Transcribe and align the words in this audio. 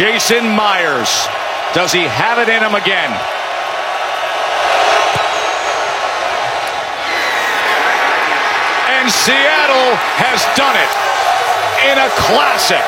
Jason 0.00 0.48
Myers. 0.48 1.28
Does 1.74 1.92
he 1.92 2.00
have 2.08 2.38
it 2.38 2.48
in 2.48 2.62
him 2.62 2.74
again? 2.74 3.12
And 8.96 9.12
Seattle 9.12 9.92
has 10.16 10.40
done 10.56 10.72
it 10.72 10.88
in 11.84 11.98
a 12.00 12.08
classic. 12.16 12.80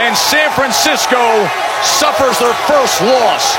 And 0.00 0.16
San 0.16 0.50
Francisco 0.52 1.44
suffers 1.84 2.38
their 2.38 2.54
first 2.64 3.02
loss. 3.02 3.58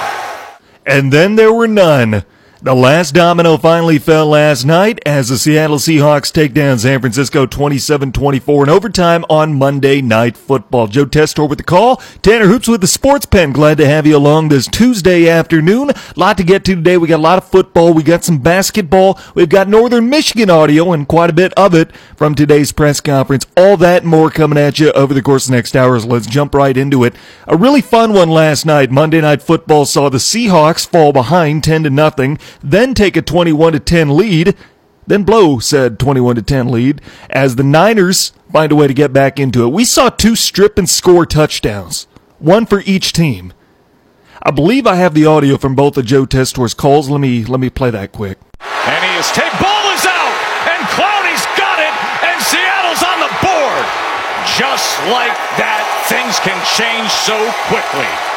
And 0.88 1.14
then 1.14 1.36
there 1.36 1.54
were 1.54 1.68
none. 1.68 2.26
The 2.60 2.74
last 2.74 3.14
domino 3.14 3.58
finally 3.58 4.00
fell 4.00 4.26
last 4.26 4.66
night 4.66 5.00
as 5.06 5.30
the 5.30 5.38
Seattle 5.38 5.78
Seahawks 5.78 6.34
take 6.34 6.56
down 6.56 6.80
San 6.80 7.00
Francisco 7.02 7.46
27-24 7.46 8.64
in 8.64 8.70
overtime 8.70 9.24
on 9.30 9.54
Monday 9.54 10.02
Night 10.02 10.36
Football. 10.36 10.88
Joe 10.88 11.06
Tessitore 11.06 11.48
with 11.48 11.60
the 11.60 11.64
call. 11.64 11.98
Tanner 12.24 12.48
Hoops 12.48 12.68
with 12.68 12.82
the 12.82 12.88
Sports 12.88 13.28
Pen. 13.28 13.52
Glad 13.52 13.78
to 13.78 13.86
have 13.86 14.08
you 14.08 14.18
along 14.18 14.50
this 14.50 14.66
Tuesday 14.66 15.30
afternoon. 15.30 15.92
A 15.92 15.96
Lot 16.16 16.36
to 16.38 16.44
get 16.44 16.66
to 16.66 16.74
today. 16.74 16.98
We 16.98 17.08
got 17.08 17.20
a 17.20 17.22
lot 17.22 17.38
of 17.38 17.48
football. 17.48 17.94
We 17.94 18.02
got 18.02 18.24
some 18.24 18.40
basketball. 18.40 19.20
We've 19.36 19.48
got 19.48 19.68
Northern 19.68 20.10
Michigan 20.10 20.50
audio 20.50 20.94
and 20.94 21.08
quite 21.08 21.30
a 21.30 21.34
bit 21.34 21.54
of 21.54 21.76
it 21.76 21.96
from 22.16 22.34
today's 22.34 22.72
press 22.72 23.00
conference. 23.00 23.46
All 23.56 23.78
that 23.78 24.04
more 24.04 24.32
coming 24.32 24.58
at 24.58 24.80
you 24.80 24.92
over 24.94 25.14
the 25.14 25.22
course 25.22 25.46
of 25.46 25.52
the 25.52 25.58
next 25.58 25.76
hours. 25.76 26.08
Let's 26.08 26.26
jump 26.26 26.56
right 26.56 26.76
into 26.76 27.04
it. 27.04 27.14
A 27.46 27.56
really 27.56 27.82
fun 27.82 28.14
one 28.14 28.30
last 28.30 28.66
night. 28.66 28.90
Monday 28.90 29.22
Night 29.22 29.44
Football 29.44 29.86
saw 29.86 30.10
the 30.10 30.18
Seahawks 30.18 30.88
fall 30.88 31.14
behind 31.14 31.64
10 31.64 31.84
to 31.84 31.92
nothing 31.92 32.40
then 32.62 32.94
take 32.94 33.18
a 33.18 33.22
21 33.22 33.74
to 33.74 33.80
10 33.80 34.16
lead, 34.16 34.56
then 35.06 35.24
blow 35.24 35.60
said 35.60 36.00
21 36.00 36.36
to 36.36 36.42
10 36.42 36.68
lead 36.68 37.02
as 37.30 37.56
the 37.56 37.64
Niners 37.64 38.34
find 38.52 38.72
a 38.72 38.76
way 38.76 38.88
to 38.88 38.94
get 38.94 39.14
back 39.14 39.40
into 39.40 39.64
it. 39.64 39.70
We 39.70 39.86
saw 39.86 40.10
two 40.10 40.36
strip 40.36 40.78
and 40.78 40.90
score 40.90 41.26
touchdowns, 41.26 42.08
one 42.40 42.66
for 42.66 42.82
each 42.82 43.14
team. 43.14 43.54
I 44.44 44.52
believe 44.52 44.86
I 44.86 44.96
have 44.96 45.14
the 45.14 45.26
audio 45.26 45.58
from 45.58 45.76
both 45.76 45.98
of 45.98 46.06
Joe 46.06 46.26
Tessitore's 46.26 46.74
calls. 46.74 47.10
Let 47.10 47.20
me 47.20 47.44
let 47.44 47.60
me 47.60 47.70
play 47.70 47.90
that 47.90 48.12
quick. 48.12 48.38
And 48.62 49.04
he 49.04 49.12
is 49.18 49.32
take 49.32 49.52
ball 49.60 49.86
is 49.92 50.06
out, 50.06 50.36
and 50.72 50.82
Clowney's 50.94 51.46
got 51.58 51.80
it, 51.80 51.96
and 52.24 52.38
Seattle's 52.44 53.04
on 53.04 53.20
the 53.24 53.34
board. 53.44 53.86
Just 54.56 54.96
like 55.12 55.36
that, 55.60 55.84
things 56.08 56.40
can 56.40 56.56
change 56.78 57.12
so 57.12 57.36
quickly. 57.68 58.37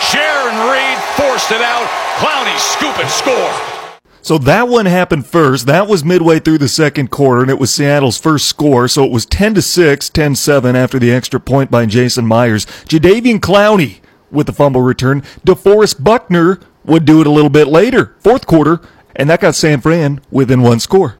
Jarran 0.00 0.72
Reed 0.72 0.98
forced 1.16 1.50
it 1.50 1.62
out. 1.62 1.86
Clowney 2.18 2.56
scoop 2.58 2.98
and 2.98 3.10
score. 3.10 3.74
So 4.22 4.38
that 4.38 4.68
one 4.68 4.86
happened 4.86 5.26
first. 5.26 5.66
That 5.66 5.86
was 5.86 6.02
midway 6.02 6.40
through 6.40 6.56
the 6.56 6.68
second 6.68 7.10
quarter, 7.10 7.42
and 7.42 7.50
it 7.50 7.58
was 7.58 7.74
Seattle's 7.74 8.16
first 8.16 8.46
score. 8.46 8.88
So 8.88 9.04
it 9.04 9.10
was 9.12 9.26
10 9.26 9.54
to 9.54 9.62
6, 9.62 10.08
10 10.08 10.34
7 10.34 10.74
after 10.74 10.98
the 10.98 11.12
extra 11.12 11.38
point 11.38 11.70
by 11.70 11.84
Jason 11.84 12.26
Myers. 12.26 12.64
Jadeveon 12.88 13.38
Clowney 13.40 14.00
with 14.30 14.46
the 14.46 14.52
fumble 14.52 14.80
return. 14.80 15.20
DeForest 15.44 16.02
Buckner 16.02 16.58
would 16.84 17.04
do 17.04 17.20
it 17.20 17.26
a 17.26 17.30
little 17.30 17.50
bit 17.50 17.68
later, 17.68 18.16
fourth 18.18 18.46
quarter, 18.46 18.80
and 19.14 19.28
that 19.28 19.40
got 19.40 19.54
San 19.54 19.80
Fran 19.82 20.22
within 20.30 20.62
one 20.62 20.80
score. 20.80 21.18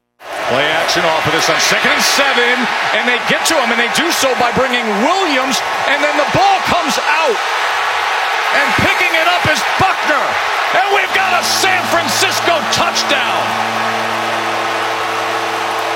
Play 0.49 0.65
action 0.65 1.05
off 1.05 1.25
of 1.25 1.33
this 1.33 1.49
on 1.49 1.59
second 1.61 1.91
and 1.91 2.01
seven, 2.01 2.57
and 2.97 3.05
they 3.05 3.21
get 3.29 3.45
to 3.45 3.53
him, 3.53 3.69
and 3.69 3.77
they 3.77 3.93
do 3.93 4.09
so 4.11 4.33
by 4.41 4.49
bringing 4.57 4.85
Williams, 5.05 5.61
and 5.85 6.01
then 6.01 6.17
the 6.17 6.29
ball 6.33 6.57
comes 6.65 6.97
out. 6.97 7.37
And 8.55 8.67
picking 8.79 9.13
it 9.13 9.27
up 9.27 9.43
is 9.51 9.59
Buckner. 9.77 10.25
And 10.79 10.87
we've 10.95 11.13
got 11.15 11.35
a 11.35 11.43
San 11.43 11.83
Francisco 11.91 12.55
touchdown. 12.71 13.43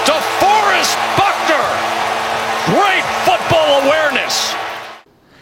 DeForest 0.03 0.95
Buckner. 1.15 1.67
Great 2.67 3.05
football 3.23 3.81
awareness. 3.87 4.53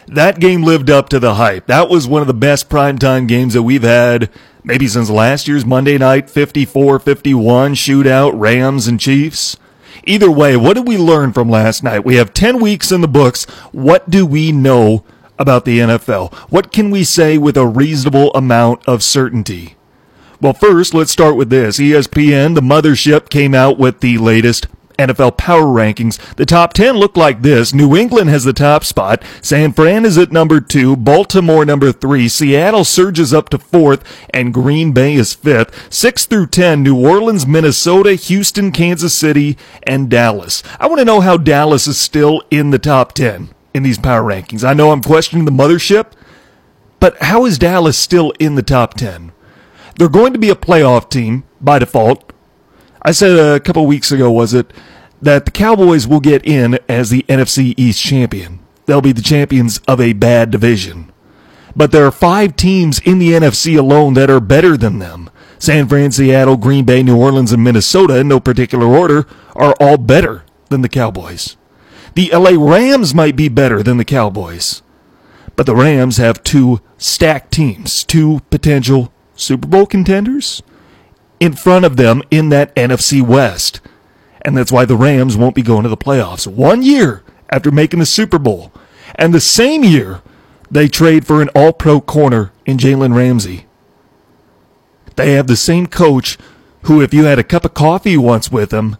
That 0.06 0.40
game 0.40 0.62
lived 0.62 0.90
up 0.90 1.08
to 1.10 1.18
the 1.18 1.34
hype. 1.34 1.66
That 1.66 1.90
was 1.90 2.08
one 2.08 2.22
of 2.22 2.28
the 2.28 2.34
best 2.34 2.68
primetime 2.68 3.28
games 3.28 3.54
that 3.54 3.62
we've 3.62 3.82
had 3.82 4.30
maybe 4.64 4.86
since 4.86 5.10
last 5.10 5.48
year's 5.48 5.64
Monday 5.64 5.98
night 5.98 6.28
54 6.30 6.98
51 6.98 7.74
shootout, 7.74 8.32
Rams 8.34 8.86
and 8.86 9.00
Chiefs. 9.00 9.56
Either 10.04 10.30
way, 10.30 10.56
what 10.56 10.74
did 10.74 10.86
we 10.86 10.96
learn 10.96 11.32
from 11.32 11.50
last 11.50 11.82
night? 11.82 12.04
We 12.04 12.16
have 12.16 12.32
10 12.32 12.60
weeks 12.60 12.92
in 12.92 13.00
the 13.00 13.08
books. 13.08 13.44
What 13.72 14.08
do 14.08 14.24
we 14.24 14.52
know 14.52 15.04
about 15.38 15.64
the 15.64 15.78
NFL? 15.78 16.32
What 16.50 16.72
can 16.72 16.90
we 16.90 17.04
say 17.04 17.38
with 17.38 17.56
a 17.56 17.66
reasonable 17.66 18.32
amount 18.34 18.86
of 18.86 19.02
certainty? 19.02 19.76
Well, 20.40 20.52
first, 20.52 20.94
let's 20.94 21.10
start 21.10 21.36
with 21.36 21.50
this. 21.50 21.78
ESPN, 21.78 22.54
the 22.54 22.60
mothership, 22.60 23.28
came 23.28 23.54
out 23.54 23.78
with 23.78 24.00
the 24.00 24.18
latest 24.18 24.68
NFL 24.98 25.36
power 25.36 25.64
rankings. 25.64 26.18
The 26.34 26.44
top 26.44 26.72
10 26.72 26.96
look 26.96 27.16
like 27.16 27.42
this. 27.42 27.72
New 27.72 27.96
England 27.96 28.28
has 28.30 28.44
the 28.44 28.52
top 28.52 28.84
spot. 28.84 29.22
San 29.40 29.72
Fran 29.72 30.04
is 30.04 30.18
at 30.18 30.32
number 30.32 30.60
two. 30.60 30.96
Baltimore 30.96 31.64
number 31.64 31.92
three. 31.92 32.28
Seattle 32.28 32.84
surges 32.84 33.32
up 33.32 33.48
to 33.50 33.58
fourth 33.58 34.04
and 34.30 34.52
Green 34.52 34.92
Bay 34.92 35.14
is 35.14 35.34
fifth. 35.34 35.92
Six 35.92 36.26
through 36.26 36.48
10, 36.48 36.82
New 36.82 36.96
Orleans, 37.06 37.46
Minnesota, 37.46 38.14
Houston, 38.14 38.72
Kansas 38.72 39.14
City, 39.14 39.56
and 39.84 40.10
Dallas. 40.10 40.62
I 40.80 40.86
want 40.86 40.98
to 40.98 41.04
know 41.04 41.20
how 41.20 41.36
Dallas 41.36 41.86
is 41.86 41.98
still 41.98 42.42
in 42.50 42.70
the 42.70 42.78
top 42.78 43.12
10 43.12 43.50
in 43.74 43.82
these 43.82 43.98
power 43.98 44.22
rankings. 44.22 44.64
I 44.64 44.74
know 44.74 44.90
I'm 44.90 45.02
questioning 45.02 45.44
the 45.44 45.50
mothership, 45.50 46.12
but 47.00 47.20
how 47.22 47.44
is 47.44 47.58
Dallas 47.58 47.96
still 47.96 48.32
in 48.38 48.54
the 48.54 48.62
top 48.62 48.94
10? 48.94 49.32
They're 49.96 50.08
going 50.08 50.32
to 50.32 50.38
be 50.38 50.50
a 50.50 50.54
playoff 50.54 51.10
team 51.10 51.44
by 51.60 51.78
default. 51.78 52.32
I 53.02 53.12
said 53.12 53.38
a 53.38 53.60
couple 53.60 53.86
weeks 53.86 54.10
ago, 54.12 54.30
was 54.30 54.54
it, 54.54 54.72
that 55.20 55.44
the 55.44 55.50
Cowboys 55.50 56.06
will 56.06 56.20
get 56.20 56.44
in 56.46 56.78
as 56.88 57.10
the 57.10 57.24
NFC 57.28 57.74
East 57.76 58.02
champion. 58.02 58.60
They'll 58.86 59.00
be 59.00 59.12
the 59.12 59.22
champions 59.22 59.78
of 59.86 60.00
a 60.00 60.14
bad 60.14 60.50
division. 60.50 61.12
But 61.76 61.92
there 61.92 62.06
are 62.06 62.10
five 62.10 62.56
teams 62.56 62.98
in 63.00 63.18
the 63.18 63.32
NFC 63.32 63.78
alone 63.78 64.14
that 64.14 64.30
are 64.30 64.40
better 64.40 64.76
than 64.76 64.98
them. 64.98 65.30
San 65.58 65.88
Fran, 65.88 66.10
Seattle, 66.12 66.56
Green 66.56 66.84
Bay, 66.84 67.02
New 67.02 67.16
Orleans, 67.16 67.52
and 67.52 67.62
Minnesota, 67.62 68.18
in 68.18 68.28
no 68.28 68.40
particular 68.40 68.86
order, 68.86 69.26
are 69.54 69.74
all 69.78 69.98
better 69.98 70.44
than 70.70 70.82
the 70.82 70.88
Cowboys. 70.88 71.57
The 72.18 72.32
LA 72.32 72.54
Rams 72.58 73.14
might 73.14 73.36
be 73.36 73.48
better 73.48 73.80
than 73.80 73.96
the 73.96 74.04
Cowboys. 74.04 74.82
But 75.54 75.66
the 75.66 75.76
Rams 75.76 76.16
have 76.16 76.42
two 76.42 76.80
stacked 76.96 77.52
teams, 77.52 78.02
two 78.02 78.40
potential 78.50 79.12
Super 79.36 79.68
Bowl 79.68 79.86
contenders 79.86 80.60
in 81.38 81.52
front 81.52 81.84
of 81.84 81.96
them 81.96 82.24
in 82.28 82.48
that 82.48 82.74
NFC 82.74 83.22
West. 83.22 83.80
And 84.42 84.56
that's 84.56 84.72
why 84.72 84.84
the 84.84 84.96
Rams 84.96 85.36
won't 85.36 85.54
be 85.54 85.62
going 85.62 85.84
to 85.84 85.88
the 85.88 85.96
playoffs. 85.96 86.44
One 86.44 86.82
year 86.82 87.22
after 87.50 87.70
making 87.70 88.00
the 88.00 88.04
Super 88.04 88.40
Bowl. 88.40 88.72
And 89.14 89.32
the 89.32 89.38
same 89.40 89.84
year, 89.84 90.20
they 90.68 90.88
trade 90.88 91.24
for 91.24 91.40
an 91.40 91.50
all 91.54 91.72
pro 91.72 92.00
corner 92.00 92.50
in 92.66 92.78
Jalen 92.78 93.14
Ramsey. 93.14 93.66
They 95.14 95.34
have 95.34 95.46
the 95.46 95.54
same 95.54 95.86
coach 95.86 96.36
who, 96.82 97.00
if 97.00 97.14
you 97.14 97.26
had 97.26 97.38
a 97.38 97.44
cup 97.44 97.64
of 97.64 97.74
coffee 97.74 98.16
once 98.16 98.50
with 98.50 98.72
him, 98.72 98.96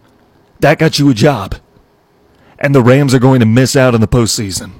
that 0.61 0.79
got 0.79 1.01
you 1.01 1.11
a 1.11 1.15
job 1.15 1.57
and 2.59 2.75
the 2.75 2.83
Rams 2.83 3.15
are 3.15 3.19
going 3.19 3.41
to 3.41 3.47
miss 3.47 3.77
out 3.77 3.95
on 3.95 4.01
the 4.01 4.09
postseason. 4.09 4.73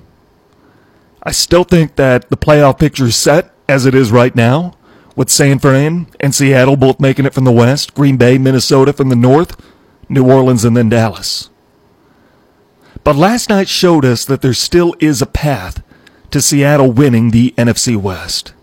I 1.23 1.33
still 1.33 1.65
think 1.65 1.97
that 1.97 2.31
the 2.31 2.37
playoff 2.37 2.79
picture 2.79 3.07
is 3.07 3.17
set 3.17 3.53
as 3.69 3.87
it 3.87 3.95
is 3.95 4.11
right 4.11 4.35
now, 4.35 4.75
with 5.15 5.29
San 5.29 5.59
Fran 5.59 6.07
and 6.21 6.35
Seattle 6.35 6.77
both 6.77 7.01
making 7.01 7.27
it 7.27 7.35
from 7.35 7.45
the 7.45 7.53
West, 7.53 7.95
Green 7.95 8.17
Bay, 8.17 8.39
Minnesota 8.39 8.93
from 8.93 9.09
the 9.09 9.17
North, 9.17 9.61
New 10.09 10.31
Orleans, 10.31 10.65
and 10.65 10.77
then 10.77 10.89
Dallas. 10.89 11.51
But 13.05 13.17
last 13.17 13.49
night 13.51 13.69
showed 13.69 14.05
us 14.05 14.25
that 14.25 14.43
there 14.43 14.55
still 14.55 14.95
is 15.01 15.21
a 15.21 15.27
path 15.27 15.83
to 16.31 16.41
Seattle 16.41 16.93
winning 16.93 17.31
the 17.31 17.53
NFC 17.57 17.97
West. 17.97 18.55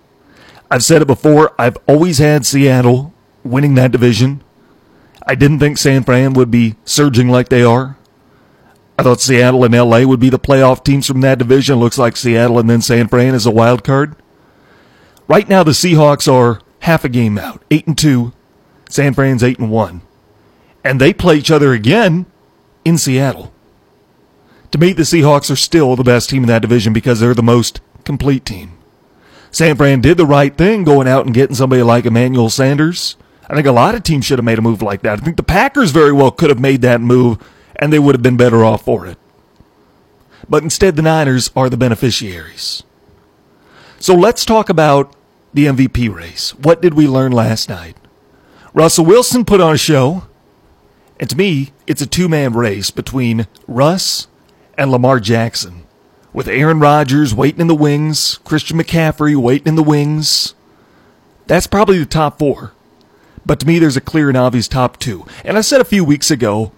I've 0.71 0.83
said 0.83 1.01
it 1.01 1.07
before, 1.07 1.53
I've 1.59 1.77
always 1.87 2.17
had 2.17 2.45
Seattle 2.45 3.13
winning 3.43 3.75
that 3.75 3.91
division. 3.91 4.43
I 5.27 5.35
didn't 5.35 5.59
think 5.59 5.77
San 5.77 6.03
Fran 6.03 6.33
would 6.33 6.51
be 6.51 6.75
surging 6.85 7.29
like 7.29 7.49
they 7.49 7.63
are. 7.63 7.97
I 8.97 9.03
thought 9.03 9.21
Seattle 9.21 9.63
and 9.63 9.73
LA 9.73 10.03
would 10.03 10.19
be 10.19 10.29
the 10.29 10.39
playoff 10.39 10.83
teams 10.83 11.05
from 11.05 11.21
that 11.21 11.37
division. 11.39 11.79
Looks 11.79 11.97
like 11.97 12.15
Seattle 12.15 12.59
and 12.59 12.69
then 12.69 12.81
San 12.81 13.07
Fran 13.07 13.35
is 13.35 13.45
a 13.45 13.51
wild 13.51 13.83
card. 13.83 14.15
Right 15.27 15.49
now, 15.49 15.63
the 15.63 15.71
Seahawks 15.71 16.31
are 16.31 16.61
half 16.79 17.03
a 17.03 17.09
game 17.09 17.37
out, 17.37 17.63
eight 17.71 17.87
and 17.87 17.97
two. 17.97 18.33
San 18.89 19.13
Fran's 19.13 19.43
eight 19.43 19.59
and 19.59 19.71
one, 19.71 20.01
and 20.83 21.01
they 21.01 21.11
play 21.11 21.35
each 21.35 21.51
other 21.51 21.73
again 21.73 22.27
in 22.85 22.97
Seattle. 22.97 23.51
To 24.71 24.77
me, 24.77 24.93
the 24.93 25.03
Seahawks 25.03 25.49
are 25.49 25.55
still 25.55 25.95
the 25.95 26.03
best 26.03 26.29
team 26.29 26.43
in 26.43 26.47
that 26.47 26.61
division 26.61 26.93
because 26.93 27.19
they're 27.19 27.33
the 27.33 27.41
most 27.41 27.81
complete 28.03 28.45
team. 28.45 28.77
San 29.51 29.75
Fran 29.75 30.01
did 30.01 30.17
the 30.17 30.25
right 30.25 30.55
thing 30.55 30.83
going 30.83 31.07
out 31.07 31.25
and 31.25 31.33
getting 31.33 31.55
somebody 31.55 31.81
like 31.81 32.05
Emmanuel 32.05 32.49
Sanders. 32.49 33.15
I 33.49 33.55
think 33.55 33.67
a 33.67 33.71
lot 33.71 33.95
of 33.95 34.03
teams 34.03 34.25
should 34.25 34.37
have 34.37 34.45
made 34.45 34.59
a 34.59 34.61
move 34.61 34.81
like 34.81 35.01
that. 35.01 35.19
I 35.19 35.23
think 35.23 35.37
the 35.37 35.43
Packers 35.43 35.91
very 35.91 36.11
well 36.11 36.31
could 36.31 36.49
have 36.49 36.59
made 36.59 36.81
that 36.81 37.01
move 37.01 37.37
and 37.77 37.91
they 37.91 37.99
would 37.99 38.15
have 38.15 38.21
been 38.23 38.37
better 38.37 38.63
off 38.63 38.83
for 38.83 39.05
it. 39.05 39.17
But 40.49 40.63
instead, 40.63 40.95
the 40.95 41.01
Niners 41.01 41.51
are 41.55 41.69
the 41.69 41.77
beneficiaries. 41.77 42.83
So 43.99 44.13
let's 44.13 44.45
talk 44.45 44.69
about 44.69 45.15
the 45.53 45.65
MVP 45.65 46.13
race. 46.13 46.51
What 46.55 46.81
did 46.81 46.93
we 46.93 47.07
learn 47.07 47.31
last 47.31 47.69
night? 47.69 47.97
Russell 48.73 49.05
Wilson 49.05 49.45
put 49.45 49.61
on 49.61 49.73
a 49.73 49.77
show, 49.77 50.23
and 51.19 51.29
to 51.29 51.37
me, 51.37 51.71
it's 51.87 52.01
a 52.01 52.05
two 52.07 52.27
man 52.27 52.53
race 52.53 52.91
between 52.91 53.47
Russ 53.67 54.27
and 54.77 54.91
Lamar 54.91 55.19
Jackson. 55.19 55.83
with 56.33 56.49
Aaron 56.49 56.81
Rodgers 56.81 57.33
waiting 57.33 57.61
in 57.61 57.67
the 57.67 57.73
wings, 57.75 58.39
Christian 58.43 58.77
McCaffrey 58.77 59.37
waiting 59.37 59.69
in 59.69 59.75
the 59.75 59.83
wings. 59.83 60.53
That's 61.47 61.65
probably 61.65 61.97
the 61.97 62.05
top 62.05 62.37
four. 62.37 62.73
But 63.45 63.61
to 63.61 63.65
me, 63.65 63.79
there's 63.79 63.95
a 63.95 64.01
clear 64.01 64.27
and 64.27 64.37
obvious 64.37 64.67
top 64.67 64.97
two. 64.99 65.25
And 65.45 65.57
I 65.57 65.61
said 65.61 65.79
a 65.79 65.85
few 65.85 66.03
weeks 66.03 66.29
ago 66.29 66.73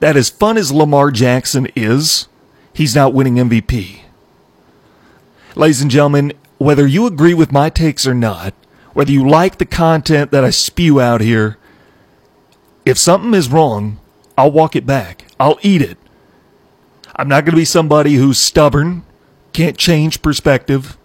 that 0.00 0.16
as 0.16 0.30
fun 0.30 0.56
as 0.56 0.72
Lamar 0.72 1.10
Jackson 1.10 1.68
is, 1.74 2.28
he's 2.72 2.94
not 2.94 3.14
winning 3.14 3.36
MVP. 3.36 4.00
Ladies 5.54 5.80
and 5.80 5.90
gentlemen, 5.90 6.32
whether 6.58 6.86
you 6.86 7.06
agree 7.06 7.34
with 7.34 7.52
my 7.52 7.70
takes 7.70 8.06
or 8.06 8.14
not, 8.14 8.54
whether 8.92 9.12
you 9.12 9.26
like 9.28 9.58
the 9.58 9.66
content 9.66 10.30
that 10.30 10.44
I 10.44 10.50
spew 10.50 11.00
out 11.00 11.20
here, 11.20 11.56
if 12.84 12.98
something 12.98 13.34
is 13.34 13.50
wrong, 13.50 13.98
I'll 14.36 14.52
walk 14.52 14.76
it 14.76 14.86
back. 14.86 15.24
I'll 15.40 15.58
eat 15.62 15.82
it. 15.82 15.98
I'm 17.14 17.28
not 17.28 17.44
going 17.44 17.52
to 17.52 17.60
be 17.60 17.64
somebody 17.64 18.14
who's 18.14 18.38
stubborn, 18.38 19.02
can't 19.52 19.78
change 19.78 20.20
perspective, 20.20 20.98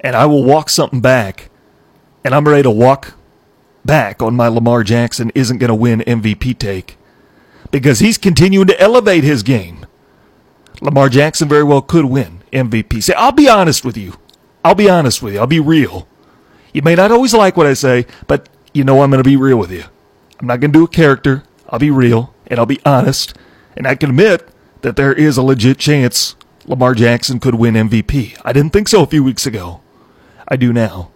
and 0.00 0.14
I 0.14 0.26
will 0.26 0.44
walk 0.44 0.70
something 0.70 1.00
back. 1.00 1.50
And 2.22 2.34
I'm 2.34 2.46
ready 2.46 2.62
to 2.62 2.70
walk 2.70 3.14
back 3.84 4.22
on 4.22 4.34
my 4.34 4.48
Lamar 4.48 4.82
Jackson 4.82 5.30
isn't 5.34 5.58
going 5.58 5.68
to 5.68 5.74
win 5.74 6.00
MVP 6.00 6.58
take 6.58 6.96
because 7.74 7.98
he's 7.98 8.18
continuing 8.18 8.68
to 8.68 8.80
elevate 8.80 9.24
his 9.24 9.42
game. 9.42 9.84
Lamar 10.80 11.08
Jackson 11.08 11.48
very 11.48 11.64
well 11.64 11.82
could 11.82 12.04
win 12.04 12.40
MVP. 12.52 13.02
Say, 13.02 13.14
I'll 13.14 13.32
be 13.32 13.48
honest 13.48 13.84
with 13.84 13.96
you. 13.96 14.14
I'll 14.64 14.76
be 14.76 14.88
honest 14.88 15.20
with 15.20 15.34
you. 15.34 15.40
I'll 15.40 15.48
be 15.48 15.58
real. 15.58 16.06
You 16.72 16.82
may 16.82 16.94
not 16.94 17.10
always 17.10 17.34
like 17.34 17.56
what 17.56 17.66
I 17.66 17.74
say, 17.74 18.06
but 18.28 18.48
you 18.72 18.84
know 18.84 19.02
I'm 19.02 19.10
going 19.10 19.20
to 19.20 19.28
be 19.28 19.34
real 19.34 19.56
with 19.56 19.72
you. 19.72 19.82
I'm 20.38 20.46
not 20.46 20.60
going 20.60 20.72
to 20.72 20.78
do 20.78 20.84
a 20.84 20.88
character. 20.88 21.42
I'll 21.68 21.80
be 21.80 21.90
real 21.90 22.32
and 22.46 22.60
I'll 22.60 22.64
be 22.64 22.78
honest. 22.86 23.36
And 23.76 23.88
I 23.88 23.96
can 23.96 24.10
admit 24.10 24.48
that 24.82 24.94
there 24.94 25.12
is 25.12 25.36
a 25.36 25.42
legit 25.42 25.78
chance 25.78 26.36
Lamar 26.66 26.94
Jackson 26.94 27.40
could 27.40 27.56
win 27.56 27.74
MVP. 27.74 28.40
I 28.44 28.52
didn't 28.52 28.72
think 28.72 28.86
so 28.86 29.02
a 29.02 29.08
few 29.08 29.24
weeks 29.24 29.46
ago. 29.46 29.80
I 30.46 30.54
do 30.54 30.72
now. 30.72 31.10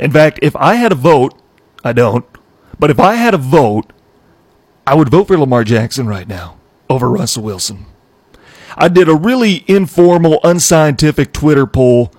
In 0.00 0.10
fact, 0.10 0.38
if 0.40 0.56
I 0.56 0.76
had 0.76 0.92
a 0.92 0.94
vote, 0.94 1.38
I 1.84 1.92
don't, 1.92 2.24
but 2.78 2.90
if 2.90 2.98
I 2.98 3.16
had 3.16 3.34
a 3.34 3.38
vote, 3.38 3.92
I 4.86 4.94
would 4.94 5.10
vote 5.10 5.28
for 5.28 5.38
Lamar 5.38 5.64
Jackson 5.64 6.06
right 6.06 6.26
now 6.26 6.56
over 6.90 7.08
Russell 7.08 7.44
Wilson. 7.44 7.86
I 8.76 8.88
did 8.88 9.08
a 9.08 9.14
really 9.14 9.64
informal, 9.68 10.40
unscientific 10.42 11.32
Twitter 11.32 11.66
poll 11.66 12.12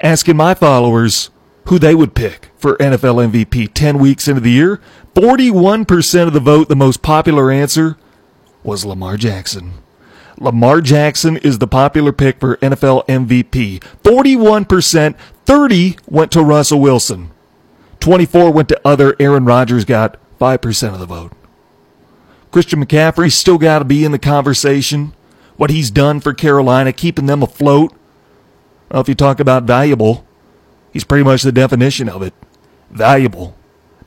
asking 0.00 0.36
my 0.36 0.54
followers 0.54 1.30
who 1.66 1.78
they 1.78 1.94
would 1.94 2.14
pick 2.14 2.50
for 2.56 2.76
NFL 2.76 3.30
MVP 3.30 3.72
10 3.72 3.98
weeks 3.98 4.28
into 4.28 4.40
the 4.40 4.50
year. 4.50 4.80
41% 5.14 6.26
of 6.26 6.32
the 6.32 6.40
vote, 6.40 6.68
the 6.68 6.76
most 6.76 7.02
popular 7.02 7.50
answer, 7.50 7.96
was 8.62 8.84
Lamar 8.84 9.16
Jackson. 9.16 9.74
Lamar 10.38 10.80
Jackson 10.80 11.36
is 11.38 11.58
the 11.58 11.66
popular 11.66 12.12
pick 12.12 12.40
for 12.40 12.56
NFL 12.56 13.06
MVP. 13.06 13.80
41%, 14.02 15.16
30 15.46 15.96
went 16.08 16.32
to 16.32 16.42
Russell 16.42 16.80
Wilson. 16.80 17.30
24 18.00 18.50
went 18.50 18.68
to 18.68 18.80
other. 18.84 19.14
Aaron 19.20 19.44
Rodgers 19.44 19.84
got 19.84 20.18
5% 20.38 20.92
of 20.92 20.98
the 20.98 21.06
vote. 21.06 21.32
Christian 22.54 22.86
McCaffrey 22.86 23.32
still 23.32 23.58
got 23.58 23.80
to 23.80 23.84
be 23.84 24.04
in 24.04 24.12
the 24.12 24.18
conversation. 24.18 25.12
What 25.56 25.70
he's 25.70 25.90
done 25.90 26.20
for 26.20 26.32
Carolina, 26.32 26.92
keeping 26.92 27.26
them 27.26 27.42
afloat. 27.42 27.92
Well, 28.88 29.00
if 29.00 29.08
you 29.08 29.16
talk 29.16 29.40
about 29.40 29.64
valuable, 29.64 30.24
he's 30.92 31.02
pretty 31.02 31.24
much 31.24 31.42
the 31.42 31.50
definition 31.50 32.08
of 32.08 32.22
it. 32.22 32.32
Valuable. 32.92 33.56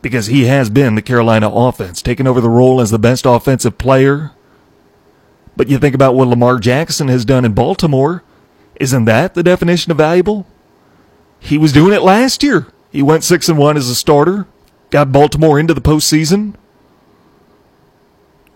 Because 0.01 0.27
he 0.27 0.45
has 0.45 0.69
been 0.69 0.95
the 0.95 1.01
Carolina 1.01 1.49
offense, 1.51 2.01
taking 2.01 2.25
over 2.25 2.39
the 2.39 2.49
role 2.49 2.79
as 2.79 2.89
the 2.89 2.97
best 2.97 3.25
offensive 3.25 3.77
player, 3.77 4.31
but 5.57 5.67
you 5.67 5.77
think 5.77 5.93
about 5.93 6.15
what 6.15 6.29
Lamar 6.29 6.57
Jackson 6.57 7.09
has 7.09 7.25
done 7.25 7.43
in 7.43 7.51
Baltimore. 7.51 8.23
Isn't 8.79 9.03
that 9.03 9.33
the 9.33 9.43
definition 9.43 9.91
of 9.91 9.97
valuable? 9.97 10.47
He 11.41 11.57
was 11.57 11.73
doing 11.73 11.91
it 11.91 12.01
last 12.01 12.41
year. 12.43 12.67
He 12.93 13.01
went 13.01 13.25
six 13.25 13.49
and 13.49 13.57
one 13.57 13.75
as 13.75 13.89
a 13.89 13.95
starter, 13.95 14.47
got 14.89 15.11
Baltimore 15.11 15.59
into 15.59 15.73
the 15.73 15.81
postseason, 15.81 16.55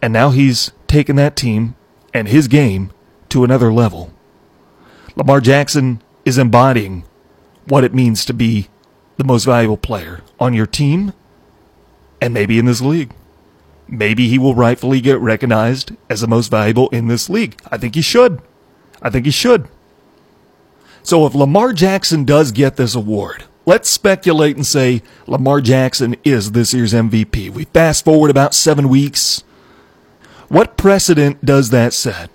and 0.02 0.12
now 0.12 0.30
he's 0.30 0.72
taken 0.88 1.16
that 1.16 1.36
team 1.36 1.76
and 2.14 2.28
his 2.28 2.48
game 2.48 2.92
to 3.30 3.44
another 3.44 3.72
level. 3.72 4.14
Lamar 5.16 5.42
Jackson 5.42 6.02
is 6.26 6.38
embodying 6.38 7.04
what 7.68 7.84
it 7.84 7.94
means 7.94 8.26
to 8.26 8.34
be 8.34 8.70
the 9.18 9.24
most 9.24 9.46
valuable 9.46 9.78
player 9.78 10.22
on 10.40 10.54
your 10.54 10.66
team 10.66 11.14
and 12.20 12.34
maybe 12.34 12.58
in 12.58 12.66
this 12.66 12.82
league 12.82 13.14
maybe 13.92 14.30
he 14.30 14.40
will 14.40 14.56
rightfully 14.56 15.02
get 15.02 15.20
recognized 15.20 15.92
as 16.10 16.22
the 16.22 16.28
most 16.28 16.50
valuable 16.50 16.90
in 16.90 17.08
this 17.08 17.30
league. 17.30 17.60
I 17.70 17.78
think 17.78 17.94
he 17.94 18.02
should. 18.02 18.42
I 19.02 19.10
think 19.10 19.26
he 19.26 19.32
should. 19.32 19.68
So 21.04 21.26
if 21.26 21.36
Lamar 21.36 21.74
Jackson 21.74 22.24
does 22.24 22.52
get 22.52 22.78
this 22.78 22.96
award, 22.96 23.44
let's 23.66 23.90
speculate 23.90 24.56
and 24.56 24.66
say 24.66 25.04
Lamar 25.28 25.60
Jackson 25.60 26.16
is 26.24 26.54
this 26.54 26.74
year's 26.74 26.94
MVP. 26.94 27.50
We 27.50 27.66
fast 27.66 28.06
forward 28.06 28.32
about 28.32 28.54
seven 28.54 28.88
weeks. 28.88 29.44
What 30.52 30.78
precedent 30.78 31.46
does 31.46 31.70
that 31.70 31.94
set? 31.94 32.30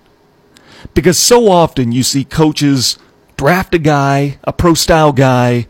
Because 0.93 1.19
so 1.19 1.49
often 1.49 1.91
you 1.91 2.03
see 2.03 2.23
coaches 2.23 2.97
draft 3.35 3.73
a 3.73 3.79
guy, 3.79 4.39
a 4.43 4.51
pro 4.51 4.73
style 4.73 5.11
guy, 5.11 5.67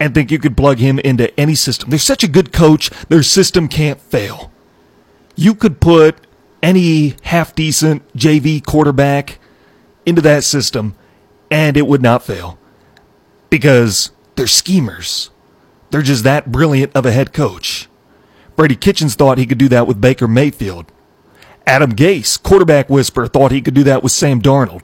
and 0.00 0.12
think 0.12 0.30
you 0.30 0.38
could 0.38 0.56
plug 0.56 0.78
him 0.78 0.98
into 0.98 1.38
any 1.38 1.54
system. 1.54 1.90
They're 1.90 1.98
such 1.98 2.24
a 2.24 2.28
good 2.28 2.52
coach, 2.52 2.90
their 3.08 3.22
system 3.22 3.68
can't 3.68 4.00
fail 4.00 4.50
you 5.36 5.54
could 5.54 5.80
put 5.80 6.16
any 6.62 7.14
half 7.22 7.54
decent 7.54 8.02
JV 8.16 8.64
quarterback 8.64 9.38
into 10.06 10.22
that 10.22 10.42
system 10.42 10.96
and 11.50 11.76
it 11.76 11.86
would 11.86 12.02
not 12.02 12.24
fail 12.24 12.58
because 13.50 14.10
they're 14.34 14.46
schemers. 14.46 15.30
They're 15.90 16.02
just 16.02 16.24
that 16.24 16.50
brilliant 16.50 16.96
of 16.96 17.06
a 17.06 17.12
head 17.12 17.32
coach. 17.32 17.88
Freddie 18.56 18.74
Kitchens 18.76 19.14
thought 19.14 19.38
he 19.38 19.46
could 19.46 19.58
do 19.58 19.68
that 19.68 19.86
with 19.86 20.00
Baker 20.00 20.26
Mayfield. 20.26 20.90
Adam 21.66 21.94
Gase, 21.94 22.40
quarterback 22.42 22.88
whisperer, 22.88 23.26
thought 23.26 23.52
he 23.52 23.62
could 23.62 23.74
do 23.74 23.84
that 23.84 24.02
with 24.02 24.12
Sam 24.12 24.40
Darnold. 24.40 24.82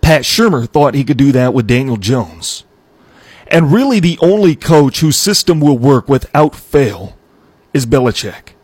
Pat 0.00 0.22
Shurmur 0.22 0.68
thought 0.68 0.94
he 0.94 1.04
could 1.04 1.16
do 1.16 1.32
that 1.32 1.54
with 1.54 1.66
Daniel 1.66 1.96
Jones. 1.96 2.64
And 3.48 3.72
really, 3.72 4.00
the 4.00 4.18
only 4.20 4.56
coach 4.56 5.00
whose 5.00 5.16
system 5.16 5.60
will 5.60 5.78
work 5.78 6.08
without 6.08 6.54
fail 6.54 7.16
is 7.72 7.86
Belichick 7.86 8.54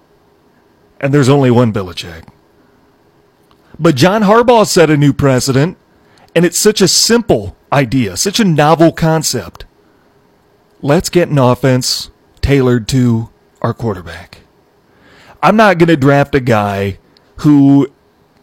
and 1.00 1.14
there's 1.14 1.28
only 1.28 1.50
one 1.50 1.72
Belichick. 1.72 2.28
But 3.78 3.96
John 3.96 4.22
Harbaugh 4.22 4.66
set 4.66 4.90
a 4.90 4.96
new 4.96 5.14
precedent, 5.14 5.78
and 6.36 6.44
it's 6.44 6.58
such 6.58 6.82
a 6.82 6.88
simple 6.88 7.56
idea, 7.72 8.16
such 8.16 8.38
a 8.38 8.44
novel 8.44 8.92
concept. 8.92 9.64
Let's 10.82 11.08
get 11.08 11.28
an 11.28 11.38
offense 11.38 12.10
tailored 12.42 12.86
to 12.88 13.30
our 13.62 13.72
quarterback. 13.72 14.40
I'm 15.42 15.56
not 15.56 15.78
going 15.78 15.88
to 15.88 15.96
draft 15.96 16.34
a 16.34 16.40
guy 16.40 16.98
who 17.40 17.90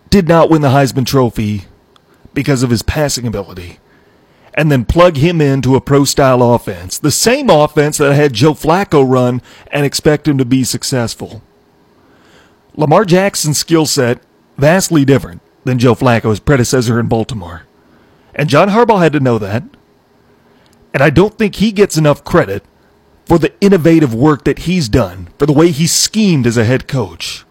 did 0.09 0.27
not 0.27 0.49
win 0.49 0.61
the 0.61 0.69
Heisman 0.69 1.05
Trophy 1.05 1.65
because 2.33 2.63
of 2.63 2.69
his 2.69 2.81
passing 2.81 3.27
ability 3.27 3.79
and 4.53 4.71
then 4.71 4.85
plug 4.85 5.17
him 5.17 5.39
into 5.39 5.75
a 5.75 5.81
pro 5.81 6.03
style 6.03 6.41
offense, 6.41 6.97
the 6.97 7.11
same 7.11 7.49
offense 7.49 7.99
that 7.99 8.15
had 8.15 8.33
Joe 8.33 8.53
Flacco 8.53 9.07
run 9.07 9.41
and 9.71 9.85
expect 9.85 10.27
him 10.27 10.39
to 10.39 10.45
be 10.45 10.63
successful. 10.63 11.43
Lamar 12.75 13.05
Jackson's 13.05 13.59
skill 13.59 13.85
set 13.85 14.19
vastly 14.57 15.05
different 15.05 15.41
than 15.63 15.77
Joe 15.77 15.93
Flacco's 15.93 16.39
predecessor 16.39 16.99
in 16.99 17.07
Baltimore. 17.07 17.63
And 18.33 18.49
John 18.49 18.69
Harbaugh 18.69 19.01
had 19.01 19.13
to 19.13 19.19
know 19.19 19.37
that. 19.37 19.63
And 20.93 21.03
I 21.03 21.11
don't 21.11 21.37
think 21.37 21.55
he 21.55 21.71
gets 21.71 21.97
enough 21.97 22.23
credit 22.23 22.63
for 23.25 23.37
the 23.37 23.53
innovative 23.61 24.13
work 24.13 24.43
that 24.45 24.59
he's 24.59 24.89
done, 24.89 25.27
for 25.37 25.45
the 25.45 25.53
way 25.53 25.69
he 25.69 25.85
schemed 25.85 26.47
as 26.47 26.57
a 26.57 26.63
head 26.63 26.87
coach, 26.87 27.45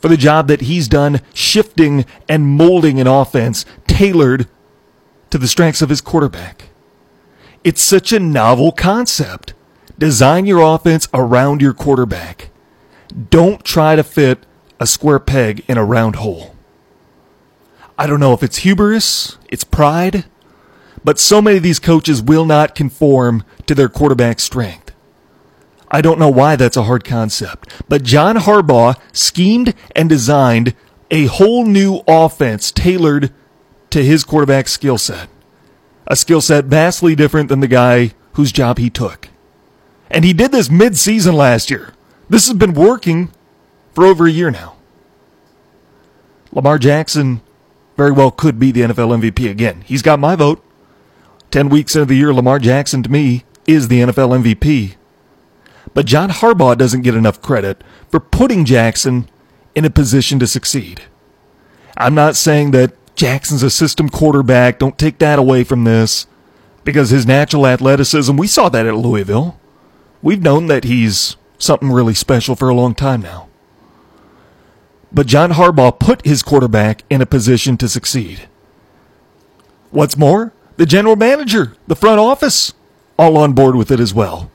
for 0.00 0.08
the 0.08 0.16
job 0.16 0.48
that 0.48 0.62
he's 0.62 0.88
done 0.88 1.20
shifting 1.34 2.04
and 2.28 2.46
molding 2.46 3.00
an 3.00 3.06
offense 3.06 3.64
tailored 3.86 4.48
to 5.30 5.38
the 5.38 5.48
strengths 5.48 5.82
of 5.82 5.88
his 5.88 6.00
quarterback. 6.00 6.70
It's 7.62 7.82
such 7.82 8.12
a 8.12 8.18
novel 8.18 8.72
concept. 8.72 9.54
Design 9.98 10.46
your 10.46 10.60
offense 10.62 11.08
around 11.12 11.60
your 11.60 11.74
quarterback. 11.74 12.50
Don't 13.28 13.64
try 13.64 13.96
to 13.96 14.02
fit 14.02 14.46
a 14.78 14.86
square 14.86 15.18
peg 15.18 15.62
in 15.68 15.76
a 15.76 15.84
round 15.84 16.16
hole. 16.16 16.56
I 17.98 18.06
don't 18.06 18.20
know 18.20 18.32
if 18.32 18.42
it's 18.42 18.58
hubris, 18.58 19.36
it's 19.50 19.62
pride, 19.64 20.24
but 21.04 21.18
so 21.18 21.42
many 21.42 21.58
of 21.58 21.62
these 21.62 21.78
coaches 21.78 22.22
will 22.22 22.46
not 22.46 22.74
conform 22.74 23.44
to 23.66 23.74
their 23.74 23.90
quarterback 23.90 24.40
strength. 24.40 24.89
I 25.90 26.00
don't 26.00 26.18
know 26.18 26.30
why 26.30 26.56
that's 26.56 26.76
a 26.76 26.84
hard 26.84 27.04
concept, 27.04 27.72
but 27.88 28.04
John 28.04 28.36
Harbaugh 28.36 28.98
schemed 29.12 29.74
and 29.96 30.08
designed 30.08 30.74
a 31.10 31.26
whole 31.26 31.64
new 31.64 32.02
offense 32.06 32.70
tailored 32.70 33.32
to 33.90 34.04
his 34.04 34.22
quarterback 34.22 34.68
skill 34.68 34.98
set. 34.98 35.28
A 36.06 36.14
skill 36.14 36.40
set 36.40 36.66
vastly 36.66 37.16
different 37.16 37.48
than 37.48 37.60
the 37.60 37.68
guy 37.68 38.12
whose 38.34 38.52
job 38.52 38.78
he 38.78 38.88
took. 38.88 39.28
And 40.10 40.24
he 40.24 40.32
did 40.32 40.52
this 40.52 40.70
mid-season 40.70 41.34
last 41.34 41.70
year. 41.70 41.92
This 42.28 42.46
has 42.46 42.56
been 42.56 42.74
working 42.74 43.32
for 43.92 44.06
over 44.06 44.26
a 44.26 44.30
year 44.30 44.50
now. 44.50 44.76
Lamar 46.52 46.78
Jackson 46.78 47.42
very 47.96 48.12
well 48.12 48.30
could 48.30 48.58
be 48.58 48.72
the 48.72 48.82
NFL 48.82 49.20
MVP 49.20 49.50
again. 49.50 49.82
He's 49.84 50.02
got 50.02 50.18
my 50.18 50.36
vote. 50.36 50.64
10 51.50 51.68
weeks 51.68 51.96
into 51.96 52.06
the 52.06 52.16
year, 52.16 52.32
Lamar 52.32 52.58
Jackson 52.60 53.02
to 53.02 53.10
me 53.10 53.44
is 53.66 53.88
the 53.88 54.00
NFL 54.00 54.42
MVP. 54.42 54.94
But 55.94 56.06
John 56.06 56.30
Harbaugh 56.30 56.76
doesn't 56.76 57.02
get 57.02 57.14
enough 57.14 57.42
credit 57.42 57.82
for 58.08 58.20
putting 58.20 58.64
Jackson 58.64 59.28
in 59.74 59.84
a 59.84 59.90
position 59.90 60.38
to 60.38 60.46
succeed. 60.46 61.02
I'm 61.96 62.14
not 62.14 62.36
saying 62.36 62.70
that 62.72 62.92
Jackson's 63.14 63.62
a 63.62 63.70
system 63.70 64.08
quarterback. 64.08 64.78
Don't 64.78 64.98
take 64.98 65.18
that 65.18 65.38
away 65.38 65.64
from 65.64 65.84
this 65.84 66.26
because 66.84 67.10
his 67.10 67.26
natural 67.26 67.66
athleticism, 67.66 68.36
we 68.36 68.46
saw 68.46 68.68
that 68.68 68.86
at 68.86 68.96
Louisville. 68.96 69.58
We've 70.22 70.42
known 70.42 70.66
that 70.66 70.84
he's 70.84 71.36
something 71.58 71.90
really 71.90 72.14
special 72.14 72.56
for 72.56 72.68
a 72.68 72.74
long 72.74 72.94
time 72.94 73.22
now. 73.22 73.48
But 75.12 75.26
John 75.26 75.50
Harbaugh 75.52 75.98
put 75.98 76.24
his 76.24 76.42
quarterback 76.42 77.04
in 77.10 77.20
a 77.20 77.26
position 77.26 77.76
to 77.78 77.88
succeed. 77.88 78.48
What's 79.90 80.16
more, 80.16 80.52
the 80.76 80.86
general 80.86 81.16
manager, 81.16 81.74
the 81.86 81.96
front 81.96 82.20
office, 82.20 82.72
all 83.18 83.36
on 83.36 83.52
board 83.52 83.74
with 83.74 83.90
it 83.90 84.00
as 84.00 84.14
well. 84.14 84.49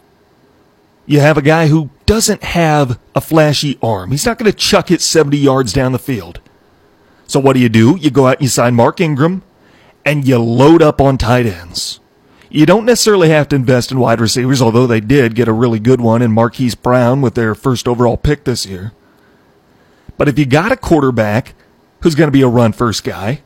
You 1.05 1.19
have 1.19 1.37
a 1.37 1.41
guy 1.41 1.67
who 1.67 1.91
doesn't 2.05 2.43
have 2.43 2.99
a 3.13 3.21
flashy 3.21 3.77
arm. 3.81 4.11
He's 4.11 4.25
not 4.25 4.37
going 4.37 4.51
to 4.51 4.57
chuck 4.57 4.89
it 4.89 5.01
70 5.01 5.37
yards 5.37 5.71
down 5.71 5.91
the 5.91 5.99
field. 5.99 6.39
So 7.27 7.39
what 7.39 7.53
do 7.53 7.59
you 7.59 7.69
do? 7.69 7.97
You 7.99 8.09
go 8.09 8.27
out 8.27 8.37
and 8.37 8.43
you 8.43 8.47
sign 8.49 8.75
Mark 8.75 8.99
Ingram 8.99 9.43
and 10.03 10.27
you 10.27 10.37
load 10.37 10.81
up 10.81 11.01
on 11.01 11.17
tight 11.17 11.45
ends. 11.45 11.99
You 12.49 12.65
don't 12.65 12.85
necessarily 12.85 13.29
have 13.29 13.49
to 13.49 13.55
invest 13.55 13.91
in 13.91 13.99
wide 13.99 14.21
receivers, 14.21 14.61
although 14.61 14.87
they 14.87 15.01
did 15.01 15.35
get 15.35 15.47
a 15.47 15.53
really 15.53 15.79
good 15.79 15.99
one 15.99 16.21
in 16.21 16.31
Marquise 16.31 16.75
Brown 16.75 17.21
with 17.21 17.35
their 17.35 17.55
first 17.55 17.87
overall 17.87 18.17
pick 18.17 18.43
this 18.43 18.65
year. 18.65 18.93
But 20.17 20.29
if 20.29 20.39
you 20.39 20.45
got 20.45 20.71
a 20.71 20.77
quarterback 20.77 21.53
who's 22.01 22.15
going 22.15 22.27
to 22.27 22.31
be 22.31 22.43
a 22.43 22.47
run 22.47 22.71
first 22.71 23.03
guy, 23.03 23.41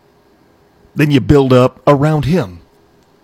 then 0.94 1.12
you 1.12 1.22
build 1.22 1.54
up 1.54 1.82
around 1.88 2.26
him. 2.26 2.62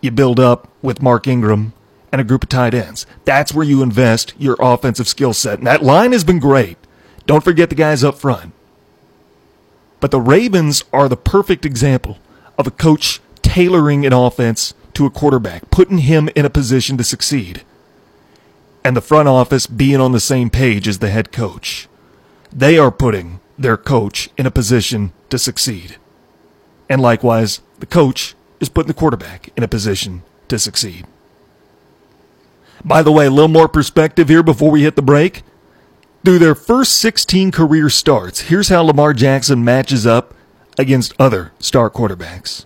You 0.01 0.12
build 0.12 0.39
up 0.39 0.70
with 0.82 1.01
Mark 1.01 1.27
Ingram 1.27 1.74
and 2.12 2.22
a 2.22 2.24
group 2.24 2.44
of 2.44 2.50
tight 2.50 2.74
ends. 2.74 3.06
That's 3.26 3.54
where 3.54 3.66
you 3.66 3.82
invest 3.82 4.34
your 4.38 4.56
offensive 4.60 5.08
skill 5.08 5.34
set. 5.34 5.60
And 5.60 5.68
that 5.68 5.84
line 5.84 6.12
has 6.12 6.24
been 6.24 6.40
great. 6.40 6.78
Don't 7.26 7.44
forget 7.44 7.70
the 7.70 7.76
guys 7.76 8.04
up 8.04 8.18
front. 8.18 8.54
But 10.00 10.12
the 10.12 10.22
Ravens 10.22 10.84
are 10.94 11.10
the 11.10 11.18
perfect 11.18 11.66
example 11.66 12.20
of 12.58 12.68
a 12.68 12.72
coach 12.72 13.20
tailoring 13.42 14.06
an 14.06 14.14
offense 14.14 14.74
to 14.94 15.06
a 15.06 15.10
quarterback, 15.10 15.70
putting 15.72 16.00
him 16.00 16.30
in 16.36 16.46
a 16.46 16.50
position 16.50 16.98
to 16.98 17.04
succeed, 17.04 17.64
and 18.84 18.96
the 18.96 19.02
front 19.02 19.28
office 19.28 19.68
being 19.68 20.00
on 20.00 20.12
the 20.12 20.20
same 20.20 20.50
page 20.50 20.88
as 20.88 21.00
the 21.00 21.10
head 21.10 21.32
coach. 21.32 21.88
They 22.52 22.78
are 22.78 22.92
putting 22.92 23.40
their 23.58 23.78
coach 23.78 24.30
in 24.38 24.46
a 24.46 24.52
position 24.52 25.12
to 25.30 25.38
succeed. 25.38 25.98
And 26.90 27.02
likewise, 27.02 27.62
the 27.80 27.86
coach 27.86 28.36
is 28.60 28.70
putting 28.70 28.88
the 28.88 28.94
quarterback 28.94 29.50
in 29.58 29.64
a 29.64 29.68
position 29.68 30.24
to 30.48 30.60
succeed. 30.60 31.06
By 32.86 33.01
the 33.01 33.12
way, 33.12 33.25
a 33.25 33.32
little 33.32 33.48
more 33.48 33.68
perspective 33.68 34.30
here 34.30 34.44
before 34.44 34.70
we 34.70 34.84
hit 34.84 34.96
the 34.96 35.01
break. 35.01 35.42
Through 36.24 36.38
their 36.38 36.54
first 36.54 36.96
16 36.98 37.51
career 37.51 37.89
starts, 37.89 38.42
here's 38.42 38.70
how 38.70 38.84
Lamar 38.84 39.13
Jackson 39.13 39.63
matches 39.63 40.06
up 40.06 40.36
against 40.77 41.15
other 41.18 41.51
star 41.58 41.89
quarterbacks. 41.89 42.65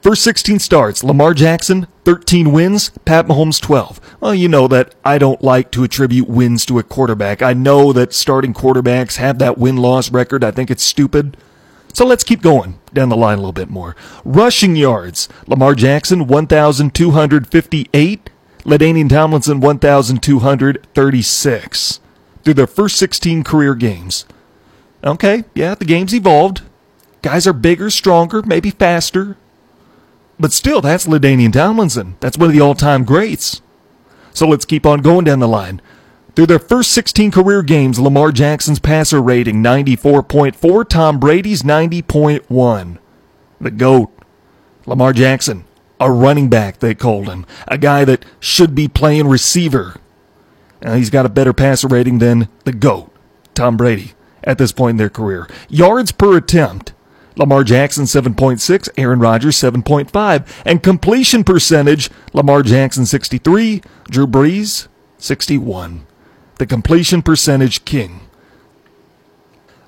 First 0.00 0.22
16 0.22 0.60
starts, 0.60 1.04
Lamar 1.04 1.34
Jackson, 1.34 1.88
13 2.04 2.52
wins, 2.52 2.90
Pat 3.04 3.26
Mahomes, 3.26 3.60
12. 3.60 4.00
Well, 4.20 4.34
you 4.34 4.48
know 4.48 4.66
that 4.68 4.94
I 5.04 5.18
don't 5.18 5.42
like 5.42 5.70
to 5.72 5.84
attribute 5.84 6.28
wins 6.28 6.64
to 6.66 6.78
a 6.78 6.82
quarterback. 6.82 7.42
I 7.42 7.52
know 7.52 7.92
that 7.92 8.14
starting 8.14 8.54
quarterbacks 8.54 9.16
have 9.16 9.38
that 9.40 9.58
win 9.58 9.76
loss 9.76 10.10
record. 10.10 10.42
I 10.42 10.52
think 10.52 10.70
it's 10.70 10.84
stupid. 10.84 11.36
So 11.92 12.06
let's 12.06 12.24
keep 12.24 12.40
going 12.40 12.78
down 12.94 13.10
the 13.10 13.16
line 13.16 13.36
a 13.38 13.40
little 13.40 13.52
bit 13.52 13.68
more. 13.68 13.94
Rushing 14.24 14.76
yards, 14.76 15.28
Lamar 15.46 15.74
Jackson, 15.74 16.28
1,258. 16.28 18.30
LaDainian 18.64 19.08
Tomlinson, 19.08 19.60
1,236 19.60 22.00
through 22.42 22.54
their 22.54 22.66
first 22.66 22.96
16 22.96 23.44
career 23.44 23.74
games. 23.74 24.24
Okay, 25.04 25.44
yeah, 25.54 25.74
the 25.74 25.84
game's 25.84 26.14
evolved. 26.14 26.62
Guys 27.22 27.46
are 27.46 27.52
bigger, 27.52 27.90
stronger, 27.90 28.42
maybe 28.42 28.70
faster. 28.70 29.36
But 30.40 30.52
still, 30.52 30.80
that's 30.80 31.06
LaDainian 31.06 31.52
Tomlinson. 31.52 32.16
That's 32.20 32.38
one 32.38 32.48
of 32.48 32.54
the 32.54 32.60
all 32.60 32.74
time 32.74 33.04
greats. 33.04 33.60
So 34.32 34.46
let's 34.46 34.64
keep 34.64 34.86
on 34.86 35.02
going 35.02 35.24
down 35.24 35.40
the 35.40 35.48
line. 35.48 35.80
Through 36.36 36.46
their 36.46 36.60
first 36.60 36.92
16 36.92 37.32
career 37.32 37.62
games, 37.62 37.98
Lamar 37.98 38.30
Jackson's 38.30 38.78
passer 38.78 39.20
rating 39.20 39.62
94.4, 39.62 40.88
Tom 40.88 41.18
Brady's 41.18 41.62
90.1. 41.62 42.98
The 43.60 43.70
GOAT. 43.72 44.12
Lamar 44.86 45.12
Jackson, 45.12 45.64
a 46.00 46.10
running 46.10 46.48
back, 46.48 46.78
they 46.78 46.94
called 46.94 47.28
him. 47.28 47.46
A 47.66 47.78
guy 47.78 48.04
that 48.04 48.24
should 48.40 48.74
be 48.74 48.88
playing 48.88 49.28
receiver. 49.28 49.96
Uh, 50.82 50.94
he's 50.94 51.10
got 51.10 51.26
a 51.26 51.30
better 51.30 51.52
passer 51.52 51.88
rating 51.88 52.18
than 52.18 52.48
the 52.64 52.72
GOAT, 52.72 53.10
Tom 53.54 53.76
Brady, 53.76 54.12
at 54.44 54.58
this 54.58 54.72
point 54.72 54.92
in 54.92 54.96
their 54.96 55.10
career. 55.10 55.48
Yards 55.68 56.12
per 56.12 56.36
attempt. 56.36 56.92
Lamar 57.36 57.62
Jackson 57.62 58.04
7.6, 58.04 58.88
Aaron 58.96 59.20
Rodgers 59.20 59.56
7.5, 59.56 60.62
and 60.64 60.82
completion 60.82 61.44
percentage, 61.44 62.10
Lamar 62.32 62.62
Jackson 62.62 63.06
63, 63.06 63.80
Drew 64.10 64.26
Brees 64.26 64.88
61. 65.18 66.04
The 66.56 66.66
completion 66.66 67.22
percentage 67.22 67.84
king. 67.84 68.22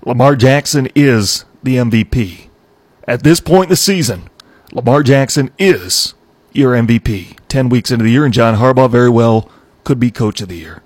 Lamar 0.05 0.37
Jackson 0.37 0.89
is 0.95 1.45
the 1.63 1.77
MVP. 1.77 2.49
At 3.07 3.25
this 3.25 3.41
point 3.41 3.65
in 3.65 3.71
the 3.71 3.77
season, 3.77 4.31
Lamar 4.73 5.03
Jackson 5.03 5.51
is 5.59 6.15
your 6.53 6.75
MVP. 6.75 7.37
10 7.49 7.69
weeks 7.69 7.91
into 7.91 8.05
the 8.05 8.11
year, 8.11 8.25
and 8.25 8.35
John 8.35 8.57
Harbaugh 8.57 8.91
very 8.91 9.11
well 9.11 9.51
could 9.85 9.99
be 9.99 10.11
coach 10.11 10.41
of 10.41 10.49
the 10.49 10.57
year. 10.59 10.83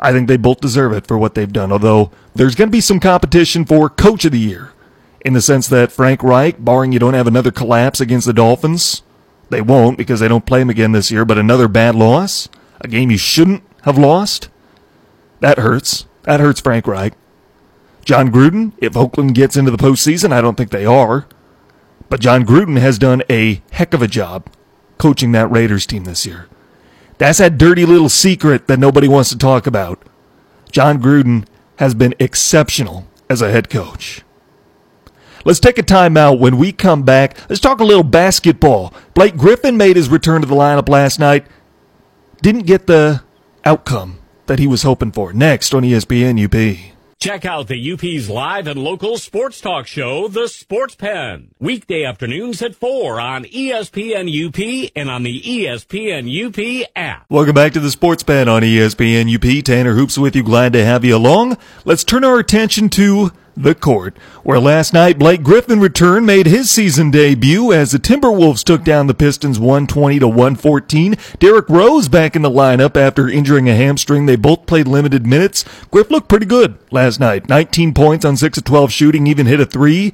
I 0.00 0.12
think 0.12 0.28
they 0.28 0.36
both 0.36 0.60
deserve 0.60 0.92
it 0.92 1.06
for 1.06 1.18
what 1.18 1.34
they've 1.34 1.52
done, 1.52 1.70
although 1.70 2.10
there's 2.34 2.54
going 2.54 2.68
to 2.68 2.72
be 2.72 2.80
some 2.80 3.00
competition 3.00 3.64
for 3.64 3.88
coach 3.88 4.24
of 4.24 4.32
the 4.32 4.38
year 4.38 4.72
in 5.20 5.32
the 5.34 5.40
sense 5.40 5.68
that 5.68 5.92
Frank 5.92 6.22
Reich, 6.22 6.62
barring 6.62 6.92
you 6.92 6.98
don't 6.98 7.14
have 7.14 7.26
another 7.26 7.50
collapse 7.50 8.00
against 8.00 8.26
the 8.26 8.32
Dolphins, 8.32 9.02
they 9.50 9.60
won't 9.60 9.98
because 9.98 10.20
they 10.20 10.28
don't 10.28 10.46
play 10.46 10.60
him 10.60 10.70
again 10.70 10.92
this 10.92 11.10
year, 11.10 11.24
but 11.24 11.38
another 11.38 11.68
bad 11.68 11.94
loss, 11.94 12.48
a 12.80 12.88
game 12.88 13.10
you 13.10 13.18
shouldn't 13.18 13.62
have 13.82 13.98
lost, 13.98 14.48
that 15.40 15.58
hurts. 15.58 16.06
That 16.22 16.40
hurts 16.40 16.60
Frank 16.60 16.86
Reich. 16.86 17.14
John 18.04 18.30
Gruden, 18.30 18.72
if 18.78 18.96
Oakland 18.96 19.34
gets 19.34 19.56
into 19.56 19.70
the 19.70 19.76
postseason, 19.76 20.32
I 20.32 20.40
don't 20.40 20.56
think 20.56 20.70
they 20.70 20.86
are. 20.86 21.26
But 22.08 22.20
John 22.20 22.44
Gruden 22.44 22.78
has 22.78 22.98
done 22.98 23.22
a 23.30 23.62
heck 23.72 23.94
of 23.94 24.02
a 24.02 24.08
job 24.08 24.48
coaching 24.98 25.32
that 25.32 25.50
Raiders 25.50 25.86
team 25.86 26.04
this 26.04 26.26
year. 26.26 26.48
That's 27.18 27.38
that 27.38 27.58
dirty 27.58 27.84
little 27.84 28.08
secret 28.08 28.66
that 28.66 28.78
nobody 28.78 29.08
wants 29.08 29.30
to 29.30 29.38
talk 29.38 29.66
about. 29.66 30.02
John 30.70 31.00
Gruden 31.00 31.46
has 31.76 31.94
been 31.94 32.14
exceptional 32.18 33.06
as 33.28 33.40
a 33.40 33.50
head 33.50 33.70
coach. 33.70 34.22
Let's 35.44 35.60
take 35.60 35.78
a 35.78 35.82
timeout. 35.82 36.38
When 36.38 36.56
we 36.56 36.72
come 36.72 37.02
back, 37.02 37.38
let's 37.48 37.60
talk 37.60 37.80
a 37.80 37.84
little 37.84 38.02
basketball. 38.02 38.94
Blake 39.12 39.36
Griffin 39.36 39.76
made 39.76 39.96
his 39.96 40.08
return 40.08 40.40
to 40.40 40.46
the 40.46 40.54
lineup 40.54 40.88
last 40.88 41.20
night. 41.20 41.46
Didn't 42.40 42.66
get 42.66 42.86
the 42.86 43.22
outcome 43.64 44.18
that 44.46 44.58
he 44.58 44.66
was 44.66 44.82
hoping 44.82 45.12
for. 45.12 45.32
Next 45.32 45.74
on 45.74 45.82
ESPN 45.82 46.42
UP. 46.42 46.93
Check 47.24 47.46
out 47.46 47.68
the 47.68 47.92
UP's 47.92 48.28
live 48.28 48.66
and 48.66 48.78
local 48.78 49.16
sports 49.16 49.58
talk 49.58 49.86
show, 49.86 50.28
The 50.28 50.46
Sports 50.46 50.94
Pen. 50.94 51.54
Weekday 51.58 52.04
afternoons 52.04 52.60
at 52.60 52.74
4 52.74 53.18
on 53.18 53.44
ESPN 53.44 54.28
UP 54.28 54.90
and 54.94 55.08
on 55.08 55.22
the 55.22 55.40
ESPN 55.40 56.28
UP 56.28 56.86
app. 56.94 57.24
Welcome 57.30 57.54
back 57.54 57.72
to 57.72 57.80
the 57.80 57.90
Sports 57.90 58.22
Pen 58.22 58.46
on 58.46 58.60
ESPN 58.60 59.34
UP. 59.34 59.64
Tanner 59.64 59.94
Hoops 59.94 60.18
with 60.18 60.36
you. 60.36 60.42
Glad 60.42 60.74
to 60.74 60.84
have 60.84 61.02
you 61.02 61.16
along. 61.16 61.56
Let's 61.86 62.04
turn 62.04 62.24
our 62.24 62.38
attention 62.38 62.90
to 62.90 63.32
the 63.56 63.74
court, 63.74 64.16
where 64.42 64.58
last 64.58 64.92
night 64.92 65.18
Blake 65.18 65.42
Griffin 65.42 65.80
returned, 65.80 66.26
made 66.26 66.46
his 66.46 66.70
season 66.70 67.10
debut 67.10 67.72
as 67.72 67.92
the 67.92 67.98
Timberwolves 67.98 68.64
took 68.64 68.84
down 68.84 69.06
the 69.06 69.14
Pistons 69.14 69.58
120 69.58 70.18
to 70.18 70.28
114. 70.28 71.16
Derrick 71.38 71.68
Rose 71.68 72.08
back 72.08 72.34
in 72.34 72.42
the 72.42 72.50
lineup 72.50 72.96
after 72.96 73.28
injuring 73.28 73.68
a 73.68 73.74
hamstring. 73.74 74.26
They 74.26 74.36
both 74.36 74.66
played 74.66 74.88
limited 74.88 75.26
minutes. 75.26 75.64
Griff 75.90 76.10
looked 76.10 76.28
pretty 76.28 76.46
good 76.46 76.76
last 76.90 77.20
night. 77.20 77.48
19 77.48 77.94
points 77.94 78.24
on 78.24 78.36
6 78.36 78.58
of 78.58 78.64
12 78.64 78.92
shooting, 78.92 79.26
even 79.26 79.46
hit 79.46 79.60
a 79.60 79.66
3. 79.66 80.12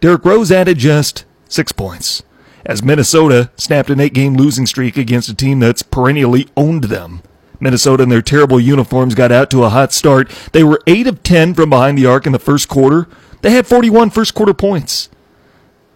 Derrick 0.00 0.24
Rose 0.24 0.52
added 0.52 0.78
just 0.78 1.24
6 1.48 1.72
points 1.72 2.22
as 2.66 2.82
Minnesota 2.82 3.50
snapped 3.56 3.90
an 3.90 3.98
8-game 3.98 4.34
losing 4.34 4.66
streak 4.66 4.96
against 4.96 5.28
a 5.28 5.34
team 5.34 5.60
that's 5.60 5.82
perennially 5.82 6.48
owned 6.56 6.84
them. 6.84 7.22
Minnesota 7.60 8.02
in 8.02 8.08
their 8.08 8.22
terrible 8.22 8.60
uniforms 8.60 9.14
got 9.14 9.32
out 9.32 9.50
to 9.50 9.64
a 9.64 9.68
hot 9.68 9.92
start. 9.92 10.30
They 10.52 10.64
were 10.64 10.80
8 10.86 11.06
of 11.06 11.22
10 11.22 11.54
from 11.54 11.70
behind 11.70 11.98
the 11.98 12.06
arc 12.06 12.26
in 12.26 12.32
the 12.32 12.38
first 12.38 12.68
quarter. 12.68 13.08
They 13.42 13.50
had 13.50 13.66
41 13.66 14.10
first 14.10 14.34
quarter 14.34 14.54
points. 14.54 15.08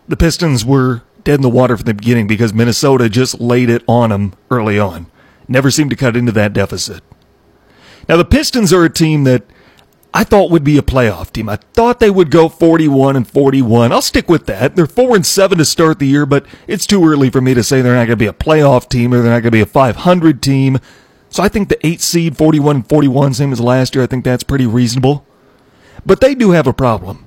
The 0.06 0.16
Pistons 0.16 0.64
were 0.64 1.02
dead 1.24 1.36
in 1.36 1.42
the 1.42 1.50
water 1.50 1.76
from 1.76 1.84
the 1.84 1.94
beginning 1.94 2.26
because 2.26 2.54
Minnesota 2.54 3.08
just 3.08 3.40
laid 3.40 3.68
it 3.68 3.82
on 3.86 4.10
them 4.10 4.34
early 4.50 4.78
on. 4.78 5.06
Never 5.46 5.70
seemed 5.70 5.90
to 5.90 5.96
cut 5.96 6.16
into 6.16 6.32
that 6.32 6.52
deficit. 6.52 7.02
Now, 8.08 8.16
the 8.16 8.24
Pistons 8.24 8.72
are 8.72 8.84
a 8.84 8.90
team 8.90 9.24
that 9.24 9.44
I 10.14 10.24
thought 10.24 10.50
would 10.50 10.64
be 10.64 10.78
a 10.78 10.82
playoff 10.82 11.30
team. 11.30 11.48
I 11.48 11.56
thought 11.74 12.00
they 12.00 12.10
would 12.10 12.30
go 12.30 12.48
41 12.48 13.16
and 13.16 13.28
41. 13.28 13.92
I'll 13.92 14.00
stick 14.00 14.28
with 14.28 14.46
that. 14.46 14.74
They're 14.74 14.86
4 14.86 15.16
and 15.16 15.26
7 15.26 15.58
to 15.58 15.64
start 15.64 15.98
the 15.98 16.06
year, 16.06 16.24
but 16.24 16.46
it's 16.66 16.86
too 16.86 17.06
early 17.06 17.28
for 17.28 17.40
me 17.40 17.52
to 17.54 17.62
say 17.62 17.82
they're 17.82 17.94
not 17.94 18.06
going 18.06 18.10
to 18.10 18.16
be 18.16 18.26
a 18.26 18.32
playoff 18.32 18.88
team 18.88 19.12
or 19.12 19.18
they're 19.18 19.30
not 19.30 19.42
going 19.42 19.44
to 19.44 19.50
be 19.50 19.60
a 19.60 19.66
500 19.66 20.42
team. 20.42 20.78
So 21.30 21.42
I 21.42 21.48
think 21.48 21.68
the 21.68 21.86
8 21.86 22.00
seed 22.00 22.36
41 22.36 22.84
41 22.84 23.34
same 23.34 23.52
as 23.52 23.60
last 23.60 23.94
year. 23.94 24.04
I 24.04 24.06
think 24.06 24.24
that's 24.24 24.44
pretty 24.44 24.66
reasonable. 24.66 25.26
But 26.06 26.20
they 26.20 26.34
do 26.34 26.52
have 26.52 26.66
a 26.66 26.72
problem. 26.72 27.26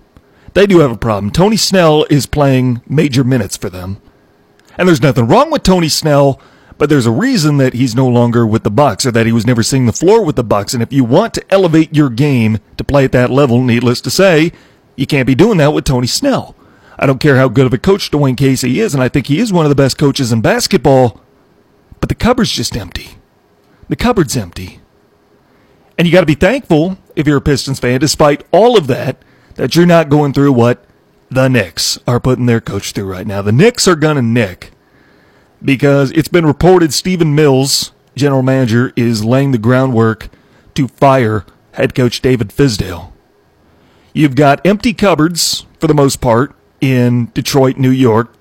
They 0.53 0.65
do 0.65 0.79
have 0.79 0.91
a 0.91 0.97
problem. 0.97 1.31
Tony 1.31 1.57
Snell 1.57 2.05
is 2.09 2.25
playing 2.25 2.81
major 2.87 3.23
minutes 3.23 3.57
for 3.57 3.69
them. 3.69 4.01
And 4.77 4.87
there's 4.87 5.01
nothing 5.01 5.27
wrong 5.27 5.51
with 5.51 5.63
Tony 5.63 5.89
Snell 5.89 6.41
but 6.81 6.89
there's 6.89 7.05
a 7.05 7.11
reason 7.11 7.57
that 7.57 7.75
he's 7.75 7.93
no 7.93 8.07
longer 8.07 8.43
with 8.43 8.63
the 8.63 8.71
Bucks 8.71 9.05
or 9.05 9.11
that 9.11 9.27
he 9.27 9.31
was 9.31 9.45
never 9.45 9.61
seeing 9.61 9.85
the 9.85 9.93
floor 9.93 10.25
with 10.25 10.35
the 10.35 10.43
Bucks. 10.43 10.73
And 10.73 10.81
if 10.81 10.91
you 10.91 11.03
want 11.03 11.35
to 11.35 11.53
elevate 11.53 11.95
your 11.95 12.09
game 12.09 12.57
to 12.77 12.83
play 12.83 13.05
at 13.05 13.11
that 13.11 13.29
level, 13.29 13.61
needless 13.61 14.01
to 14.01 14.09
say, 14.09 14.51
you 14.95 15.05
can't 15.05 15.27
be 15.27 15.35
doing 15.35 15.59
that 15.59 15.73
with 15.73 15.85
Tony 15.85 16.07
Snell. 16.07 16.55
I 16.97 17.05
don't 17.05 17.19
care 17.19 17.35
how 17.35 17.49
good 17.49 17.67
of 17.67 17.73
a 17.73 17.77
coach 17.77 18.09
Dwane 18.09 18.35
Casey 18.35 18.79
is, 18.79 18.95
and 18.95 19.03
I 19.03 19.09
think 19.09 19.27
he 19.27 19.37
is 19.37 19.53
one 19.53 19.63
of 19.63 19.69
the 19.69 19.75
best 19.75 19.99
coaches 19.99 20.31
in 20.31 20.41
basketball, 20.41 21.21
but 21.99 22.09
the 22.09 22.15
cupboard's 22.15 22.51
just 22.51 22.75
empty. 22.75 23.09
The 23.91 23.97
cupboard's 23.97 24.37
empty. 24.37 24.79
And 25.97 26.07
you 26.07 26.13
got 26.13 26.21
to 26.21 26.25
be 26.25 26.33
thankful, 26.33 26.97
if 27.13 27.27
you're 27.27 27.39
a 27.39 27.41
Pistons 27.41 27.77
fan, 27.77 27.99
despite 27.99 28.45
all 28.53 28.77
of 28.77 28.87
that, 28.87 29.21
that 29.55 29.75
you're 29.75 29.85
not 29.85 30.07
going 30.07 30.31
through 30.31 30.53
what 30.53 30.85
the 31.29 31.49
Knicks 31.49 31.99
are 32.07 32.21
putting 32.21 32.45
their 32.45 32.61
coach 32.61 32.93
through 32.93 33.11
right 33.11 33.27
now. 33.27 33.41
The 33.41 33.51
Knicks 33.51 33.89
are 33.89 33.97
going 33.97 34.15
to 34.15 34.21
nick 34.21 34.71
because 35.61 36.09
it's 36.11 36.29
been 36.29 36.45
reported 36.45 36.93
Stephen 36.93 37.35
Mills, 37.35 37.91
general 38.15 38.43
manager, 38.43 38.93
is 38.95 39.25
laying 39.25 39.51
the 39.51 39.57
groundwork 39.57 40.29
to 40.75 40.87
fire 40.87 41.45
head 41.73 41.93
coach 41.93 42.21
David 42.21 42.47
Fizdale. 42.47 43.11
You've 44.13 44.35
got 44.35 44.65
empty 44.65 44.93
cupboards 44.93 45.65
for 45.81 45.87
the 45.87 45.93
most 45.93 46.21
part 46.21 46.55
in 46.79 47.25
Detroit, 47.33 47.75
New 47.75 47.91
York. 47.91 48.33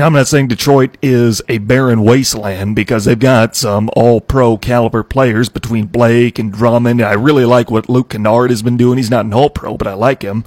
I'm 0.00 0.12
not 0.12 0.28
saying 0.28 0.46
Detroit 0.46 0.96
is 1.02 1.42
a 1.48 1.58
barren 1.58 2.04
wasteland 2.04 2.76
because 2.76 3.04
they've 3.04 3.18
got 3.18 3.56
some 3.56 3.90
all 3.96 4.20
pro 4.20 4.56
caliber 4.56 5.02
players 5.02 5.48
between 5.48 5.86
Blake 5.86 6.38
and 6.38 6.52
Drummond. 6.52 7.02
I 7.02 7.14
really 7.14 7.44
like 7.44 7.68
what 7.68 7.88
Luke 7.88 8.10
Kennard 8.10 8.50
has 8.50 8.62
been 8.62 8.76
doing. 8.76 8.98
He's 8.98 9.10
not 9.10 9.24
an 9.24 9.34
all 9.34 9.50
pro, 9.50 9.76
but 9.76 9.88
I 9.88 9.94
like 9.94 10.22
him. 10.22 10.44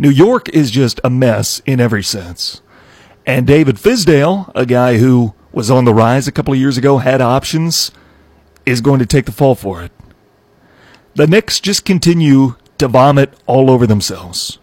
New 0.00 0.10
York 0.10 0.48
is 0.48 0.72
just 0.72 0.98
a 1.04 1.10
mess 1.10 1.62
in 1.64 1.78
every 1.78 2.02
sense. 2.02 2.60
And 3.24 3.46
David 3.46 3.76
Fizdale, 3.76 4.50
a 4.56 4.66
guy 4.66 4.96
who 4.96 5.34
was 5.52 5.70
on 5.70 5.84
the 5.84 5.94
rise 5.94 6.26
a 6.26 6.32
couple 6.32 6.52
of 6.52 6.58
years 6.58 6.76
ago, 6.76 6.98
had 6.98 7.20
options, 7.20 7.92
is 8.66 8.80
going 8.80 8.98
to 8.98 9.06
take 9.06 9.26
the 9.26 9.32
fall 9.32 9.54
for 9.54 9.80
it. 9.82 9.92
The 11.14 11.28
Knicks 11.28 11.60
just 11.60 11.84
continue 11.84 12.56
to 12.78 12.88
vomit 12.88 13.34
all 13.46 13.70
over 13.70 13.86
themselves. 13.86 14.58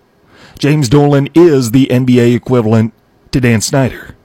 James 0.60 0.90
Dolan 0.90 1.30
is 1.34 1.72
the 1.72 1.86
NBA 1.86 2.36
equivalent 2.36 2.94
to 3.32 3.42
Dan 3.42 3.62
Snyder. 3.62 4.16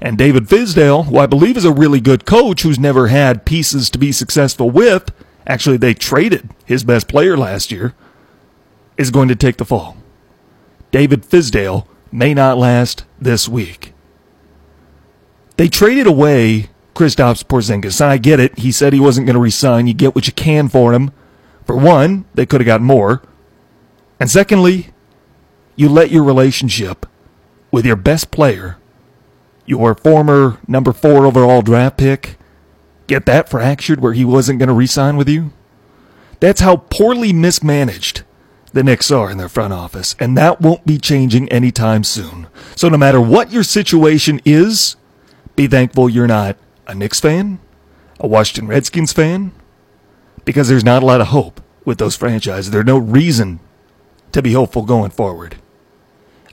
And 0.00 0.18
David 0.18 0.48
Fizdale, 0.48 1.06
who 1.06 1.18
I 1.18 1.26
believe 1.26 1.56
is 1.56 1.64
a 1.64 1.72
really 1.72 2.00
good 2.00 2.26
coach 2.26 2.62
who's 2.62 2.78
never 2.78 3.06
had 3.06 3.44
pieces 3.44 3.88
to 3.90 3.98
be 3.98 4.10
successful 4.10 4.68
with, 4.68 5.12
actually, 5.46 5.76
they 5.76 5.94
traded 5.94 6.50
his 6.64 6.82
best 6.82 7.06
player 7.06 7.36
last 7.36 7.70
year, 7.70 7.94
is 8.96 9.12
going 9.12 9.28
to 9.28 9.36
take 9.36 9.58
the 9.58 9.64
fall. 9.64 9.96
David 10.90 11.22
Fizdale 11.22 11.86
may 12.10 12.34
not 12.34 12.58
last 12.58 13.04
this 13.20 13.48
week. 13.48 13.94
They 15.56 15.68
traded 15.68 16.06
away 16.06 16.68
Kristaps 16.94 17.44
Porzingis, 17.44 18.00
and 18.00 18.10
I 18.10 18.18
get 18.18 18.40
it. 18.40 18.58
He 18.58 18.72
said 18.72 18.92
he 18.92 19.00
wasn't 19.00 19.26
going 19.26 19.34
to 19.34 19.40
resign. 19.40 19.86
You 19.86 19.94
get 19.94 20.14
what 20.14 20.26
you 20.26 20.32
can 20.32 20.68
for 20.68 20.92
him. 20.92 21.12
For 21.64 21.76
one, 21.76 22.24
they 22.34 22.44
could 22.44 22.60
have 22.60 22.66
got 22.66 22.80
more. 22.80 23.22
And 24.18 24.30
secondly, 24.30 24.88
you 25.76 25.88
let 25.88 26.10
your 26.10 26.24
relationship 26.24 27.06
with 27.72 27.84
your 27.84 27.96
best 27.96 28.30
player, 28.30 28.76
your 29.66 29.94
former 29.94 30.58
number 30.68 30.92
four 30.92 31.26
overall 31.26 31.62
draft 31.62 31.96
pick, 31.96 32.36
get 33.08 33.26
that 33.26 33.48
fractured 33.48 34.00
where 34.00 34.12
he 34.12 34.24
wasn't 34.24 34.60
going 34.60 34.68
to 34.68 34.74
resign 34.74 35.16
with 35.16 35.28
you. 35.28 35.52
That's 36.38 36.60
how 36.60 36.76
poorly 36.76 37.32
mismanaged 37.32 38.22
the 38.72 38.82
Knicks 38.82 39.10
are 39.10 39.30
in 39.30 39.38
their 39.38 39.48
front 39.48 39.72
office, 39.72 40.14
and 40.18 40.36
that 40.36 40.60
won't 40.60 40.86
be 40.86 40.98
changing 40.98 41.48
anytime 41.48 42.04
soon. 42.04 42.46
So 42.74 42.88
no 42.88 42.96
matter 42.96 43.20
what 43.20 43.52
your 43.52 43.62
situation 43.62 44.40
is, 44.44 44.96
be 45.56 45.66
thankful 45.66 46.08
you're 46.08 46.26
not 46.26 46.56
a 46.86 46.94
Knicks 46.94 47.20
fan, 47.20 47.58
a 48.18 48.26
Washington 48.26 48.68
Redskins 48.68 49.12
fan, 49.12 49.52
because 50.44 50.68
there's 50.68 50.84
not 50.84 51.02
a 51.02 51.06
lot 51.06 51.20
of 51.20 51.28
hope 51.28 51.60
with 51.84 51.98
those 51.98 52.16
franchises. 52.16 52.70
There's 52.70 52.84
no 52.84 52.98
reason 52.98 53.60
to 54.32 54.42
be 54.42 54.52
hopeful 54.52 54.82
going 54.82 55.10
forward. 55.10 55.56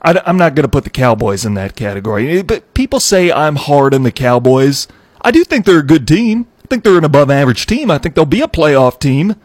I, 0.02 0.20
am 0.26 0.36
not 0.36 0.54
going 0.54 0.64
to 0.64 0.68
put 0.68 0.84
the 0.84 0.90
Cowboys 0.90 1.44
in 1.44 1.54
that 1.54 1.76
category, 1.76 2.38
eh, 2.38 2.42
but 2.42 2.72
people 2.74 3.00
say 3.00 3.30
I'm 3.30 3.56
hard 3.56 3.94
on 3.94 4.02
the 4.02 4.12
Cowboys. 4.12 4.88
I 5.20 5.30
do 5.30 5.44
think 5.44 5.64
they're 5.66 5.80
a 5.80 5.86
good 5.86 6.08
team. 6.08 6.46
I 6.64 6.66
think 6.68 6.84
they're 6.84 6.98
an 6.98 7.04
above 7.04 7.30
average 7.30 7.66
team. 7.66 7.90
I 7.90 7.98
think 7.98 8.14
they'll 8.14 8.24
be 8.24 8.40
a 8.40 8.48
playoff 8.48 8.98
team. 8.98 9.36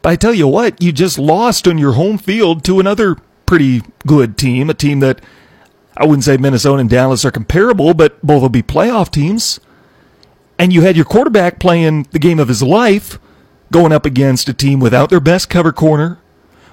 But 0.00 0.10
I 0.10 0.16
tell 0.16 0.34
you 0.34 0.48
what, 0.48 0.82
you 0.82 0.92
just 0.92 1.18
lost 1.18 1.66
on 1.66 1.78
your 1.78 1.92
home 1.92 2.18
field 2.18 2.64
to 2.64 2.80
another 2.80 3.16
pretty 3.46 3.82
good 4.06 4.38
team, 4.38 4.70
a 4.70 4.74
team 4.74 5.00
that 5.00 5.20
I 5.96 6.06
wouldn't 6.06 6.24
say 6.24 6.36
Minnesota 6.36 6.78
and 6.80 6.88
Dallas 6.88 7.24
are 7.24 7.30
comparable, 7.30 7.92
but 7.92 8.24
both 8.24 8.42
will 8.42 8.48
be 8.48 8.62
playoff 8.62 9.10
teams. 9.10 9.58
And 10.58 10.72
you 10.72 10.82
had 10.82 10.96
your 10.96 11.04
quarterback 11.04 11.58
playing 11.58 12.06
the 12.12 12.18
game 12.18 12.38
of 12.38 12.48
his 12.48 12.62
life 12.62 13.18
going 13.70 13.92
up 13.92 14.06
against 14.06 14.48
a 14.48 14.54
team 14.54 14.80
without 14.80 15.10
their 15.10 15.20
best 15.20 15.50
cover 15.50 15.72
corner, 15.72 16.18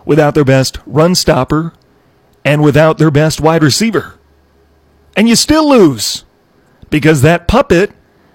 without 0.06 0.36
their 0.36 0.46
best 0.46 0.80
run 0.86 1.16
stopper, 1.16 1.74
and 2.46 2.64
without 2.64 3.00
their 3.00 3.12
best 3.12 3.42
wide 3.42 3.64
receiver. 3.64 4.14
And 5.18 5.28
you 5.28 5.36
still 5.36 5.68
lose 5.68 6.24
because 6.92 7.24
that 7.24 7.48
puppet 7.48 7.92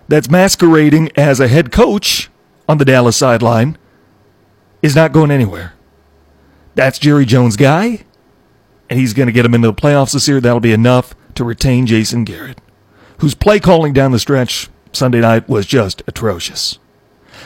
that's 0.09 0.29
masquerading 0.29 1.11
as 1.17 1.39
a 1.39 1.49
head 1.49 1.71
coach 1.71 2.29
on 2.69 2.79
the 2.79 2.85
Dallas 2.85 3.17
sideline 3.17 3.79
is 4.83 4.97
not 4.97 5.13
going 5.13 5.31
anywhere. 5.31 5.75
That's 6.75 6.99
Jerry 6.99 7.25
Jones' 7.25 7.57
guy, 7.57 8.05
and 8.89 8.99
he's 8.99 9.15
going 9.15 9.27
to 9.27 9.33
get 9.33 9.45
him 9.45 9.55
into 9.55 9.69
the 9.69 9.75
playoffs 9.75 10.13
this 10.13 10.27
year. 10.27 10.41
That'll 10.41 10.61
be 10.61 10.73
enough 10.73 11.15
to 11.35 11.45
retain 11.45 11.87
Jason 11.87 12.25
Garrett, 12.25 12.61
whose 13.19 13.35
play 13.35 13.61
calling 13.61 13.93
down 13.93 14.13
the 14.13 14.19
stretch 14.19 14.69
Sunday 14.93 15.21
night 15.21 15.49
was 15.49 15.67
just 15.67 16.03
atrocious. 16.07 16.79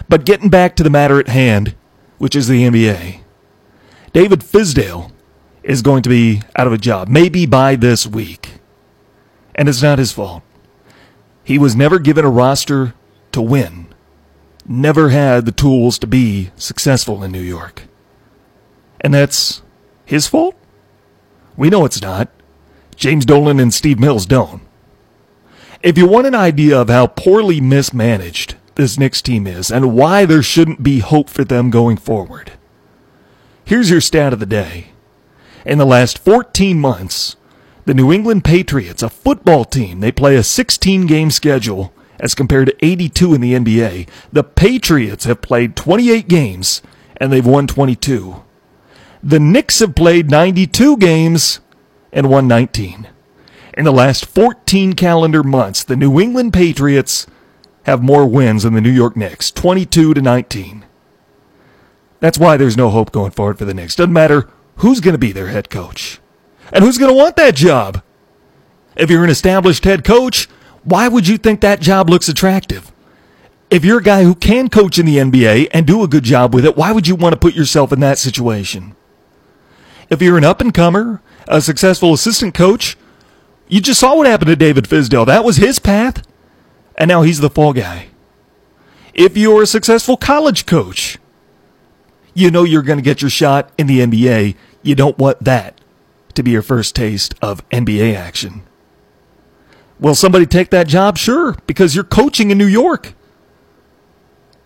But 0.09 0.25
getting 0.25 0.49
back 0.49 0.77
to 0.77 0.83
the 0.83 0.91
matter 0.91 1.19
at 1.19 1.29
hand, 1.29 1.75
which 2.19 2.35
is 2.35 2.49
the 2.49 2.63
NBA, 2.63 3.21
David 4.13 4.41
Fizdale 4.41 5.11
is 5.65 5.83
going 5.83 6.03
to 6.03 6.09
be 6.09 6.43
out 6.55 6.67
of 6.67 6.73
a 6.73 6.79
job, 6.79 7.09
maybe 7.09 7.47
by 7.47 7.75
this 7.75 8.07
week. 8.07 8.61
And 9.55 9.69
it's 9.69 9.83
not 9.83 9.99
his 9.99 10.13
fault. 10.13 10.43
He 11.43 11.59
was 11.59 11.75
never 11.75 11.99
given 11.99 12.25
a 12.25 12.31
roster 12.31 12.95
to 13.33 13.43
win 13.43 13.85
never 14.67 15.11
had 15.11 15.45
the 15.45 15.53
tools 15.53 15.99
to 15.99 16.07
be 16.07 16.51
successful 16.57 17.23
in 17.23 17.33
New 17.33 17.41
York. 17.41 17.83
And 19.01 19.13
that's 19.13 19.63
his 20.05 20.27
fault? 20.27 20.55
We 21.57 21.71
know 21.71 21.85
it's 21.85 22.01
not. 22.01 22.31
James 22.97 23.27
Dolan 23.27 23.61
and 23.61 23.75
Steve 23.75 23.99
Mills 23.99 24.27
don't. 24.27 24.63
If 25.83 25.99
you 25.99 26.07
want 26.07 26.27
an 26.27 26.35
idea 26.35 26.81
of 26.81 26.89
how 26.89 27.09
poorly 27.09 27.61
mismanaged 27.61 28.57
this 28.77 28.99
Knicks 28.99 29.21
team 29.21 29.47
is 29.47 29.71
and 29.71 29.95
why 29.95 30.25
there 30.25 30.43
shouldn't 30.43 30.83
be 30.83 31.01
hope 31.01 31.29
for 31.29 31.45
them 31.45 31.71
going 31.71 31.97
forward, 31.97 32.53
here's 33.65 33.91
your 33.91 34.01
stat 34.01 34.33
of 34.33 34.41
the 34.41 34.47
day. 34.47 34.93
In 35.65 35.79
the 35.79 35.87
last 35.87 36.19
14 36.19 36.79
months, 36.79 37.37
the 37.87 37.95
New 37.95 38.13
England 38.13 38.45
Patriots, 38.45 39.03
a 39.03 39.09
football 39.09 39.65
team, 39.65 40.01
they 40.01 40.13
play 40.13 40.37
a 40.37 40.43
16 40.43 41.07
game 41.07 41.31
schedule 41.31 41.93
as 42.21 42.35
compared 42.35 42.67
to 42.67 42.85
82 42.85 43.35
in 43.35 43.41
the 43.41 43.55
NBA. 43.55 44.09
The 44.33 44.45
Patriots 44.45 45.25
have 45.25 45.41
played 45.41 45.75
28 45.75 46.29
games 46.29 46.83
and 47.17 47.33
they've 47.33 47.47
won 47.47 47.67
22. 47.67 48.43
The 49.23 49.41
Knicks 49.41 49.79
have 49.79 49.95
played 49.95 50.31
92 50.31 50.99
games 50.99 51.61
and 52.13 52.29
won 52.29 52.47
19. 52.47 53.09
In 53.77 53.85
the 53.85 53.93
last 53.93 54.27
14 54.27 54.93
calendar 54.93 55.43
months, 55.43 55.83
the 55.83 55.97
New 55.97 56.21
England 56.21 56.53
Patriots 56.53 57.27
have 57.85 58.03
more 58.03 58.27
wins 58.27 58.63
than 58.65 58.75
the 58.75 58.81
New 58.81 58.91
York 58.91 59.17
Knicks, 59.17 59.51
22 59.51 60.15
to 60.15 60.21
19. 60.21 60.85
That's 62.21 62.39
why 62.39 62.57
there's 62.57 62.77
no 62.77 62.91
hope 62.91 63.13
going 63.13 63.31
forward 63.31 63.59
for 63.59 63.65
the 63.65 63.75
Knicks. 63.75 63.97
Doesn't 63.97 64.13
matter 64.13 64.49
who's 64.77 65.01
going 65.01 65.15
to 65.15 65.19
be 65.19 65.33
their 65.33 65.49
head 65.49 65.71
coach 65.71 66.21
and 66.73 66.85
who's 66.85 66.99
going 66.99 67.13
to 67.13 67.17
want 67.17 67.37
that 67.37 67.55
job. 67.55 68.03
If 68.97 69.11
you're 69.11 69.25
an 69.25 69.31
established 69.31 69.85
head 69.85 70.05
coach, 70.05 70.47
why 70.85 71.09
would 71.09 71.27
you 71.27 71.39
think 71.39 71.61
that 71.61 71.81
job 71.81 72.09
looks 72.09 72.29
attractive? 72.29 72.93
If 73.71 73.85
you're 73.85 73.99
a 73.99 74.03
guy 74.03 74.23
who 74.23 74.35
can 74.35 74.69
coach 74.69 74.99
in 74.99 75.07
the 75.07 75.17
NBA 75.17 75.69
and 75.73 75.87
do 75.87 76.03
a 76.03 76.09
good 76.09 76.25
job 76.25 76.55
with 76.55 76.65
it, 76.65 76.77
why 76.77 76.93
would 76.93 77.09
you 77.09 77.17
want 77.17 77.33
to 77.33 77.39
put 77.39 77.55
yourself 77.55 77.93
in 77.93 78.01
that 78.01 78.19
situation? 78.19 78.95
If 80.11 80.21
you're 80.23 80.39
an 80.39 80.45
up 80.45 80.61
and 80.61 80.73
comer, 80.73 81.23
a 81.49 81.61
successful 81.61 82.13
assistant 82.13 82.55
coach, 82.55 82.97
you 83.69 83.81
just 83.81 84.01
saw 84.01 84.17
what 84.17 84.27
happened 84.27 84.49
to 84.49 84.57
David 84.57 84.85
Fizdale. 84.85 85.27
That 85.27 85.45
was 85.45 85.57
his 85.57 85.79
path, 85.79 86.23
and 86.97 87.09
now 87.09 87.23
he's 87.23 87.41
the 87.41 87.51
fall 87.51 87.73
guy. 87.73 88.09
If 89.15 89.37
you're 89.37 89.63
a 89.63 89.67
successful 89.67 90.17
college 90.17 90.67
coach, 90.67 91.19
you 92.35 92.51
know 92.51 92.65
you're 92.65 92.83
going 92.83 92.99
to 92.99 93.05
get 93.05 93.23
your 93.23 93.31
shot 93.31 93.71
in 93.79 93.87
the 93.87 94.01
NBA. 94.01 94.57
You 94.83 94.95
don't 94.95 95.19
want 95.19 95.43
that 95.43 95.81
to 96.35 96.43
be 96.43 96.51
your 96.51 96.63
first 96.63 96.95
taste 96.95 97.35
of 97.41 97.67
NBA 97.71 98.15
action. 98.15 98.63
Will 100.01 100.15
somebody 100.15 100.45
take 100.45 100.71
that 100.71 100.89
job? 100.89 101.17
Sure, 101.17 101.57
because 101.67 101.95
you're 101.95 102.05
coaching 102.05 102.51
in 102.51 102.59
New 102.59 102.67
York. 102.67 103.15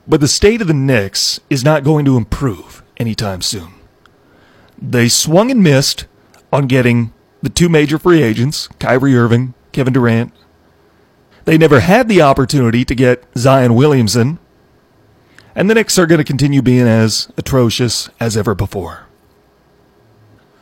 But 0.06 0.20
the 0.20 0.28
state 0.28 0.62
of 0.62 0.68
the 0.68 0.74
Knicks 0.74 1.38
is 1.50 1.62
not 1.62 1.84
going 1.84 2.06
to 2.06 2.16
improve 2.16 2.82
anytime 2.96 3.42
soon. 3.42 3.74
They 4.80 5.08
swung 5.08 5.50
and 5.50 5.62
missed 5.62 6.06
on 6.50 6.66
getting 6.66 7.12
the 7.42 7.50
two 7.50 7.68
major 7.68 7.98
free 7.98 8.22
agents, 8.22 8.68
Kyrie 8.78 9.16
Irving, 9.16 9.54
Kevin 9.72 9.92
Durant. 9.92 10.32
They 11.44 11.58
never 11.58 11.80
had 11.80 12.08
the 12.08 12.22
opportunity 12.22 12.84
to 12.84 12.94
get 12.94 13.24
Zion 13.36 13.74
Williamson. 13.74 14.38
And 15.58 15.68
the 15.68 15.74
Knicks 15.74 15.98
are 15.98 16.06
going 16.06 16.18
to 16.18 16.24
continue 16.24 16.62
being 16.62 16.86
as 16.86 17.32
atrocious 17.36 18.08
as 18.20 18.36
ever 18.36 18.54
before. 18.54 19.06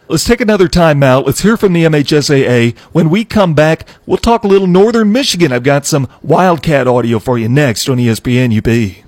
Let's 0.08 0.24
take 0.24 0.40
another 0.40 0.68
time 0.68 1.02
out. 1.02 1.26
Let's 1.26 1.42
hear 1.42 1.58
from 1.58 1.74
the 1.74 1.84
MHSAA. 1.84 2.74
When 2.92 3.10
we 3.10 3.26
come 3.26 3.52
back, 3.52 3.86
we'll 4.06 4.16
talk 4.16 4.42
a 4.42 4.48
little 4.48 4.66
Northern 4.66 5.12
Michigan. 5.12 5.52
I've 5.52 5.64
got 5.64 5.84
some 5.84 6.08
Wildcat 6.22 6.88
audio 6.88 7.18
for 7.18 7.36
you 7.36 7.46
next 7.46 7.90
on 7.90 7.98
ESPN 7.98 8.56
UP. 8.56 9.04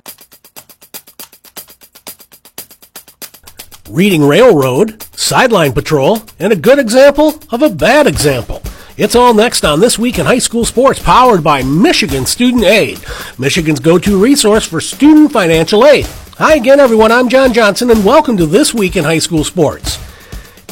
Reading 3.88 4.28
Railroad, 4.28 5.02
Sideline 5.16 5.72
Patrol, 5.72 6.20
and 6.38 6.52
a 6.52 6.56
good 6.56 6.78
example 6.78 7.40
of 7.50 7.62
a 7.62 7.70
bad 7.70 8.06
example. 8.06 8.60
It's 8.98 9.14
all 9.14 9.32
next 9.32 9.64
on 9.64 9.78
This 9.78 9.96
Week 9.96 10.18
in 10.18 10.26
High 10.26 10.40
School 10.40 10.64
Sports, 10.64 10.98
powered 10.98 11.44
by 11.44 11.62
Michigan 11.62 12.26
Student 12.26 12.64
Aid, 12.64 12.98
Michigan's 13.38 13.78
go 13.78 13.96
to 13.96 14.20
resource 14.20 14.66
for 14.66 14.80
student 14.80 15.30
financial 15.30 15.86
aid. 15.86 16.04
Hi 16.38 16.56
again, 16.56 16.80
everyone. 16.80 17.12
I'm 17.12 17.28
John 17.28 17.52
Johnson, 17.52 17.92
and 17.92 18.04
welcome 18.04 18.36
to 18.38 18.44
This 18.44 18.74
Week 18.74 18.96
in 18.96 19.04
High 19.04 19.20
School 19.20 19.44
Sports. 19.44 20.00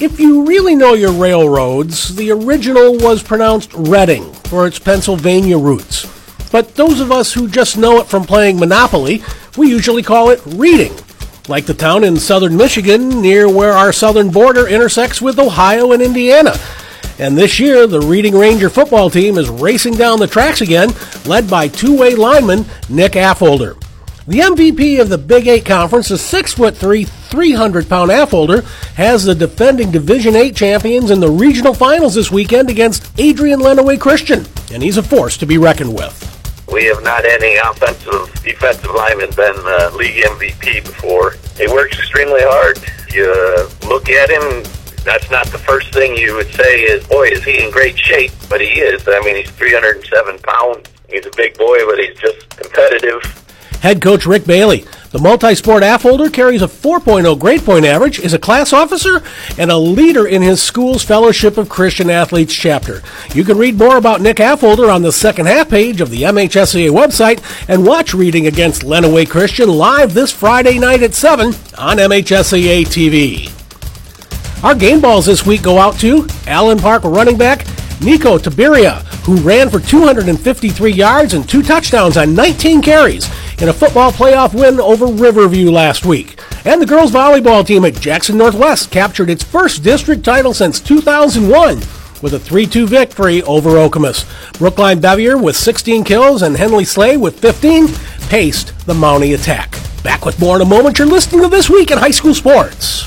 If 0.00 0.18
you 0.18 0.44
really 0.44 0.74
know 0.74 0.94
your 0.94 1.12
railroads, 1.12 2.16
the 2.16 2.32
original 2.32 2.96
was 2.96 3.22
pronounced 3.22 3.72
Reading 3.74 4.32
for 4.32 4.66
its 4.66 4.80
Pennsylvania 4.80 5.56
roots. 5.56 6.12
But 6.50 6.74
those 6.74 6.98
of 6.98 7.12
us 7.12 7.32
who 7.32 7.46
just 7.46 7.78
know 7.78 8.00
it 8.00 8.08
from 8.08 8.24
playing 8.24 8.58
Monopoly, 8.58 9.22
we 9.56 9.68
usually 9.68 10.02
call 10.02 10.30
it 10.30 10.42
Reading 10.46 10.98
like 11.46 11.66
the 11.66 11.74
town 11.74 12.02
in 12.02 12.16
southern 12.16 12.56
Michigan 12.56 13.22
near 13.22 13.48
where 13.48 13.70
our 13.70 13.92
southern 13.92 14.32
border 14.32 14.66
intersects 14.66 15.22
with 15.22 15.38
Ohio 15.38 15.92
and 15.92 16.02
Indiana. 16.02 16.56
And 17.18 17.36
this 17.36 17.58
year, 17.58 17.86
the 17.86 18.00
Reading 18.00 18.36
Ranger 18.36 18.68
football 18.68 19.08
team 19.08 19.38
is 19.38 19.48
racing 19.48 19.94
down 19.94 20.18
the 20.18 20.26
tracks 20.26 20.60
again, 20.60 20.90
led 21.24 21.48
by 21.48 21.68
two-way 21.68 22.14
lineman 22.14 22.66
Nick 22.88 23.12
Affolder. 23.12 23.80
The 24.26 24.40
MVP 24.40 25.00
of 25.00 25.08
the 25.08 25.18
Big 25.18 25.46
Eight 25.46 25.64
Conference, 25.64 26.08
foot 26.52 26.76
three, 26.76 27.04
300 27.04 27.88
pound 27.88 28.10
Affolder, 28.10 28.64
has 28.94 29.24
the 29.24 29.36
defending 29.36 29.92
Division 29.92 30.34
Eight 30.34 30.56
champions 30.56 31.12
in 31.12 31.20
the 31.20 31.30
regional 31.30 31.72
finals 31.72 32.16
this 32.16 32.30
weekend 32.30 32.68
against 32.68 33.08
Adrian 33.18 33.60
Lenawee 33.60 34.00
Christian, 34.00 34.44
and 34.72 34.82
he's 34.82 34.96
a 34.96 35.02
force 35.02 35.36
to 35.38 35.46
be 35.46 35.58
reckoned 35.58 35.94
with. 35.94 36.32
We 36.72 36.86
have 36.86 37.04
not 37.04 37.24
any 37.24 37.54
offensive, 37.56 38.42
defensive 38.42 38.90
lineman 38.90 39.30
been 39.36 39.54
uh, 39.56 39.92
league 39.94 40.24
MVP 40.24 40.84
before. 40.84 41.36
He 41.56 41.68
works 41.68 41.96
extremely 41.96 42.40
hard. 42.42 42.78
You 43.14 43.30
uh, 43.30 43.88
look 43.88 44.08
at 44.08 44.28
him, 44.28 44.64
that's 45.06 45.30
not 45.30 45.46
the 45.46 45.58
first 45.58 45.92
thing 45.92 46.16
you 46.16 46.34
would 46.34 46.52
say 46.52 46.82
is, 46.82 47.06
boy, 47.06 47.28
is 47.28 47.44
he 47.44 47.62
in 47.62 47.70
great 47.70 47.98
shape, 47.98 48.32
but 48.50 48.60
he 48.60 48.80
is. 48.80 49.06
I 49.06 49.20
mean, 49.20 49.36
he's 49.36 49.50
307 49.52 50.38
pounds. 50.40 50.88
He's 51.08 51.24
a 51.24 51.30
big 51.36 51.56
boy, 51.56 51.78
but 51.86 51.98
he's 51.98 52.18
just 52.18 52.48
competitive. 52.50 53.22
Head 53.80 54.02
coach 54.02 54.26
Rick 54.26 54.46
Bailey 54.46 54.84
the 55.16 55.22
multi-sport 55.22 55.82
Affolter 55.82 56.28
carries 56.28 56.60
a 56.60 56.66
4.0 56.66 57.38
grade 57.38 57.62
point 57.62 57.86
average, 57.86 58.18
is 58.18 58.34
a 58.34 58.38
class 58.38 58.74
officer, 58.74 59.22
and 59.56 59.70
a 59.70 59.78
leader 59.78 60.26
in 60.26 60.42
his 60.42 60.62
school's 60.62 61.02
Fellowship 61.02 61.56
of 61.56 61.70
Christian 61.70 62.10
Athletes 62.10 62.52
chapter. 62.52 63.02
You 63.32 63.42
can 63.42 63.56
read 63.56 63.78
more 63.78 63.96
about 63.96 64.20
Nick 64.20 64.40
Affolter 64.40 64.90
on 64.90 65.00
the 65.00 65.12
second 65.12 65.46
half 65.46 65.70
page 65.70 66.02
of 66.02 66.10
the 66.10 66.24
MHSAA 66.24 66.90
website 66.90 67.42
and 67.66 67.86
watch 67.86 68.12
Reading 68.12 68.46
Against 68.46 68.82
Lenawee 68.82 69.26
Christian 69.26 69.70
live 69.70 70.12
this 70.12 70.32
Friday 70.32 70.78
night 70.78 71.02
at 71.02 71.14
7 71.14 71.46
on 71.78 71.96
MHSAA 71.96 72.84
TV. 72.84 73.65
Our 74.66 74.74
game 74.74 75.00
balls 75.00 75.26
this 75.26 75.46
week 75.46 75.62
go 75.62 75.78
out 75.78 75.96
to 76.00 76.26
Allen 76.48 76.76
Park 76.76 77.04
running 77.04 77.38
back 77.38 77.64
Nico 78.02 78.36
Tiberia, 78.36 79.00
who 79.24 79.36
ran 79.36 79.70
for 79.70 79.78
253 79.78 80.90
yards 80.90 81.34
and 81.34 81.48
two 81.48 81.62
touchdowns 81.62 82.16
on 82.16 82.34
19 82.34 82.82
carries 82.82 83.30
in 83.62 83.68
a 83.68 83.72
football 83.72 84.10
playoff 84.10 84.58
win 84.58 84.80
over 84.80 85.06
Riverview 85.06 85.70
last 85.70 86.04
week. 86.04 86.40
And 86.64 86.82
the 86.82 86.86
girls 86.86 87.12
volleyball 87.12 87.64
team 87.64 87.84
at 87.84 88.00
Jackson 88.00 88.36
Northwest 88.36 88.90
captured 88.90 89.30
its 89.30 89.44
first 89.44 89.84
district 89.84 90.24
title 90.24 90.52
since 90.52 90.80
2001 90.80 91.76
with 92.20 92.34
a 92.34 92.38
3-2 92.40 92.88
victory 92.88 93.44
over 93.44 93.70
Okemos. 93.70 94.58
Brookline 94.58 95.00
Bevier 95.00 95.40
with 95.40 95.54
16 95.54 96.02
kills 96.02 96.42
and 96.42 96.56
Henley 96.56 96.84
Slay 96.84 97.16
with 97.16 97.38
15 97.38 97.86
paced 98.28 98.76
the 98.84 98.94
Mountie 98.94 99.36
attack. 99.36 99.78
Back 100.02 100.24
with 100.24 100.40
more 100.40 100.56
in 100.56 100.62
a 100.62 100.64
moment. 100.64 100.98
You're 100.98 101.06
listening 101.06 101.42
to 101.42 101.48
This 101.48 101.70
Week 101.70 101.92
in 101.92 101.98
High 101.98 102.10
School 102.10 102.34
Sports. 102.34 103.06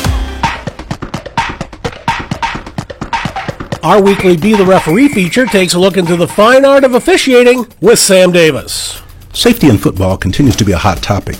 Our 3.83 3.99
weekly 3.99 4.37
Be 4.37 4.55
the 4.55 4.63
Referee 4.63 5.07
feature 5.07 5.47
takes 5.47 5.73
a 5.73 5.79
look 5.79 5.97
into 5.97 6.15
the 6.15 6.27
fine 6.27 6.65
art 6.65 6.83
of 6.83 6.93
officiating 6.93 7.65
with 7.81 7.97
Sam 7.97 8.31
Davis. 8.31 9.01
Safety 9.33 9.69
in 9.69 9.79
football 9.79 10.19
continues 10.19 10.55
to 10.57 10.63
be 10.63 10.73
a 10.73 10.77
hot 10.77 11.01
topic. 11.01 11.37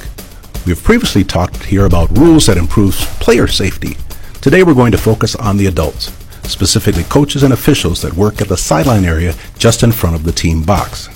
We 0.65 0.71
have 0.71 0.83
previously 0.83 1.23
talked 1.23 1.61
here 1.61 1.85
about 1.85 2.17
rules 2.17 2.47
that 2.47 2.57
improve 2.57 2.95
player 3.19 3.45
safety. 3.45 3.95
Today 4.41 4.63
we're 4.63 4.73
going 4.73 4.91
to 4.91 4.97
focus 4.97 5.35
on 5.35 5.55
the 5.55 5.67
adults, 5.67 6.05
specifically 6.49 7.03
coaches 7.03 7.43
and 7.43 7.53
officials 7.53 8.01
that 8.01 8.15
work 8.15 8.41
at 8.41 8.47
the 8.47 8.57
sideline 8.57 9.05
area 9.05 9.35
just 9.59 9.83
in 9.83 9.91
front 9.91 10.15
of 10.15 10.23
the 10.23 10.31
team 10.31 10.63
box. 10.63 11.09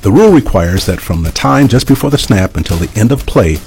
The 0.00 0.10
rule 0.10 0.32
requires 0.32 0.86
that 0.86 1.02
from 1.02 1.24
the 1.24 1.30
time 1.32 1.68
just 1.68 1.86
before 1.86 2.08
the 2.08 2.16
snap 2.16 2.56
until 2.56 2.78
the 2.78 2.98
end 2.98 3.12
of 3.12 3.26
play, 3.26 3.58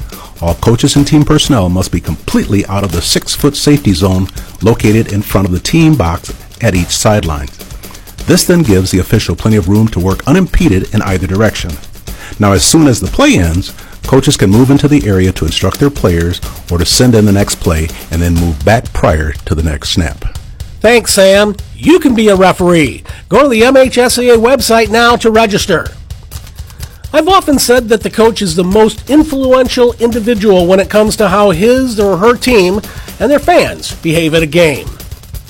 all 0.41 0.55
coaches 0.55 0.95
and 0.95 1.05
team 1.05 1.25
personnel 1.25 1.69
must 1.69 1.91
be 1.91 2.01
completely 2.01 2.65
out 2.65 2.83
of 2.83 2.91
the 2.91 3.03
six 3.03 3.35
foot 3.35 3.55
safety 3.55 3.93
zone 3.93 4.25
located 4.63 5.13
in 5.13 5.21
front 5.21 5.45
of 5.45 5.53
the 5.53 5.59
team 5.59 5.95
box 5.95 6.33
at 6.63 6.75
each 6.75 6.89
sideline. 6.89 7.47
This 8.27 8.45
then 8.45 8.63
gives 8.63 8.91
the 8.91 8.99
official 8.99 9.35
plenty 9.35 9.57
of 9.57 9.67
room 9.67 9.87
to 9.89 9.99
work 9.99 10.27
unimpeded 10.27 10.93
in 10.93 11.01
either 11.01 11.27
direction. 11.27 11.71
Now, 12.39 12.53
as 12.53 12.63
soon 12.63 12.87
as 12.87 12.99
the 12.99 13.07
play 13.07 13.37
ends, 13.37 13.73
coaches 14.03 14.37
can 14.37 14.49
move 14.49 14.71
into 14.71 14.87
the 14.87 15.07
area 15.07 15.31
to 15.33 15.45
instruct 15.45 15.79
their 15.79 15.89
players 15.89 16.39
or 16.71 16.77
to 16.77 16.85
send 16.85 17.15
in 17.15 17.25
the 17.25 17.31
next 17.31 17.55
play 17.55 17.87
and 18.11 18.21
then 18.21 18.33
move 18.33 18.63
back 18.63 18.91
prior 18.93 19.31
to 19.33 19.55
the 19.55 19.63
next 19.63 19.89
snap. 19.89 20.37
Thanks, 20.79 21.13
Sam. 21.13 21.55
You 21.75 21.99
can 21.99 22.15
be 22.15 22.29
a 22.29 22.35
referee. 22.35 23.03
Go 23.29 23.43
to 23.43 23.49
the 23.49 23.61
MHSAA 23.61 24.37
website 24.37 24.89
now 24.89 25.15
to 25.17 25.29
register. 25.29 25.87
I've 27.13 27.27
often 27.27 27.59
said 27.59 27.89
that 27.89 28.01
the 28.01 28.09
coach 28.09 28.41
is 28.41 28.55
the 28.55 28.63
most 28.63 29.09
influential 29.09 29.93
individual 29.99 30.65
when 30.65 30.79
it 30.79 30.89
comes 30.89 31.17
to 31.17 31.27
how 31.27 31.51
his 31.51 31.99
or 31.99 32.17
her 32.17 32.35
team 32.37 32.79
and 33.19 33.29
their 33.29 33.39
fans 33.39 33.93
behave 34.01 34.33
at 34.33 34.43
a 34.43 34.47
game. 34.47 34.87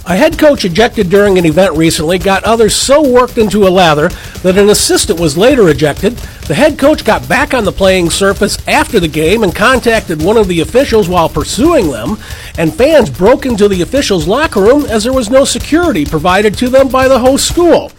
A 0.08 0.16
head 0.16 0.40
coach 0.40 0.66
ejected 0.66 1.12
during 1.12 1.38
an 1.38 1.46
event 1.46 1.78
recently 1.78 2.18
got 2.18 2.44
others 2.44 2.76
so 2.76 3.08
worked 3.08 3.38
into 3.38 3.68
a 3.68 3.70
lather 3.70 4.10
that 4.42 4.58
an 4.58 4.70
assistant 4.70 5.20
was 5.20 5.38
later 5.38 5.70
ejected. 5.70 6.14
The 6.48 6.56
head 6.56 6.80
coach 6.80 7.06
got 7.06 7.30
back 7.30 7.54
on 7.54 7.66
the 7.66 7.72
playing 7.72 8.10
surface 8.10 8.58
after 8.68 9.00
the 9.00 9.08
game 9.08 9.44
and 9.44 9.56
contacted 9.56 10.24
one 10.24 10.38
of 10.38 10.48
the 10.48 10.62
officials 10.62 11.08
while 11.08 11.30
pursuing 11.30 11.92
them, 11.92 12.18
and 12.58 12.74
fans 12.74 13.12
broke 13.12 13.46
into 13.46 13.68
the 13.68 13.84
officials' 13.84 14.28
locker 14.28 14.60
room 14.60 14.86
as 14.88 15.04
there 15.04 15.14
was 15.14 15.30
no 15.30 15.46
security 15.46 16.04
provided 16.04 16.58
to 16.58 16.68
them 16.68 16.90
by 16.90 17.08
the 17.08 17.20
host 17.20 17.48
school. 17.48 17.92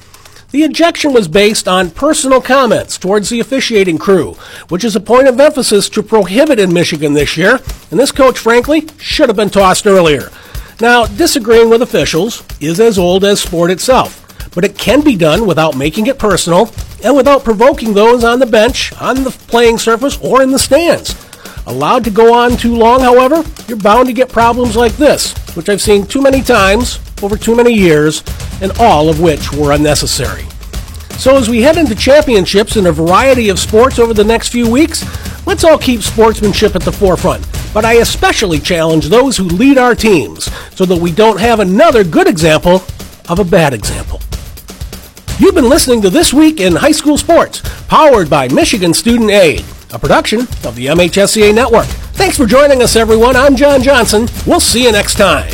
The 0.51 0.65
ejection 0.65 1.13
was 1.13 1.29
based 1.29 1.69
on 1.69 1.93
personal 1.93 2.43
comments 2.43 2.99
towards 2.99 3.31
the 3.31 3.41
officiating 3.41 3.99
crew, 3.99 4.33
which 4.69 4.85
is 4.85 4.97
a 4.97 5.01
point 5.01 5.29
of 5.29 5.39
emphasis 5.39 5.89
to 5.91 6.03
prohibit 6.03 6.59
in 6.59 6.75
Michigan 6.75 7.15
this 7.15 7.37
year, 7.37 7.61
and 7.91 7.99
this 7.99 8.13
coach, 8.13 8.39
frankly, 8.39 8.89
should 8.99 9.29
have 9.29 9.37
been 9.37 9.51
tossed 9.51 9.87
earlier. 9.87 10.31
Now, 10.83 11.07
disagreeing 11.07 11.71
with 11.71 11.81
officials 11.81 12.43
is 12.61 12.81
as 12.81 12.99
old 12.99 13.25
as 13.25 13.41
sport 13.41 13.71
itself, 13.71 14.51
but 14.53 14.65
it 14.65 14.77
can 14.77 15.01
be 15.01 15.15
done 15.15 15.47
without 15.47 15.77
making 15.77 16.09
it 16.09 16.19
personal 16.19 16.73
and 17.05 17.15
without 17.15 17.45
provoking 17.45 17.95
those 17.95 18.25
on 18.25 18.41
the 18.41 18.47
bench, 18.47 18.93
on 19.01 19.23
the 19.23 19.31
playing 19.31 19.79
surface, 19.79 20.19
or 20.21 20.43
in 20.43 20.51
the 20.51 20.59
stands. 20.59 21.15
Allowed 21.69 22.03
to 22.03 22.11
go 22.11 22.35
on 22.35 22.57
too 22.57 22.75
long, 22.75 23.01
however, 23.01 23.45
you're 23.69 23.79
bound 23.79 24.09
to 24.09 24.13
get 24.13 24.29
problems 24.29 24.75
like 24.75 24.91
this, 24.95 25.33
which 25.55 25.69
I've 25.69 25.81
seen 25.81 26.05
too 26.05 26.21
many 26.21 26.43
times 26.43 26.99
over 27.23 27.37
too 27.37 27.55
many 27.55 27.73
years, 27.73 28.25
and 28.61 28.73
all 28.81 29.09
of 29.09 29.21
which 29.21 29.53
were 29.53 29.71
unnecessary. 29.71 30.49
So, 31.17 31.37
as 31.37 31.49
we 31.49 31.63
head 31.63 31.77
into 31.77 31.95
championships 31.95 32.75
in 32.75 32.87
a 32.87 32.93
variety 32.93 33.51
of 33.51 33.61
sports 33.61 34.01
over 34.01 34.15
the 34.15 34.25
next 34.25 34.49
few 34.49 34.69
weeks, 34.69 35.05
let's 35.47 35.65
all 35.65 35.79
keep 35.79 36.03
sportsmanship 36.03 36.75
at 36.75 36.83
the 36.83 36.93
forefront. 36.93 37.47
But 37.75 37.85
I 37.85 37.95
especially 37.95 38.59
challenge 38.59 39.09
those 39.09 39.37
who 39.37 39.45
lead 39.45 39.79
our 39.79 39.95
teams 39.95 40.51
so 40.75 40.85
that 40.85 41.01
we 41.01 41.13
don't 41.13 41.41
have 41.41 41.61
another 41.61 42.05
good 42.05 42.29
example 42.29 42.83
of 43.29 43.39
a 43.39 43.45
bad 43.45 43.73
example. 43.73 44.21
You've 45.39 45.55
been 45.55 45.69
listening 45.69 46.03
to 46.03 46.11
This 46.11 46.33
Week 46.33 46.61
in 46.61 46.77
High 46.77 46.93
School 46.93 47.19
Sports, 47.19 47.63
powered 47.89 48.29
by 48.29 48.49
Michigan 48.49 48.95
Student 48.95 49.31
Aid, 49.31 49.65
a 49.93 49.99
production 49.99 50.41
of 50.65 50.77
the 50.77 50.87
MHSAA 50.87 51.55
Network. 51.55 51.87
Thanks 52.15 52.37
for 52.37 52.47
joining 52.47 52.83
us, 52.83 52.95
everyone. 52.97 53.35
I'm 53.35 53.57
John 53.57 53.83
Johnson. 53.83 54.29
We'll 54.47 54.61
see 54.61 54.85
you 54.85 54.93
next 54.93 55.17
time. 55.17 55.53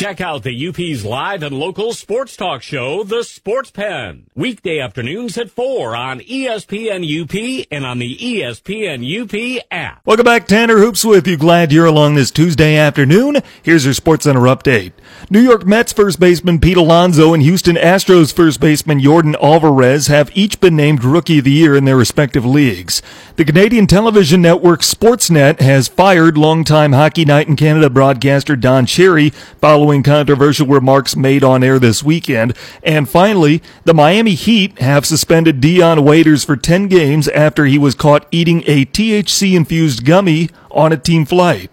Check 0.00 0.22
out 0.22 0.44
the 0.44 0.68
UP's 0.68 1.04
live 1.04 1.42
and 1.42 1.54
local 1.58 1.92
sports 1.92 2.34
talk 2.34 2.62
show, 2.62 3.04
The 3.04 3.22
Sports 3.22 3.70
Pen. 3.70 4.24
Weekday 4.34 4.78
afternoons 4.78 5.36
at 5.36 5.50
4 5.50 5.94
on 5.94 6.20
ESPN 6.20 7.04
UP 7.04 7.66
and 7.70 7.84
on 7.84 7.98
the 7.98 8.16
ESPN 8.16 9.04
UP 9.04 9.62
app. 9.70 10.00
Welcome 10.06 10.24
back, 10.24 10.46
Tanner 10.46 10.78
Hoops 10.78 11.04
with 11.04 11.26
you. 11.26 11.36
Glad 11.36 11.70
you're 11.70 11.84
along 11.84 12.14
this 12.14 12.30
Tuesday 12.30 12.78
afternoon. 12.78 13.42
Here's 13.62 13.84
your 13.84 13.92
Sports 13.92 14.24
Center 14.24 14.40
update. 14.40 14.92
New 15.28 15.40
York 15.40 15.66
Mets 15.66 15.92
first 15.92 16.18
baseman 16.18 16.60
Pete 16.60 16.78
Alonso 16.78 17.34
and 17.34 17.42
Houston 17.42 17.76
Astros 17.76 18.32
first 18.32 18.58
baseman 18.58 19.00
Jordan 19.00 19.36
Alvarez 19.42 20.06
have 20.06 20.34
each 20.34 20.60
been 20.60 20.76
named 20.76 21.04
Rookie 21.04 21.40
of 21.40 21.44
the 21.44 21.50
Year 21.50 21.76
in 21.76 21.84
their 21.84 21.98
respective 21.98 22.46
leagues. 22.46 23.02
The 23.36 23.44
Canadian 23.44 23.86
television 23.86 24.40
network 24.40 24.80
Sportsnet 24.80 25.60
has 25.60 25.88
fired 25.88 26.38
longtime 26.38 26.94
Hockey 26.94 27.26
Night 27.26 27.48
in 27.48 27.56
Canada 27.56 27.90
broadcaster 27.90 28.56
Don 28.56 28.86
Cherry 28.86 29.28
following 29.28 29.89
controversial 30.02 30.66
remarks 30.66 31.16
made 31.16 31.42
on 31.42 31.64
air 31.64 31.78
this 31.78 32.02
weekend. 32.02 32.56
And 32.82 33.08
finally, 33.08 33.62
the 33.84 33.92
Miami 33.92 34.34
Heat 34.34 34.78
have 34.78 35.04
suspended 35.04 35.60
Dion 35.60 36.04
Waiters 36.04 36.44
for 36.44 36.56
10 36.56 36.88
games 36.88 37.28
after 37.28 37.66
he 37.66 37.78
was 37.78 37.94
caught 37.94 38.26
eating 38.30 38.62
a 38.66 38.86
THC 38.86 39.54
infused 39.54 40.04
gummy 40.04 40.48
on 40.70 40.92
a 40.92 40.96
team 40.96 41.24
flight. 41.24 41.70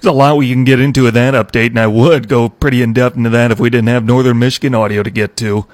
There's 0.00 0.14
a 0.14 0.16
lot 0.16 0.36
we 0.36 0.52
can 0.52 0.64
get 0.64 0.78
into 0.78 1.04
with 1.04 1.14
that 1.14 1.34
update, 1.34 1.70
and 1.70 1.80
I 1.80 1.86
would 1.86 2.28
go 2.28 2.48
pretty 2.48 2.82
in 2.82 2.92
depth 2.92 3.16
into 3.16 3.30
that 3.30 3.50
if 3.50 3.58
we 3.58 3.70
didn't 3.70 3.88
have 3.88 4.04
Northern 4.04 4.38
Michigan 4.38 4.74
audio 4.74 5.02
to 5.02 5.10
get 5.10 5.36
to. 5.38 5.66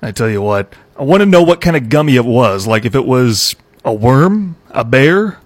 I 0.00 0.12
tell 0.12 0.30
you 0.30 0.40
what, 0.40 0.74
I 0.96 1.02
want 1.02 1.20
to 1.20 1.26
know 1.26 1.42
what 1.42 1.60
kind 1.60 1.76
of 1.76 1.88
gummy 1.88 2.16
it 2.16 2.24
was. 2.24 2.66
Like 2.66 2.84
if 2.84 2.94
it 2.94 3.04
was 3.04 3.56
a 3.84 3.92
worm, 3.92 4.56
a 4.70 4.84
bear, 4.84 5.38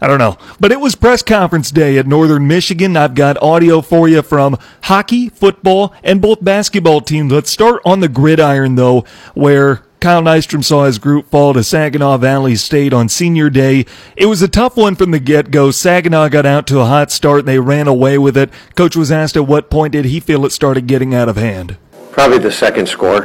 I 0.00 0.06
don't 0.06 0.18
know. 0.18 0.38
But 0.58 0.72
it 0.72 0.80
was 0.80 0.94
press 0.94 1.22
conference 1.22 1.70
day 1.70 1.98
at 1.98 2.06
Northern 2.06 2.46
Michigan. 2.46 2.96
I've 2.96 3.14
got 3.14 3.40
audio 3.42 3.80
for 3.80 4.08
you 4.08 4.22
from 4.22 4.58
hockey, 4.84 5.28
football, 5.28 5.94
and 6.02 6.22
both 6.22 6.42
basketball 6.42 7.02
teams. 7.02 7.32
Let's 7.32 7.50
start 7.50 7.82
on 7.84 8.00
the 8.00 8.08
gridiron, 8.08 8.76
though, 8.76 9.04
where 9.34 9.82
Kyle 10.00 10.22
Nystrom 10.22 10.64
saw 10.64 10.84
his 10.84 10.98
group 10.98 11.28
fall 11.28 11.52
to 11.52 11.62
Saginaw 11.62 12.16
Valley 12.16 12.56
State 12.56 12.94
on 12.94 13.10
senior 13.10 13.50
day. 13.50 13.84
It 14.16 14.26
was 14.26 14.40
a 14.40 14.48
tough 14.48 14.74
one 14.74 14.96
from 14.96 15.10
the 15.10 15.18
get 15.18 15.50
go. 15.50 15.70
Saginaw 15.70 16.30
got 16.30 16.46
out 16.46 16.66
to 16.68 16.80
a 16.80 16.86
hot 16.86 17.10
start 17.10 17.40
and 17.40 17.48
they 17.48 17.58
ran 17.58 17.86
away 17.86 18.16
with 18.16 18.34
it. 18.38 18.48
Coach 18.76 18.96
was 18.96 19.12
asked 19.12 19.36
at 19.36 19.46
what 19.46 19.68
point 19.68 19.92
did 19.92 20.06
he 20.06 20.18
feel 20.18 20.46
it 20.46 20.52
started 20.52 20.86
getting 20.86 21.14
out 21.14 21.28
of 21.28 21.36
hand? 21.36 21.76
Probably 22.12 22.38
the 22.38 22.50
second 22.50 22.88
score. 22.88 23.24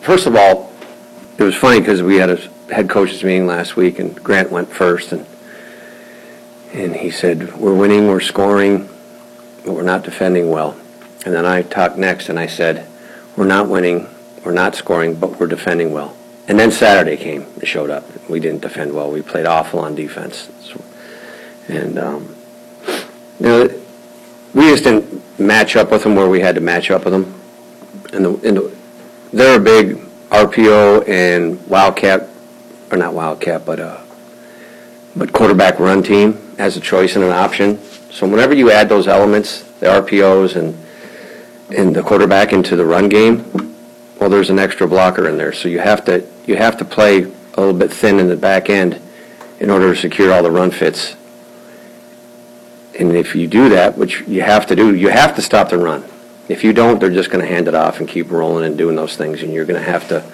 First 0.00 0.26
of 0.26 0.34
all, 0.34 0.72
it 1.36 1.42
was 1.42 1.54
funny 1.54 1.80
because 1.80 2.02
we 2.02 2.16
had 2.16 2.30
a 2.30 2.36
head 2.72 2.88
coaches 2.88 3.22
meeting 3.22 3.46
last 3.46 3.76
week 3.76 3.98
and 3.98 4.16
Grant 4.24 4.50
went 4.50 4.72
first 4.72 5.12
and 5.12 5.26
and 6.72 6.96
he 6.96 7.10
said, 7.10 7.54
We're 7.58 7.74
winning, 7.74 8.08
we're 8.08 8.20
scoring, 8.20 8.88
but 9.64 9.74
we're 9.74 9.82
not 9.82 10.04
defending 10.04 10.50
well. 10.50 10.76
And 11.24 11.34
then 11.34 11.46
I 11.46 11.62
talked 11.62 11.96
next 11.96 12.28
and 12.28 12.38
I 12.38 12.46
said, 12.46 12.86
We're 13.36 13.46
not 13.46 13.68
winning, 13.68 14.08
we're 14.44 14.52
not 14.52 14.74
scoring, 14.74 15.14
but 15.14 15.38
we're 15.38 15.46
defending 15.46 15.92
well. 15.92 16.16
And 16.48 16.58
then 16.58 16.72
Saturday 16.72 17.16
came, 17.16 17.46
it 17.60 17.66
showed 17.66 17.90
up. 17.90 18.04
We 18.28 18.40
didn't 18.40 18.62
defend 18.62 18.92
well. 18.94 19.10
We 19.10 19.22
played 19.22 19.46
awful 19.46 19.80
on 19.80 19.94
defense. 19.94 20.50
And, 21.68 21.98
um, 21.98 22.34
you 23.38 23.46
know, 23.46 23.80
we 24.52 24.62
just 24.62 24.84
didn't 24.84 25.22
match 25.38 25.76
up 25.76 25.90
with 25.90 26.02
them 26.02 26.16
where 26.16 26.28
we 26.28 26.40
had 26.40 26.56
to 26.56 26.60
match 26.60 26.90
up 26.90 27.04
with 27.04 27.12
them. 27.12 27.40
And, 28.12 28.24
the, 28.24 28.48
and 28.48 28.56
the, 28.56 28.76
they're 29.32 29.58
a 29.58 29.62
big 29.62 29.96
RPO 30.30 31.08
and 31.08 31.64
Wildcat, 31.68 32.28
or 32.90 32.98
not 32.98 33.14
Wildcat, 33.14 33.64
but 33.64 33.80
uh, 33.80 34.01
but 35.16 35.32
quarterback 35.32 35.78
run 35.78 36.02
team 36.02 36.38
as 36.58 36.76
a 36.76 36.80
choice 36.80 37.16
and 37.16 37.24
an 37.24 37.32
option. 37.32 37.78
So 38.10 38.26
whenever 38.26 38.54
you 38.54 38.70
add 38.70 38.88
those 38.88 39.08
elements, 39.08 39.62
the 39.80 39.86
RPOs 39.86 40.56
and 40.56 40.78
and 41.76 41.96
the 41.96 42.02
quarterback 42.02 42.52
into 42.52 42.76
the 42.76 42.84
run 42.84 43.08
game, 43.08 43.74
well, 44.20 44.28
there's 44.28 44.50
an 44.50 44.58
extra 44.58 44.86
blocker 44.86 45.26
in 45.28 45.38
there. 45.38 45.52
So 45.52 45.68
you 45.68 45.78
have 45.78 46.04
to 46.04 46.26
you 46.46 46.56
have 46.56 46.76
to 46.78 46.84
play 46.84 47.22
a 47.22 47.60
little 47.60 47.72
bit 47.72 47.92
thin 47.92 48.18
in 48.18 48.28
the 48.28 48.36
back 48.36 48.70
end 48.70 49.00
in 49.60 49.70
order 49.70 49.94
to 49.94 50.00
secure 50.00 50.32
all 50.32 50.42
the 50.42 50.50
run 50.50 50.70
fits. 50.70 51.16
And 52.98 53.16
if 53.16 53.34
you 53.34 53.46
do 53.46 53.70
that, 53.70 53.96
which 53.96 54.20
you 54.26 54.42
have 54.42 54.66
to 54.66 54.76
do, 54.76 54.94
you 54.94 55.08
have 55.08 55.34
to 55.36 55.42
stop 55.42 55.70
the 55.70 55.78
run. 55.78 56.04
If 56.48 56.62
you 56.62 56.72
don't, 56.72 57.00
they're 57.00 57.10
just 57.10 57.30
going 57.30 57.42
to 57.42 57.50
hand 57.50 57.68
it 57.68 57.74
off 57.74 58.00
and 58.00 58.08
keep 58.08 58.30
rolling 58.30 58.64
and 58.64 58.76
doing 58.76 58.96
those 58.96 59.16
things, 59.16 59.42
and 59.42 59.52
you're 59.52 59.64
going 59.64 59.82
to 59.82 59.90
have 59.90 60.08
to 60.08 60.24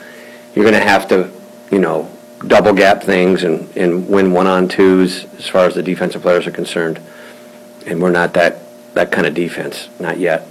you're 0.54 0.64
going 0.64 0.74
to 0.74 0.86
have 0.86 1.08
to, 1.08 1.30
you 1.70 1.78
know, 1.78 2.10
double 2.46 2.72
gap 2.72 3.02
things 3.02 3.42
and, 3.42 3.74
and 3.76 4.08
win 4.08 4.32
one 4.32 4.46
on 4.46 4.68
twos 4.68 5.24
as 5.38 5.48
far 5.48 5.66
as 5.66 5.74
the 5.74 5.82
defensive 5.82 6.22
players 6.22 6.46
are 6.46 6.52
concerned. 6.52 7.00
And 7.86 8.00
we're 8.00 8.10
not 8.10 8.34
that, 8.34 8.60
that 8.94 9.10
kind 9.10 9.26
of 9.26 9.34
defense, 9.34 9.88
not 9.98 10.18
yet. 10.18 10.46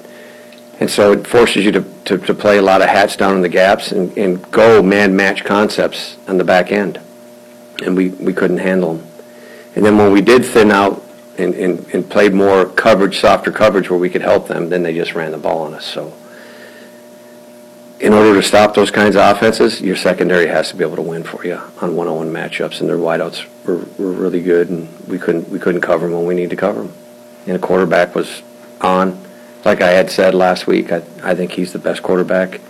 And 0.79 0.89
so 0.89 1.11
it 1.13 1.25
forces 1.25 1.65
you 1.65 1.71
to, 1.71 1.81
to, 2.05 2.17
to 2.17 2.33
play 2.33 2.57
a 2.57 2.61
lot 2.61 2.81
of 2.81 2.89
hats 2.89 3.15
down 3.15 3.35
in 3.35 3.41
the 3.41 3.49
gaps 3.49 3.91
and, 3.91 4.15
and 4.17 4.51
go 4.51 4.83
man 4.83 5.15
match 5.15 5.43
concepts 5.43 6.17
on 6.27 6.37
the 6.37 6.43
back 6.43 6.71
end. 6.71 6.99
And 7.83 7.95
we, 7.95 8.09
we 8.09 8.33
couldn't 8.33 8.59
handle 8.59 8.95
them. 8.95 9.07
And 9.75 9.85
then 9.85 9.97
when 9.97 10.11
we 10.11 10.21
did 10.21 10.45
thin 10.45 10.71
out 10.71 11.03
and, 11.37 11.53
and, 11.53 11.85
and 11.93 12.09
played 12.09 12.33
more 12.33 12.65
coverage, 12.65 13.19
softer 13.19 13.51
coverage 13.51 13.89
where 13.89 13.99
we 13.99 14.09
could 14.09 14.21
help 14.21 14.47
them, 14.47 14.69
then 14.69 14.83
they 14.83 14.93
just 14.93 15.13
ran 15.13 15.31
the 15.31 15.37
ball 15.37 15.63
on 15.63 15.73
us. 15.73 15.85
So 15.85 16.13
in 17.99 18.13
order 18.13 18.39
to 18.39 18.43
stop 18.47 18.75
those 18.75 18.91
kinds 18.91 19.15
of 19.15 19.35
offenses, 19.35 19.81
your 19.81 19.95
secondary 19.95 20.47
has 20.47 20.69
to 20.69 20.75
be 20.75 20.83
able 20.83 20.95
to 20.97 21.01
win 21.01 21.23
for 21.23 21.45
you 21.45 21.59
on 21.81 21.95
one-on-one 21.95 22.31
matchups, 22.31 22.79
and 22.79 22.89
their 22.89 22.97
wideouts 22.97 23.45
were, 23.65 23.77
were 23.97 24.11
really 24.11 24.41
good, 24.41 24.69
and 24.69 24.87
we 25.07 25.17
couldn't 25.17 25.49
we 25.49 25.59
couldn't 25.59 25.81
cover 25.81 26.05
them 26.05 26.15
when 26.15 26.25
we 26.25 26.35
need 26.35 26.49
to 26.51 26.55
cover 26.55 26.83
them. 26.83 26.93
And 27.47 27.55
the 27.55 27.59
quarterback 27.59 28.13
was 28.13 28.43
on, 28.81 29.19
like 29.65 29.81
I 29.81 29.91
had 29.91 30.11
said 30.11 30.35
last 30.35 30.67
week. 30.67 30.91
I, 30.91 30.97
I 31.23 31.33
think 31.33 31.53
he's 31.53 31.73
the 31.73 31.79
best 31.79 32.03
quarterback 32.03 32.61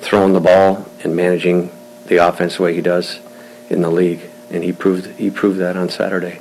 throwing 0.00 0.32
the 0.32 0.40
ball 0.40 0.86
and 1.04 1.14
managing 1.14 1.70
the 2.06 2.16
offense 2.16 2.56
the 2.56 2.62
way 2.62 2.74
he 2.74 2.80
does 2.80 3.20
in 3.68 3.82
the 3.82 3.90
league, 3.90 4.22
and 4.50 4.64
he 4.64 4.72
proved 4.72 5.06
he 5.18 5.30
proved 5.30 5.58
that 5.58 5.76
on 5.76 5.90
Saturday. 5.90 6.40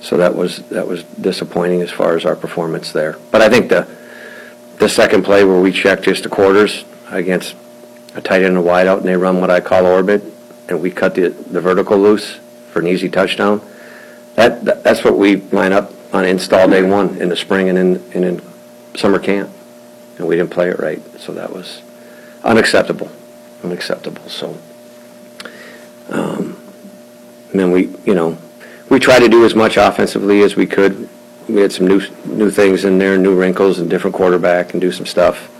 So 0.00 0.18
that 0.18 0.36
was 0.36 0.58
that 0.68 0.86
was 0.86 1.02
disappointing 1.04 1.80
as 1.80 1.90
far 1.90 2.14
as 2.14 2.26
our 2.26 2.36
performance 2.36 2.92
there. 2.92 3.16
But 3.30 3.40
I 3.40 3.48
think 3.48 3.70
the 3.70 3.88
the 4.76 4.88
second 4.88 5.24
play 5.24 5.44
where 5.44 5.60
we 5.60 5.72
checked 5.72 6.02
just 6.02 6.24
the 6.24 6.28
quarters 6.28 6.84
against 7.10 7.54
a 8.14 8.20
tight 8.20 8.42
end 8.42 8.46
and 8.46 8.58
a 8.58 8.60
wide 8.60 8.86
out, 8.86 8.98
and 8.98 9.08
they 9.08 9.16
run 9.16 9.40
what 9.40 9.50
I 9.50 9.60
call 9.60 9.86
orbit, 9.86 10.22
and 10.68 10.80
we 10.80 10.90
cut 10.90 11.14
the, 11.14 11.28
the 11.28 11.60
vertical 11.60 11.98
loose 11.98 12.38
for 12.72 12.80
an 12.80 12.86
easy 12.86 13.08
touchdown. 13.08 13.60
That, 14.36 14.64
that 14.64 14.82
that's 14.82 15.04
what 15.04 15.16
we 15.18 15.36
line 15.36 15.72
up 15.72 15.92
on 16.12 16.24
install 16.24 16.68
day 16.68 16.82
one 16.82 17.16
in 17.18 17.28
the 17.28 17.36
spring 17.36 17.68
and 17.68 17.78
in 17.78 17.96
and 18.14 18.24
in 18.24 18.42
summer 18.94 19.18
camp, 19.18 19.50
and 20.18 20.26
we 20.26 20.36
didn't 20.36 20.50
play 20.50 20.70
it 20.70 20.78
right, 20.78 21.02
so 21.18 21.32
that 21.32 21.52
was 21.52 21.82
unacceptable, 22.42 23.10
unacceptable. 23.62 24.28
So, 24.28 24.58
um, 26.08 26.56
and 27.50 27.60
then 27.60 27.70
we, 27.70 27.94
you 28.04 28.14
know, 28.14 28.38
we 28.90 28.98
tried 28.98 29.20
to 29.20 29.28
do 29.28 29.44
as 29.44 29.54
much 29.54 29.76
offensively 29.76 30.42
as 30.42 30.56
we 30.56 30.66
could. 30.66 31.08
We 31.48 31.60
had 31.60 31.72
some 31.72 31.86
new 31.86 32.00
new 32.24 32.50
things 32.50 32.84
in 32.84 32.98
there, 32.98 33.18
new 33.18 33.34
wrinkles, 33.34 33.78
and 33.78 33.90
different 33.90 34.14
quarterback, 34.14 34.72
and 34.72 34.80
do 34.80 34.92
some 34.92 35.06
stuff 35.06 35.50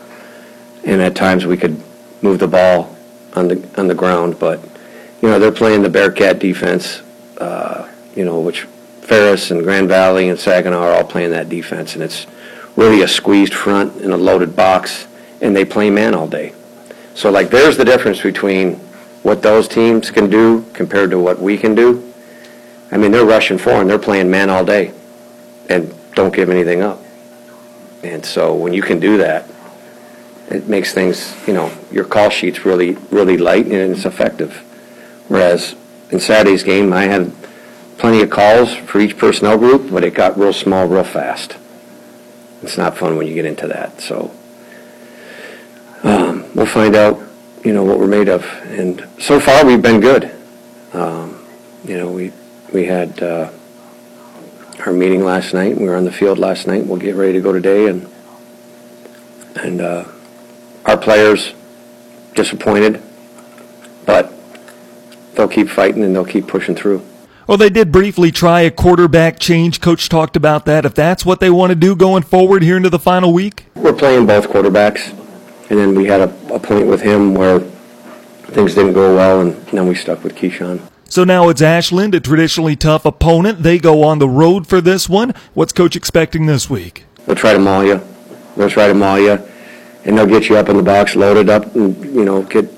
and 0.87 1.01
at 1.01 1.14
times 1.14 1.47
we 1.47 1.57
could 1.57 1.81
move 2.23 2.38
the 2.38 2.49
ball 2.49 2.97
on 3.35 3.49
the 3.49 3.68
on 3.77 3.88
the 3.88 3.94
ground. 3.94 4.38
But 4.38 4.62
you 5.23 5.29
know 5.29 5.38
they're 5.38 5.53
playing 5.53 5.83
the 5.83 5.90
Bearcat 5.90 6.38
defense, 6.38 7.03
uh, 7.38 7.90
you 8.14 8.25
know, 8.25 8.40
which 8.40 8.62
Ferris 9.03 9.51
and 9.51 9.62
Grand 9.62 9.88
Valley 9.88 10.29
and 10.29 10.38
Saginaw 10.38 10.79
are 10.79 10.94
all 10.94 11.05
playing 11.05 11.31
that 11.31 11.49
defense, 11.49 11.94
and 11.94 12.03
it's 12.03 12.27
really 12.77 13.03
a 13.03 13.09
squeezed 13.09 13.55
front 13.55 14.01
in 14.01 14.12
a 14.12 14.16
loaded 14.16 14.57
box, 14.57 15.07
and 15.40 15.55
they 15.55 15.64
play 15.64 15.90
man 15.90 16.14
all 16.14 16.27
day. 16.27 16.53
So 17.14 17.31
like 17.31 17.51
there's 17.51 17.77
the 17.77 17.85
difference 17.85 18.20
between 18.20 18.77
what 19.23 19.42
those 19.42 19.68
teams 19.68 20.11
can 20.11 20.29
do 20.29 20.64
compared 20.73 21.11
to 21.11 21.18
what 21.18 21.40
we 21.40 21.57
can 21.57 21.75
do. 21.75 22.12
I 22.90 22.99
mean, 22.99 23.11
they're 23.11 23.25
rushing 23.25 23.59
four 23.59 23.81
and 23.81 23.88
they're 23.88 23.99
playing 23.99 24.31
man 24.31 24.51
all 24.51 24.64
day, 24.64 24.92
and 25.68 25.94
don't 26.14 26.35
give 26.35 26.51
anything 26.51 26.83
up. 26.83 27.01
And 28.03 28.25
so 28.25 28.55
when 28.55 28.75
you 28.75 28.83
can 28.83 29.01
do 29.01 29.16
that, 29.18 29.49
it 30.51 30.69
makes 30.69 30.93
things, 30.93 31.35
you 31.47 31.55
know, 31.55 31.73
your 31.91 32.05
call 32.05 32.31
sheet's 32.31 32.65
really, 32.65 32.93
really 33.11 33.37
light 33.37 33.67
and 33.67 33.93
it's 33.93 34.05
effective. 34.05 34.63
Whereas 35.29 35.75
in 36.11 36.21
Saturday's 36.21 36.63
game, 36.63 36.93
I 36.93 37.05
had 37.05 37.33
plenty 37.99 38.23
of 38.23 38.31
calls 38.31 38.75
for 38.75 39.01
each 39.01 39.17
personnel 39.17 39.59
group, 39.59 39.91
but 39.91 40.05
it 40.05 40.15
got 40.15 40.39
real 40.39 40.53
small 40.53 40.87
real 40.87 41.05
fast. 41.05 41.57
It's 42.63 42.79
not 42.79 42.97
fun 42.97 43.17
when 43.17 43.27
you 43.27 43.35
get 43.35 43.45
into 43.45 43.67
that. 43.69 44.01
So 44.01 44.31
um, 46.03 46.45
we'll 46.55 46.67
find 46.67 46.95
out, 46.95 47.21
you 47.65 47.73
know, 47.73 47.83
what 47.83 47.99
we're 47.99 48.07
made 48.07 48.29
of. 48.29 48.45
And 48.65 49.07
so 49.19 49.41
far, 49.41 49.65
we've 49.65 49.83
been 49.83 50.01
good. 50.01 50.31
Um, 50.93 51.45
you 51.85 51.97
know, 51.97 52.11
we 52.11 52.33
we 52.73 52.87
had 52.87 53.23
uh, 53.23 53.51
our 54.87 54.93
meeting 54.93 55.25
last 55.25 55.55
night. 55.55 55.77
We 55.77 55.87
were 55.87 55.97
on 55.97 56.05
the 56.05 56.13
field 56.13 56.39
last 56.39 56.67
night. 56.67 56.87
We'll 56.87 56.99
get 56.99 57.15
ready 57.15 57.33
to 57.35 57.41
go 57.41 57.53
today, 57.53 57.89
and 57.89 58.09
and 59.57 59.81
uh, 59.81 60.05
our 60.85 60.97
players 60.97 61.53
disappointed, 62.35 63.03
but 64.07 64.33
they'll 65.35 65.49
keep 65.49 65.68
fighting 65.68 66.03
and 66.03 66.14
they'll 66.14 66.25
keep 66.25 66.47
pushing 66.47 66.75
through. 66.75 67.05
Well, 67.47 67.59
they 67.59 67.68
did 67.68 67.92
briefly 67.92 68.31
try 68.31 68.62
a 68.62 68.70
quarterback 68.70 69.38
change. 69.38 69.81
Coach 69.81 70.09
talked 70.09 70.35
about 70.35 70.64
that. 70.64 70.87
If 70.87 70.94
that's 70.94 71.27
what 71.27 71.40
they 71.40 71.51
want 71.51 71.70
to 71.70 71.75
do 71.75 71.94
going 71.94 72.23
forward 72.23 72.62
here 72.62 72.77
into 72.77 72.88
the 72.88 72.99
final 72.99 73.33
week, 73.33 73.66
we're 73.75 73.92
playing 73.92 74.27
both 74.27 74.49
quarterbacks, 74.49 75.11
and 75.70 75.79
then 75.79 75.94
we 75.94 76.07
had 76.07 76.20
a, 76.20 76.55
a 76.55 76.59
point 76.59 76.87
with 76.87 77.03
him 77.03 77.35
where 77.35 77.61
things 77.61 78.75
didn't 78.75 78.94
go 78.94 79.14
well, 79.14 79.42
and 79.42 79.55
then 79.66 79.87
we 79.87 79.94
stuck 79.94 80.25
with 80.25 80.35
Keyshawn. 80.35 80.81
So 81.07 81.23
now 81.23 81.49
it's 81.49 81.61
Ashland, 81.61 82.14
a 82.14 82.20
traditionally 82.20 82.77
tough 82.77 83.05
opponent. 83.05 83.62
They 83.62 83.79
go 83.79 84.03
on 84.03 84.18
the 84.18 84.29
road 84.29 84.66
for 84.66 84.81
this 84.81 85.09
one. 85.09 85.35
What's 85.53 85.73
Coach 85.73 85.97
expecting 85.97 86.47
this 86.47 86.70
week? 86.70 87.05
They'll 87.27 87.37
try 87.37 87.53
to 87.53 87.59
maul 87.59 87.85
you. 87.85 88.01
They'll 88.57 88.70
try 88.70 88.88
to 88.88 88.94
maul 88.94 89.18
you, 89.20 89.38
and 90.05 90.19
they'll 90.19 90.27
get 90.27 90.49
you 90.49 90.57
up 90.57 90.69
in 90.69 90.77
the 90.77 90.83
box, 90.83 91.17
loaded 91.17 91.49
up, 91.49 91.75
and 91.75 92.03
you 92.05 92.25
know 92.25 92.43
get 92.43 92.69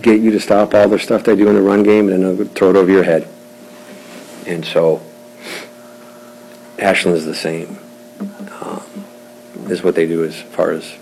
get 0.00 0.20
you 0.20 0.30
to 0.30 0.40
stop 0.40 0.74
all 0.74 0.88
the 0.88 0.98
stuff 0.98 1.24
they 1.24 1.34
do 1.34 1.48
in 1.48 1.54
the 1.54 1.62
run 1.62 1.82
game, 1.82 2.08
and 2.08 2.22
then 2.22 2.36
they'll 2.36 2.46
throw 2.46 2.70
it 2.70 2.76
over 2.76 2.90
your 2.90 3.04
head. 3.04 3.28
And 4.46 4.64
so 4.64 5.02
Ashland 6.78 7.16
is 7.16 7.24
the 7.24 7.34
same. 7.34 7.78
Um, 8.60 9.04
is 9.68 9.82
what 9.82 9.94
they 9.94 10.06
do 10.06 10.24
as 10.24 10.40
far 10.40 10.70
as 10.70 10.94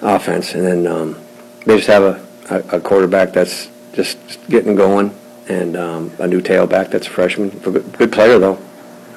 offense, 0.00 0.54
and 0.54 0.66
then 0.66 0.86
um, 0.86 1.20
they 1.64 1.76
just 1.76 1.88
have 1.88 2.02
a, 2.02 2.26
a, 2.50 2.76
a, 2.76 2.80
quarterback 2.80 3.32
that's 3.32 3.70
just 3.92 4.18
getting 4.48 4.74
going, 4.74 5.14
and 5.48 5.76
um, 5.76 6.12
a 6.18 6.26
new 6.26 6.40
tailback 6.40 6.90
that's 6.90 7.06
a 7.06 7.10
freshman. 7.10 7.50
Good, 7.50 8.12
player 8.12 8.38
though, 8.38 8.58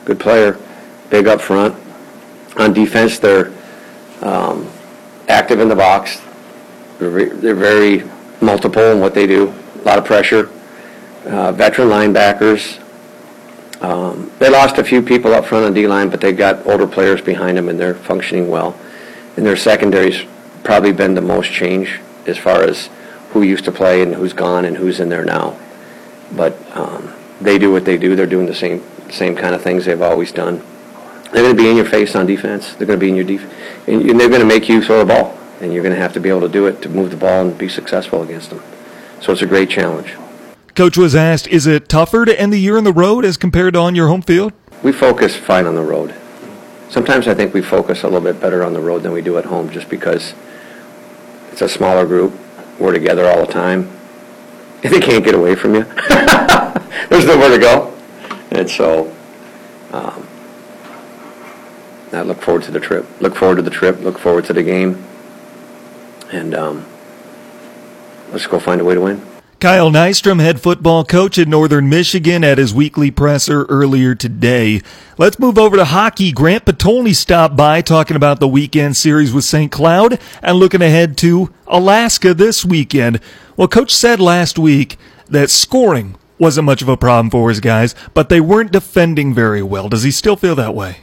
good 0.06 0.20
player, 0.20 0.60
big 1.10 1.28
up 1.28 1.42
front. 1.42 1.76
On 2.58 2.72
defense, 2.72 3.20
they're 3.20 3.52
um, 4.22 4.70
active 5.28 5.60
in 5.60 5.70
the 5.70 5.76
box. 5.76 6.22
They're, 7.00 7.30
they're 7.30 7.56
very 7.56 8.04
multiple 8.42 8.92
in 8.92 9.00
what 9.00 9.14
they 9.14 9.28
do. 9.28 9.54
A 9.76 9.84
lot 9.84 9.98
of 9.98 10.06
pressure. 10.06 10.50
Uh, 11.26 11.52
veteran 11.52 11.90
linebackers, 11.90 12.82
um, 13.82 14.32
they 14.40 14.50
lost 14.50 14.78
a 14.78 14.84
few 14.84 15.02
people 15.02 15.34
up 15.34 15.46
front 15.46 15.66
on 15.66 15.74
D-line, 15.74 16.10
but 16.10 16.22
they've 16.22 16.38
got 16.38 16.66
older 16.66 16.88
players 16.88 17.22
behind 17.22 17.58
them, 17.58 17.68
and 17.68 17.80
they're 17.80 17.96
functioning 17.96 18.50
well. 18.50 18.78
And 19.36 19.46
their 19.46 19.58
secondary's 19.58 20.24
probably 20.64 20.92
been 20.92 21.14
the 21.14 21.22
most 21.22 21.52
change 21.52 22.00
as 22.26 22.38
far 22.38 22.64
as 22.64 22.90
who 23.32 23.42
used 23.42 23.66
to 23.66 23.72
play 23.72 24.02
and 24.02 24.16
who's 24.16 24.34
gone 24.34 24.66
and 24.66 24.78
who's 24.78 25.00
in 25.00 25.10
there 25.10 25.26
now. 25.26 25.58
But 26.36 26.58
um, 26.76 27.14
they 27.42 27.58
do 27.58 27.72
what 27.72 27.86
they 27.86 27.98
do. 27.98 28.16
They're 28.16 28.26
doing 28.26 28.46
the 28.46 28.56
same 28.56 28.84
same 29.12 29.36
kind 29.36 29.54
of 29.54 29.62
things 29.62 29.86
they've 29.86 30.02
always 30.02 30.32
done. 30.32 30.64
They're 31.32 31.44
going 31.44 31.56
to 31.56 31.62
be 31.62 31.70
in 31.70 31.76
your 31.76 31.86
face 31.86 32.16
on 32.16 32.26
defense. 32.26 32.74
They're 32.76 32.88
going 32.88 33.00
to 33.00 33.04
be 33.04 33.10
in 33.10 33.16
your 33.16 33.26
defense, 33.26 33.54
and 33.88 34.20
they're 34.20 34.30
going 34.30 34.42
to 34.42 34.48
make 34.48 34.70
you 34.70 34.82
throw 34.82 35.00
the 35.00 35.06
ball, 35.06 35.38
and 35.60 35.74
you're 35.74 35.84
going 35.84 35.96
to 35.96 36.02
have 36.02 36.14
to 36.14 36.20
be 36.20 36.30
able 36.30 36.42
to 36.42 36.50
do 36.50 36.68
it 36.68 36.82
to 36.84 36.90
move 36.90 37.12
the 37.12 37.18
ball 37.18 37.42
and 37.42 37.58
be 37.58 37.68
successful 37.68 38.22
against 38.22 38.52
them. 38.52 38.62
So 39.22 39.34
it's 39.34 39.42
a 39.42 39.48
great 39.48 39.70
challenge. 39.70 40.16
Coach 40.76 40.98
was 40.98 41.16
asked, 41.16 41.48
is 41.48 41.68
it 41.68 41.88
tougher 41.88 42.26
to 42.26 42.40
end 42.40 42.52
the 42.52 42.60
year 42.60 42.78
on 42.78 42.84
the 42.84 42.94
road 42.94 43.24
as 43.24 43.38
compared 43.38 43.74
to 43.74 43.80
on 43.80 43.96
your 43.96 44.10
home 44.10 44.22
field? 44.22 44.54
We 44.84 44.92
focus 44.92 45.36
fine 45.36 45.66
on 45.66 45.76
the 45.76 45.82
road. 45.82 46.14
Sometimes 46.90 47.28
I 47.28 47.34
think 47.34 47.54
we 47.54 47.62
focus 47.62 48.04
a 48.04 48.08
little 48.08 48.22
bit 48.22 48.40
better 48.40 48.64
on 48.64 48.74
the 48.74 48.82
road 48.82 49.04
than 49.04 49.12
we 49.12 49.22
do 49.22 49.38
at 49.38 49.46
home 49.46 49.70
just 49.70 49.90
because 49.90 50.34
it's 51.52 51.62
a 51.62 51.70
smaller 51.70 52.06
group. 52.06 52.34
We're 52.78 52.92
together 52.92 53.26
all 53.26 53.46
the 53.46 53.52
time. 53.52 53.90
If 54.84 54.92
they 54.92 55.00
can't 55.00 55.24
get 55.24 55.34
away 55.34 55.56
from 55.56 55.76
you, 55.76 55.84
there's 57.10 57.26
nowhere 57.26 57.50
to 57.50 57.58
go. 57.58 57.98
And 58.52 58.70
so 58.70 59.16
um, 59.94 60.25
I 62.16 62.22
look 62.22 62.42
forward 62.42 62.64
to 62.64 62.72
the 62.72 62.80
trip. 62.80 63.06
Look 63.22 63.36
forward 63.36 63.56
to 63.56 63.62
the 63.62 63.70
trip. 63.70 64.00
Look 64.02 64.18
forward 64.18 64.46
to 64.46 64.54
the 64.54 64.64
game. 64.64 65.04
And 66.32 66.54
um, 66.54 66.86
let's 68.32 68.48
go 68.48 68.60
find 68.60 68.82
a 68.82 68.84
way 68.84 68.96
to 68.96 69.02
win. 69.02 69.26
Kyle 69.60 69.90
Nystrom, 69.90 70.42
head 70.42 70.60
football 70.60 71.06
coach 71.06 71.40
at 71.40 71.48
Northern 71.48 71.90
Michigan, 71.90 72.44
at 72.44 72.58
his 72.58 72.74
weekly 72.74 73.10
presser 73.10 73.64
earlier 73.66 74.14
today. 74.14 74.82
Let's 75.18 75.40
move 75.40 75.58
over 75.58 75.78
to 75.78 75.86
hockey. 75.86 76.32
Grant 76.34 76.66
Potulny 76.66 77.16
stopped 77.16 77.56
by 77.56 77.82
talking 77.82 78.18
about 78.18 78.40
the 78.40 78.50
weekend 78.50 78.98
series 78.98 79.34
with 79.34 79.46
St. 79.46 79.72
Cloud 79.72 80.20
and 80.44 80.58
looking 80.58 80.82
ahead 80.82 81.18
to 81.20 81.54
Alaska 81.68 82.34
this 82.34 82.66
weekend. 82.66 83.22
Well, 83.56 83.70
coach 83.70 83.92
said 83.92 84.20
last 84.20 84.60
week 84.60 84.98
that 85.30 85.50
scoring 85.50 86.16
wasn't 86.38 86.66
much 86.66 86.82
of 86.82 86.90
a 86.90 86.98
problem 86.98 87.30
for 87.30 87.48
his 87.50 87.62
guys, 87.62 87.96
but 88.14 88.28
they 88.28 88.42
weren't 88.42 88.74
defending 88.74 89.34
very 89.34 89.64
well. 89.64 89.88
Does 89.88 90.04
he 90.04 90.12
still 90.12 90.36
feel 90.36 90.56
that 90.56 90.76
way? 90.76 90.98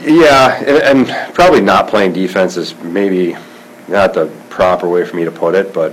Yeah, 0.00 0.62
and 0.62 1.34
probably 1.34 1.60
not 1.60 1.88
playing 1.88 2.12
defense 2.12 2.56
is 2.56 2.74
maybe 2.76 3.36
not 3.88 4.14
the 4.14 4.26
proper 4.48 4.88
way 4.88 5.04
for 5.04 5.16
me 5.16 5.24
to 5.24 5.32
put 5.32 5.54
it, 5.54 5.74
but 5.74 5.92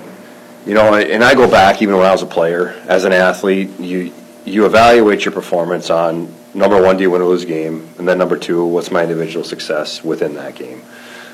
you 0.66 0.74
know, 0.74 0.96
and 0.96 1.24
I 1.24 1.34
go 1.36 1.50
back 1.50 1.82
even 1.82 1.96
when 1.96 2.06
I 2.06 2.12
was 2.12 2.24
a 2.24 2.28
player. 2.28 2.70
As 2.88 3.06
an 3.06 3.14
athlete, 3.14 3.80
you 3.80 4.14
you 4.46 4.66
evaluate 4.66 5.26
your 5.26 5.32
performance 5.32 5.90
on 5.90 6.34
number 6.54 6.82
one, 6.82 6.98
do 6.98 7.04
you 7.04 7.12
win 7.12 7.22
or 7.22 7.26
lose 7.26 7.44
a 7.44 7.48
game, 7.48 7.90
and 7.98 8.08
then 8.08 8.18
number 8.18 8.38
two, 8.38 8.66
what's 8.66 8.92
my 8.92 9.04
individual 9.04 9.44
success 9.44 10.04
within 10.04 10.36
that 10.36 10.56
game. 10.56 10.82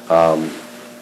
Um, 0.09 0.51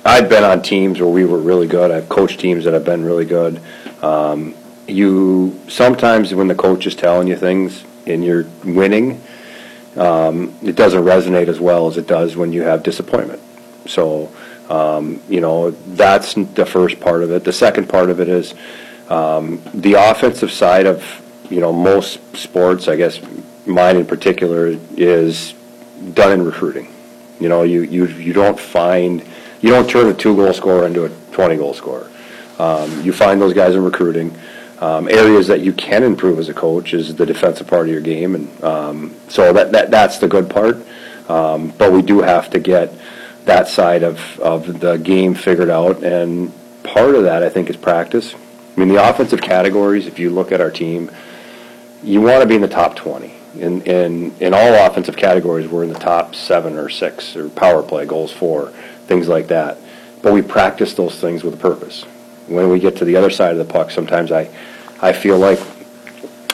I've 0.03 0.27
been 0.27 0.43
on 0.43 0.61
teams 0.61 0.99
where 0.99 1.09
we 1.09 1.25
were 1.25 1.39
really 1.39 1.67
good. 1.67 1.91
I've 1.91 2.09
coached 2.09 2.39
teams 2.39 2.65
that 2.65 2.73
have 2.73 2.85
been 2.85 3.03
really 3.03 3.25
good. 3.25 3.61
Um, 4.01 4.55
you 4.87 5.59
sometimes 5.67 6.33
when 6.33 6.47
the 6.47 6.55
coach 6.55 6.87
is 6.87 6.95
telling 6.95 7.27
you 7.27 7.35
things 7.35 7.83
and 8.07 8.23
you're 8.23 8.45
winning, 8.63 9.21
um, 9.99 10.57
it 10.63 10.75
doesn't 10.75 11.03
resonate 11.03 11.47
as 11.47 11.59
well 11.59 11.87
as 11.87 11.97
it 11.97 12.07
does 12.07 12.35
when 12.35 12.53
you 12.53 12.63
have 12.63 12.83
disappointment. 12.83 13.41
So 13.85 14.31
um, 14.69 15.19
you 15.27 15.41
know, 15.41 15.71
that's 15.71 16.35
the 16.35 16.65
first 16.65 16.99
part 16.99 17.23
of 17.23 17.31
it. 17.31 17.43
The 17.43 17.53
second 17.53 17.89
part 17.89 18.09
of 18.09 18.19
it 18.19 18.29
is 18.29 18.53
um, 19.09 19.61
the 19.73 19.95
offensive 19.95 20.51
side 20.51 20.85
of, 20.85 21.03
you 21.49 21.59
know, 21.59 21.73
most 21.73 22.19
sports, 22.37 22.87
I 22.87 22.95
guess 22.95 23.19
mine 23.65 23.97
in 23.97 24.05
particular, 24.05 24.77
is 24.95 25.55
done 26.13 26.31
in 26.31 26.45
recruiting. 26.45 26.93
You 27.39 27.49
know, 27.49 27.63
you, 27.63 27.81
you, 27.81 28.05
you 28.05 28.31
don't 28.31 28.59
find, 28.59 29.25
you 29.61 29.71
don't 29.71 29.89
turn 29.89 30.07
a 30.07 30.13
two 30.13 30.35
goal 30.35 30.53
scorer 30.53 30.85
into 30.85 31.05
a 31.05 31.09
20 31.31 31.57
goal 31.57 31.73
scorer. 31.73 32.09
Um, 32.59 33.01
you 33.01 33.11
find 33.11 33.41
those 33.41 33.53
guys 33.53 33.73
in 33.73 33.83
recruiting. 33.83 34.37
Um, 34.81 35.09
areas 35.09 35.47
that 35.47 35.59
you 35.59 35.73
can 35.73 36.03
improve 36.03 36.39
as 36.39 36.47
a 36.47 36.53
coach 36.53 36.93
is 36.93 37.15
the 37.15 37.25
defensive 37.25 37.67
part 37.67 37.87
of 37.87 37.91
your 37.91 38.01
game, 38.01 38.35
and 38.35 38.63
um, 38.63 39.15
so 39.27 39.51
that, 39.51 39.73
that 39.73 39.91
that's 39.91 40.19
the 40.19 40.27
good 40.27 40.49
part. 40.49 40.77
Um, 41.29 41.73
but 41.77 41.91
we 41.91 42.01
do 42.01 42.21
have 42.21 42.49
to 42.51 42.59
get 42.59 42.93
that 43.45 43.67
side 43.67 44.03
of, 44.03 44.39
of 44.39 44.79
the 44.79 44.97
game 44.97 45.33
figured 45.35 45.69
out. 45.69 46.03
And 46.03 46.51
part 46.83 47.15
of 47.15 47.23
that, 47.23 47.43
I 47.43 47.49
think, 47.49 47.69
is 47.69 47.77
practice. 47.77 48.33
I 48.33 48.79
mean, 48.79 48.89
the 48.89 49.09
offensive 49.09 49.41
categories, 49.41 50.07
if 50.07 50.19
you 50.19 50.29
look 50.29 50.51
at 50.51 50.61
our 50.61 50.71
team, 50.71 51.11
you 52.03 52.21
want 52.21 52.41
to 52.41 52.47
be 52.47 52.55
in 52.55 52.61
the 52.61 52.67
top 52.67 52.95
20. 52.95 53.33
In, 53.55 53.81
in, 53.81 54.35
in 54.39 54.53
all 54.53 54.73
offensive 54.85 55.17
categories, 55.17 55.67
we're 55.67 55.83
in 55.83 55.91
the 55.91 55.99
top 55.99 56.35
seven 56.35 56.77
or 56.77 56.89
six, 56.89 57.35
or 57.35 57.49
power 57.49 57.83
play, 57.83 58.05
goals 58.05 58.31
for, 58.31 58.69
things 59.07 59.27
like 59.27 59.47
that. 59.47 59.77
But 60.21 60.33
we 60.33 60.41
practice 60.41 60.93
those 60.93 61.19
things 61.19 61.43
with 61.43 61.53
a 61.53 61.57
purpose. 61.57 62.05
When 62.49 62.69
we 62.69 62.79
get 62.79 62.97
to 62.97 63.05
the 63.05 63.15
other 63.15 63.29
side 63.29 63.51
of 63.51 63.57
the 63.57 63.71
puck, 63.71 63.91
sometimes 63.91 64.31
I, 64.31 64.49
I 65.01 65.13
feel 65.13 65.37
like 65.37 65.59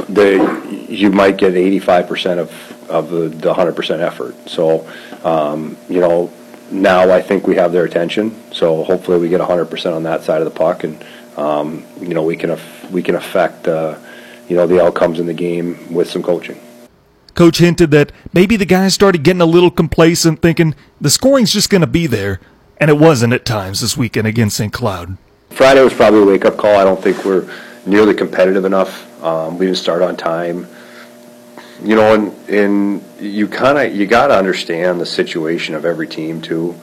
the, 0.10 0.86
you 0.90 1.10
might 1.12 1.38
get 1.38 1.54
85% 1.54 2.40
of, 2.40 2.90
of 2.90 3.10
the, 3.10 3.30
the 3.30 3.54
100% 3.54 4.00
effort. 4.00 4.36
So, 4.50 4.88
um, 5.24 5.78
you 5.90 6.02
know, 6.02 6.32
now 6.72 7.12
I 7.12 7.22
think 7.22 7.48
we 7.48 7.56
have 7.56 7.72
their 7.72 7.86
attention. 7.86 8.36
So 8.52 8.84
hopefully 8.84 9.20
we 9.20 9.30
get 9.30 9.42
100% 9.42 9.96
on 9.96 10.04
that 10.04 10.24
side 10.24 10.42
of 10.42 10.46
the 10.46 10.58
puck, 10.58 10.84
and 10.84 11.04
um, 11.38 11.86
you 12.00 12.14
know 12.14 12.24
we 12.24 12.36
can 12.36 12.52
af- 12.52 12.92
we 12.92 13.02
can 13.02 13.16
affect 13.16 13.68
uh, 13.68 13.98
you 14.48 14.56
know 14.56 14.68
the 14.68 14.84
outcomes 14.84 15.20
in 15.20 15.26
the 15.26 15.34
game 15.34 15.94
with 15.94 16.10
some 16.10 16.24
coaching. 16.24 16.60
Coach 17.34 17.58
hinted 17.58 17.92
that 17.92 18.12
maybe 18.34 18.56
the 18.56 18.66
guys 18.66 18.94
started 18.94 19.24
getting 19.24 19.42
a 19.42 19.46
little 19.46 19.72
complacent, 19.72 20.42
thinking 20.42 20.74
the 21.02 21.10
scoring's 21.10 21.52
just 21.52 21.70
going 21.70 21.82
to 21.82 21.88
be 21.88 22.08
there, 22.08 22.40
and 22.78 22.90
it 22.90 22.98
wasn't 22.98 23.34
at 23.34 23.46
times 23.46 23.82
this 23.82 23.98
weekend 23.98 24.26
against 24.26 24.56
St. 24.56 24.72
Cloud. 24.72 25.18
Friday 25.50 25.82
was 25.82 25.94
probably 25.94 26.22
a 26.22 26.26
wake 26.26 26.46
up 26.46 26.58
call. 26.58 26.76
I 26.76 26.84
don't 26.84 27.02
think 27.02 27.24
we're 27.24 27.50
nearly 27.86 28.14
competitive 28.14 28.66
enough. 28.66 29.24
Um, 29.24 29.58
we 29.58 29.66
didn't 29.66 29.78
start 29.78 30.02
on 30.02 30.18
time 30.18 30.68
you 31.84 31.96
know, 31.96 32.14
and, 32.14 32.50
and 32.50 33.04
you 33.20 33.48
kind 33.48 33.78
of 33.78 33.96
you 33.96 34.08
got 34.08 34.28
to 34.28 34.38
understand 34.38 35.00
the 35.00 35.06
situation 35.06 35.76
of 35.76 35.86
every 35.86 36.08
team 36.08 36.42
too, 36.42 36.76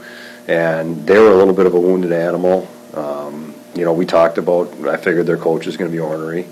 and 0.47 1.07
they 1.07 1.19
were 1.19 1.31
a 1.31 1.37
little 1.37 1.55
bit 1.55 1.67
of 1.67 1.75
a 1.75 1.81
wounded 1.81 2.13
animal. 2.13 2.69
Um, 2.95 3.55
you 3.75 3.85
know, 3.85 3.93
we 3.93 4.05
talked 4.05 4.39
about. 4.39 4.73
I 4.87 4.97
figured 4.97 5.27
their 5.27 5.39
coach 5.39 5.67
is 5.67 5.77
going 5.77 5.91
to 5.91 5.95
be 5.95 6.01
ornery. 6.01 6.47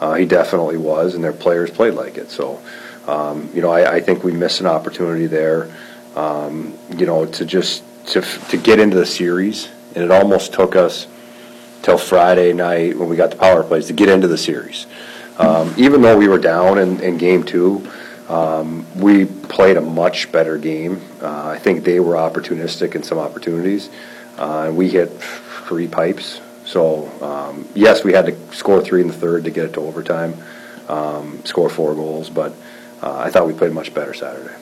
Uh, 0.00 0.14
he 0.14 0.26
definitely 0.26 0.76
was, 0.76 1.14
and 1.14 1.22
their 1.22 1.32
players 1.32 1.70
played 1.70 1.94
like 1.94 2.18
it. 2.18 2.30
So, 2.30 2.60
um, 3.06 3.48
you 3.54 3.62
know, 3.62 3.70
I, 3.70 3.94
I 3.94 4.00
think 4.00 4.24
we 4.24 4.32
missed 4.32 4.60
an 4.60 4.66
opportunity 4.66 5.26
there. 5.26 5.70
Um, 6.16 6.76
you 6.96 7.06
know, 7.06 7.26
to 7.26 7.44
just 7.44 7.84
to 8.08 8.22
to 8.22 8.56
get 8.56 8.80
into 8.80 8.96
the 8.96 9.06
series, 9.06 9.68
and 9.94 10.02
it 10.02 10.10
almost 10.10 10.52
took 10.52 10.74
us 10.74 11.06
till 11.84 11.98
Friday 11.98 12.54
night 12.54 12.98
when 12.98 13.10
we 13.10 13.14
got 13.14 13.30
the 13.30 13.36
power 13.36 13.62
plays 13.62 13.86
to 13.88 13.92
get 13.92 14.08
into 14.08 14.26
the 14.26 14.38
series. 14.38 14.86
Um, 15.38 15.74
even 15.76 16.00
though 16.00 16.16
we 16.16 16.28
were 16.28 16.38
down 16.38 16.78
in, 16.78 16.98
in 17.00 17.18
game 17.18 17.42
two, 17.42 17.86
um, 18.28 18.86
we 18.98 19.26
played 19.26 19.76
a 19.76 19.82
much 19.82 20.32
better 20.32 20.56
game. 20.56 21.02
Uh, 21.20 21.48
I 21.48 21.58
think 21.58 21.84
they 21.84 22.00
were 22.00 22.14
opportunistic 22.14 22.94
in 22.94 23.02
some 23.02 23.18
opportunities. 23.18 23.90
Uh, 24.38 24.72
we 24.74 24.88
hit 24.88 25.10
three 25.68 25.86
pipes. 25.86 26.40
So, 26.64 27.10
um, 27.22 27.68
yes, 27.74 28.02
we 28.02 28.14
had 28.14 28.26
to 28.26 28.54
score 28.54 28.82
three 28.82 29.02
in 29.02 29.08
the 29.08 29.12
third 29.12 29.44
to 29.44 29.50
get 29.50 29.66
it 29.66 29.74
to 29.74 29.80
overtime, 29.80 30.34
um, 30.88 31.44
score 31.44 31.68
four 31.68 31.94
goals, 31.94 32.30
but 32.30 32.54
uh, 33.02 33.18
I 33.18 33.28
thought 33.28 33.46
we 33.46 33.52
played 33.52 33.72
much 33.72 33.92
better 33.92 34.14
Saturday. 34.14 34.54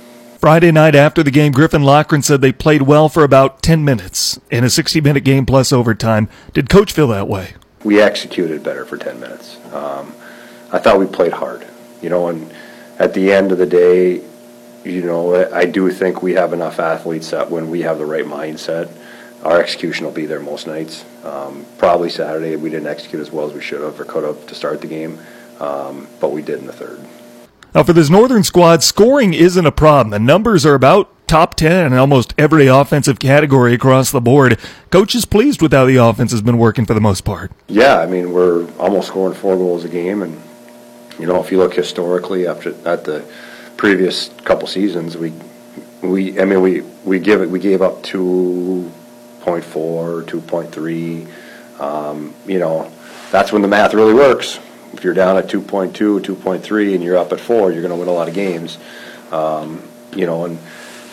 Friday 0.43 0.73
night 0.73 0.97
after 0.97 1.23
the 1.23 1.31
game, 1.31 1.53
Griffin 1.53 1.85
Loughran 1.85 2.21
said 2.21 2.41
they 2.41 2.51
played 2.51 2.83
well 2.83 3.09
for 3.09 3.23
about 3.23 3.63
10 3.63 3.85
minutes 3.85 4.41
in 4.51 4.65
a 4.65 4.71
60 4.71 5.01
minute 5.01 5.23
game 5.23 5.47
plus 5.47 5.73
overtime. 5.73 6.29
Did 6.53 6.69
coach 6.69 6.93
feel 6.93 7.07
that 7.07 7.29
way? 7.29 7.55
We 7.85 8.01
executed 8.01 8.65
better 8.65 8.85
for 8.85 8.97
10 8.97 9.21
minutes. 9.21 9.57
Um, 9.73 10.13
I 10.73 10.81
thought 10.81 10.99
we 10.99 11.07
played 11.07 11.33
hard, 11.33 11.65
you 12.03 12.09
know, 12.09 12.27
and 12.27 12.53
at 12.99 13.15
the 13.15 13.33
end 13.33 13.53
of 13.53 13.59
the 13.59 13.67
day, 13.67 14.21
you 14.85 15.03
know, 15.03 15.49
I 15.53 15.65
do 15.65 15.89
think 15.93 16.25
we 16.25 16.33
have 16.33 16.53
enough 16.53 16.81
athletes 16.81 17.31
that 17.31 17.49
when 17.49 17.71
we 17.71 17.83
have 17.83 17.99
the 17.99 18.07
right 18.07 18.27
mindset, 18.27 18.91
our 19.45 19.61
execution 19.61 20.07
will 20.07 20.13
be 20.13 20.27
there 20.27 20.41
most 20.41 20.67
nights. 20.67 21.05
Um, 21.23 21.67
probably 21.79 22.11
Saturday 22.11 22.57
we 22.57 22.69
didn't 22.69 22.89
execute 22.89 23.23
as 23.23 23.31
well 23.31 23.47
as 23.47 23.55
we 23.55 23.63
should 23.63 23.81
have 23.81 24.01
or 24.01 24.05
could 24.05 24.25
have 24.25 24.45
to 24.49 24.57
start 24.57 24.81
the 24.81 24.89
game, 24.89 25.21
um, 25.61 26.09
but 26.19 26.33
we 26.33 26.43
did 26.43 26.59
in 26.59 26.67
the 26.67 26.73
third. 26.73 26.99
Now, 27.75 27.83
for 27.83 27.95
this 27.95 28.11
Northern 28.11 28.45
squad, 28.45 28.83
scoring 28.83 29.33
isn't 29.33 29.65
a 29.65 29.73
problem. 29.73 30.11
The 30.11 30.19
numbers 30.19 30.67
are 30.67 30.75
about 30.75 31.09
top 31.27 31.55
10 31.55 31.87
in 31.87 31.95
almost 31.95 32.35
every 32.37 32.67
offensive 32.67 33.19
category 33.19 33.73
across 33.73 34.11
the 34.11 34.21
board. 34.21 34.59
Coach 34.91 35.15
is 35.15 35.25
pleased 35.25 35.63
with 35.63 35.73
how 35.73 35.87
the 35.87 35.97
offense 35.97 36.33
has 36.33 36.43
been 36.43 36.59
working 36.59 36.85
for 36.85 36.93
the 36.93 37.01
most 37.01 37.25
part. 37.25 37.51
Yeah, 37.69 37.99
I 37.99 38.05
mean, 38.05 38.33
we're 38.33 38.71
almost 38.75 39.09
scoring 39.09 39.35
four 39.35 39.57
goals 39.57 39.85
a 39.85 39.89
game. 39.89 40.21
And, 40.21 40.39
you 41.19 41.27
know, 41.27 41.43
if 41.43 41.51
you 41.51 41.57
look 41.57 41.73
historically 41.73 42.47
after 42.47 42.75
at 42.87 43.05
the 43.05 43.25
previous 43.79 44.29
couple 44.45 44.69
seasons, 44.69 45.17
we, 45.17 45.33
we 46.03 46.39
I 46.39 46.45
mean, 46.45 46.61
we, 46.61 46.83
we, 47.05 47.21
give 47.21 47.41
it, 47.41 47.49
we 47.49 47.59
gave 47.59 47.81
up 47.81 48.03
2.4, 48.03 48.91
2.3. 49.43 51.81
Um, 51.81 52.35
you 52.47 52.59
know, 52.59 52.93
that's 53.31 53.51
when 53.51 53.63
the 53.63 53.69
math 53.69 53.95
really 53.95 54.13
works 54.13 54.59
if 54.93 55.05
you're 55.05 55.15
down 55.15 55.37
at 55.37 55.49
2.2, 55.49 55.93
2.3, 56.21 56.95
and 56.95 57.03
you're 57.03 57.17
up 57.17 57.33
at 57.33 57.41
four, 57.41 57.73
you're 57.73 57.83
going 57.83 57.93
to 57.93 57.99
win 57.99 58.09
a 58.09 58.13
lot 58.13 58.29
of 58.29 58.35
games. 58.35 58.79
Um, 59.31 59.83
you 60.15 60.27
know, 60.27 60.45
and 60.45 60.59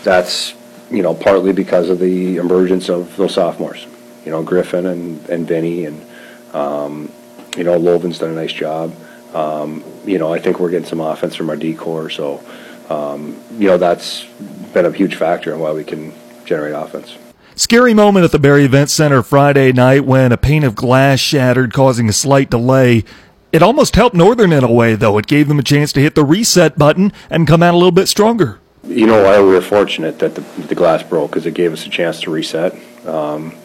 that's 0.03 0.53
you 0.91 1.03
know 1.03 1.13
partly 1.13 1.53
because 1.53 1.89
of 1.89 1.99
the 1.99 2.37
emergence 2.37 2.89
of 2.89 3.15
those 3.15 3.33
sophomores. 3.33 3.85
You 4.25 4.31
know, 4.31 4.43
Griffin 4.43 4.85
and 4.85 5.27
and 5.29 5.47
Vinny 5.47 5.85
and 5.85 6.05
um, 6.53 7.11
you 7.55 7.63
know 7.63 7.77
Lovin's 7.77 8.19
done 8.19 8.31
a 8.31 8.35
nice 8.35 8.53
job. 8.53 8.93
Um, 9.33 9.83
you 10.05 10.17
know, 10.17 10.33
I 10.33 10.39
think 10.39 10.59
we're 10.59 10.71
getting 10.71 10.87
some 10.87 10.99
offense 10.99 11.35
from 11.35 11.49
our 11.49 11.55
decor, 11.55 12.09
so 12.09 12.43
um, 12.89 13.39
you 13.57 13.67
know 13.67 13.77
that's 13.77 14.25
been 14.73 14.85
a 14.85 14.91
huge 14.91 15.15
factor 15.15 15.53
in 15.53 15.59
why 15.59 15.71
we 15.71 15.83
can 15.83 16.13
generate 16.45 16.73
offense. 16.73 17.17
Scary 17.55 17.93
moment 17.93 18.23
at 18.23 18.31
the 18.31 18.39
Berry 18.39 18.63
Event 18.63 18.89
Center 18.89 19.21
Friday 19.21 19.73
night 19.73 20.05
when 20.05 20.31
a 20.31 20.37
pane 20.37 20.63
of 20.63 20.75
glass 20.75 21.19
shattered, 21.19 21.73
causing 21.73 22.07
a 22.07 22.13
slight 22.13 22.49
delay 22.49 23.03
it 23.51 23.63
almost 23.63 23.95
helped 23.95 24.15
Northern 24.15 24.51
in 24.51 24.63
a 24.63 24.71
way, 24.71 24.95
though. 24.95 25.17
It 25.17 25.27
gave 25.27 25.47
them 25.47 25.59
a 25.59 25.63
chance 25.63 25.91
to 25.93 25.99
hit 25.99 26.15
the 26.15 26.23
reset 26.23 26.77
button 26.77 27.11
and 27.29 27.47
come 27.47 27.63
out 27.63 27.73
a 27.73 27.77
little 27.77 27.91
bit 27.91 28.07
stronger. 28.07 28.59
You 28.83 29.07
know, 29.07 29.45
we 29.45 29.53
were 29.53 29.61
fortunate 29.61 30.19
that 30.19 30.35
the, 30.35 30.41
the 30.61 30.75
glass 30.75 31.03
broke 31.03 31.31
because 31.31 31.45
it 31.45 31.53
gave 31.53 31.73
us 31.73 31.85
a 31.85 31.89
chance 31.89 32.21
to 32.21 32.31
reset. 32.31 32.75
Um, 33.05 33.55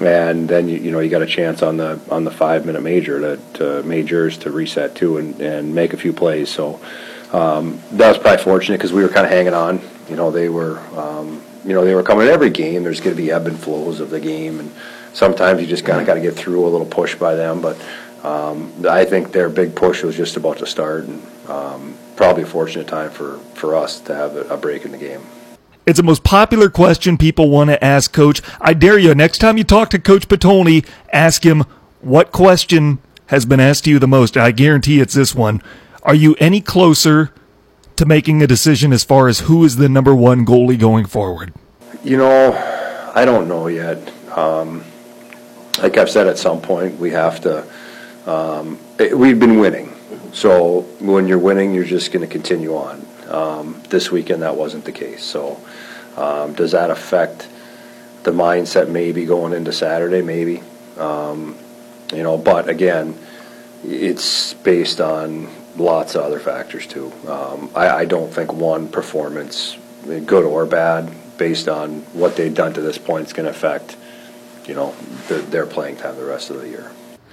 and 0.00 0.48
then 0.48 0.68
you, 0.68 0.78
you 0.78 0.90
know 0.90 1.00
you 1.00 1.10
got 1.10 1.22
a 1.22 1.26
chance 1.26 1.62
on 1.62 1.76
the 1.76 2.00
on 2.10 2.24
the 2.24 2.30
five 2.30 2.64
minute 2.64 2.82
major 2.82 3.20
to, 3.20 3.42
to 3.54 3.82
majors 3.82 4.38
to 4.38 4.50
reset 4.50 4.94
too 4.94 5.18
and, 5.18 5.40
and 5.40 5.74
make 5.74 5.92
a 5.92 5.96
few 5.96 6.12
plays. 6.12 6.48
So 6.48 6.80
um, 7.32 7.80
that 7.92 8.08
was 8.08 8.18
probably 8.18 8.42
fortunate 8.42 8.78
because 8.78 8.92
we 8.92 9.02
were 9.02 9.08
kind 9.08 9.26
of 9.26 9.32
hanging 9.32 9.54
on. 9.54 9.80
You 10.08 10.16
know 10.16 10.30
they 10.30 10.48
were 10.48 10.78
um, 10.96 11.42
you 11.64 11.74
know 11.74 11.84
they 11.84 11.94
were 11.94 12.02
coming 12.02 12.26
in 12.26 12.32
every 12.32 12.50
game. 12.50 12.82
There's 12.82 13.00
going 13.00 13.16
to 13.16 13.22
be 13.22 13.30
ebb 13.30 13.46
and 13.46 13.58
flows 13.58 14.00
of 14.00 14.10
the 14.10 14.20
game, 14.20 14.60
and 14.60 14.72
sometimes 15.12 15.60
you 15.60 15.66
just 15.66 15.84
kind 15.84 16.00
of 16.00 16.06
got 16.06 16.14
to 16.14 16.20
get 16.20 16.34
through 16.34 16.66
a 16.66 16.70
little 16.70 16.86
push 16.86 17.14
by 17.14 17.34
them. 17.34 17.60
But 17.60 17.76
um, 18.22 18.72
I 18.88 19.04
think 19.04 19.32
their 19.32 19.48
big 19.48 19.74
push 19.74 20.02
was 20.02 20.16
just 20.16 20.36
about 20.36 20.58
to 20.58 20.66
start, 20.66 21.04
and 21.04 21.22
um, 21.48 21.94
probably 22.16 22.42
a 22.42 22.46
fortunate 22.46 22.86
time 22.86 23.10
for, 23.10 23.38
for 23.54 23.74
us 23.74 24.00
to 24.00 24.14
have 24.14 24.36
a, 24.36 24.56
break 24.56 24.84
in 24.84 24.92
the 24.92 24.98
game. 24.98 25.22
It's 25.86 25.96
the 25.96 26.02
most 26.02 26.22
popular 26.22 26.68
question 26.68 27.16
people 27.16 27.48
want 27.48 27.70
to 27.70 27.82
ask 27.82 28.12
Coach. 28.12 28.42
I 28.60 28.74
dare 28.74 28.98
you, 28.98 29.14
next 29.14 29.38
time 29.38 29.56
you 29.56 29.64
talk 29.64 29.88
to 29.90 29.98
Coach 29.98 30.28
Potulny, 30.28 30.86
ask 31.12 31.44
him 31.44 31.64
what 32.00 32.30
question 32.30 32.98
has 33.26 33.46
been 33.46 33.60
asked 33.60 33.84
to 33.84 33.90
you 33.90 33.98
the 33.98 34.06
most. 34.06 34.36
I 34.36 34.50
guarantee 34.50 35.00
it's 35.00 35.14
this 35.14 35.34
one. 35.34 35.62
Are 36.02 36.14
you 36.14 36.36
any 36.38 36.60
closer 36.60 37.32
to 37.96 38.04
making 38.04 38.42
a 38.42 38.46
decision 38.46 38.92
as 38.92 39.02
far 39.04 39.28
as 39.28 39.40
who 39.40 39.64
is 39.64 39.76
the 39.76 39.88
number 39.88 40.14
one 40.14 40.44
goalie 40.44 40.78
going 40.78 41.06
forward? 41.06 41.54
You 42.04 42.18
know, 42.18 42.52
I 43.14 43.24
don't 43.24 43.48
know 43.48 43.66
yet. 43.66 44.12
Um, 44.36 44.84
like 45.82 45.96
I've 45.96 46.10
said, 46.10 46.26
at 46.26 46.38
some 46.38 46.60
point 46.60 46.98
we 46.98 47.10
have 47.10 47.40
to 47.42 47.64
um, 48.30 48.78
it, 48.98 49.16
we've 49.16 49.40
been 49.40 49.58
winning, 49.58 49.92
so 50.32 50.82
when 51.00 51.26
you're 51.26 51.38
winning, 51.38 51.74
you're 51.74 51.84
just 51.84 52.12
going 52.12 52.26
to 52.26 52.32
continue 52.32 52.76
on. 52.76 53.06
Um, 53.28 53.82
this 53.88 54.10
weekend, 54.10 54.42
that 54.42 54.56
wasn't 54.56 54.84
the 54.84 54.92
case. 54.92 55.24
So, 55.24 55.60
um, 56.16 56.52
does 56.54 56.72
that 56.72 56.90
affect 56.90 57.48
the 58.22 58.30
mindset 58.30 58.88
maybe 58.88 59.24
going 59.24 59.52
into 59.52 59.72
Saturday? 59.72 60.22
Maybe. 60.22 60.62
Um, 60.96 61.56
you 62.12 62.22
know, 62.22 62.36
but 62.36 62.68
again, 62.68 63.18
it's 63.84 64.54
based 64.54 65.00
on 65.00 65.48
lots 65.76 66.14
of 66.14 66.22
other 66.22 66.38
factors 66.40 66.86
too. 66.86 67.12
Um, 67.26 67.70
I, 67.74 67.88
I 67.88 68.04
don't 68.04 68.32
think 68.32 68.52
one 68.52 68.88
performance, 68.88 69.76
good 70.04 70.44
or 70.44 70.66
bad, 70.66 71.10
based 71.38 71.68
on 71.68 72.02
what 72.12 72.36
they've 72.36 72.54
done 72.54 72.74
to 72.74 72.80
this 72.80 72.98
point, 72.98 73.26
is 73.26 73.32
going 73.32 73.44
to 73.46 73.50
affect, 73.50 73.96
you 74.66 74.74
know, 74.74 74.94
the, 75.28 75.36
their 75.36 75.66
playing 75.66 75.96
time 75.96 76.16
the 76.16 76.24
rest 76.24 76.50
of 76.50 76.60
the 76.60 76.68
year. 76.68 76.90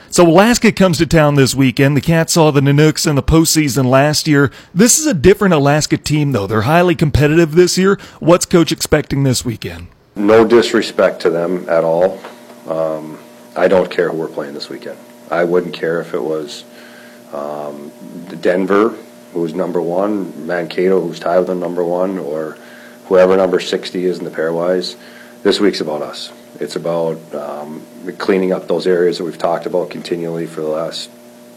So 0.09 0.25
Alaska 0.25 0.71
comes 0.71 0.97
to 0.99 1.05
town 1.05 1.35
this 1.35 1.53
weekend. 1.53 1.97
The 1.97 2.01
Cats 2.01 2.33
saw 2.33 2.49
the 2.49 2.61
Nanooks 2.61 3.05
in 3.05 3.15
the 3.15 3.23
postseason 3.23 3.85
last 3.89 4.25
year. 4.25 4.51
This 4.73 4.97
is 4.97 5.05
a 5.05 5.13
different 5.13 5.53
Alaska 5.53 5.97
team, 5.97 6.31
though. 6.31 6.47
They're 6.47 6.61
highly 6.61 6.95
competitive 6.95 7.55
this 7.55 7.77
year. 7.77 7.99
What's 8.19 8.45
Coach 8.45 8.71
expecting 8.71 9.23
this 9.23 9.43
weekend? 9.43 9.87
No 10.15 10.47
disrespect 10.47 11.21
to 11.23 11.29
them 11.29 11.67
at 11.69 11.83
all. 11.83 12.19
Um, 12.67 13.19
I 13.55 13.67
don't 13.67 13.91
care 13.91 14.09
who 14.09 14.17
we're 14.17 14.29
playing 14.29 14.53
this 14.53 14.69
weekend. 14.69 14.97
I 15.29 15.43
wouldn't 15.43 15.73
care 15.73 15.99
if 15.99 16.13
it 16.13 16.23
was 16.23 16.63
um, 17.33 17.91
Denver, 18.39 18.89
who's 19.33 19.53
number 19.53 19.81
one, 19.81 20.47
Mankato, 20.47 21.01
who's 21.01 21.19
tied 21.19 21.39
with 21.39 21.47
them 21.47 21.59
number 21.59 21.83
one, 21.83 22.17
or 22.17 22.57
whoever 23.05 23.35
number 23.35 23.59
60 23.59 24.05
is 24.05 24.19
in 24.19 24.23
the 24.23 24.31
pairwise. 24.31 24.95
This 25.47 25.61
week's 25.61 25.79
about 25.79 26.01
us. 26.01 26.33
It's 26.59 26.75
about 26.75 27.33
um, 27.33 27.81
cleaning 28.17 28.51
up 28.51 28.67
those 28.67 28.85
areas 28.85 29.17
that 29.17 29.23
we've 29.23 29.37
talked 29.37 29.65
about 29.65 29.89
continually 29.89 30.45
for 30.45 30.59
the 30.59 30.67
last 30.67 31.09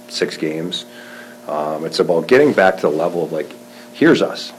six 0.07 0.36
games. 0.36 0.86
Um, 1.49 1.84
it's 1.84 1.99
about 1.99 2.28
getting 2.28 2.53
back 2.53 2.76
to 2.76 2.82
the 2.82 2.88
level 2.88 3.24
of 3.24 3.32
like, 3.32 3.53
here's 3.93 4.22
us, 4.22 4.53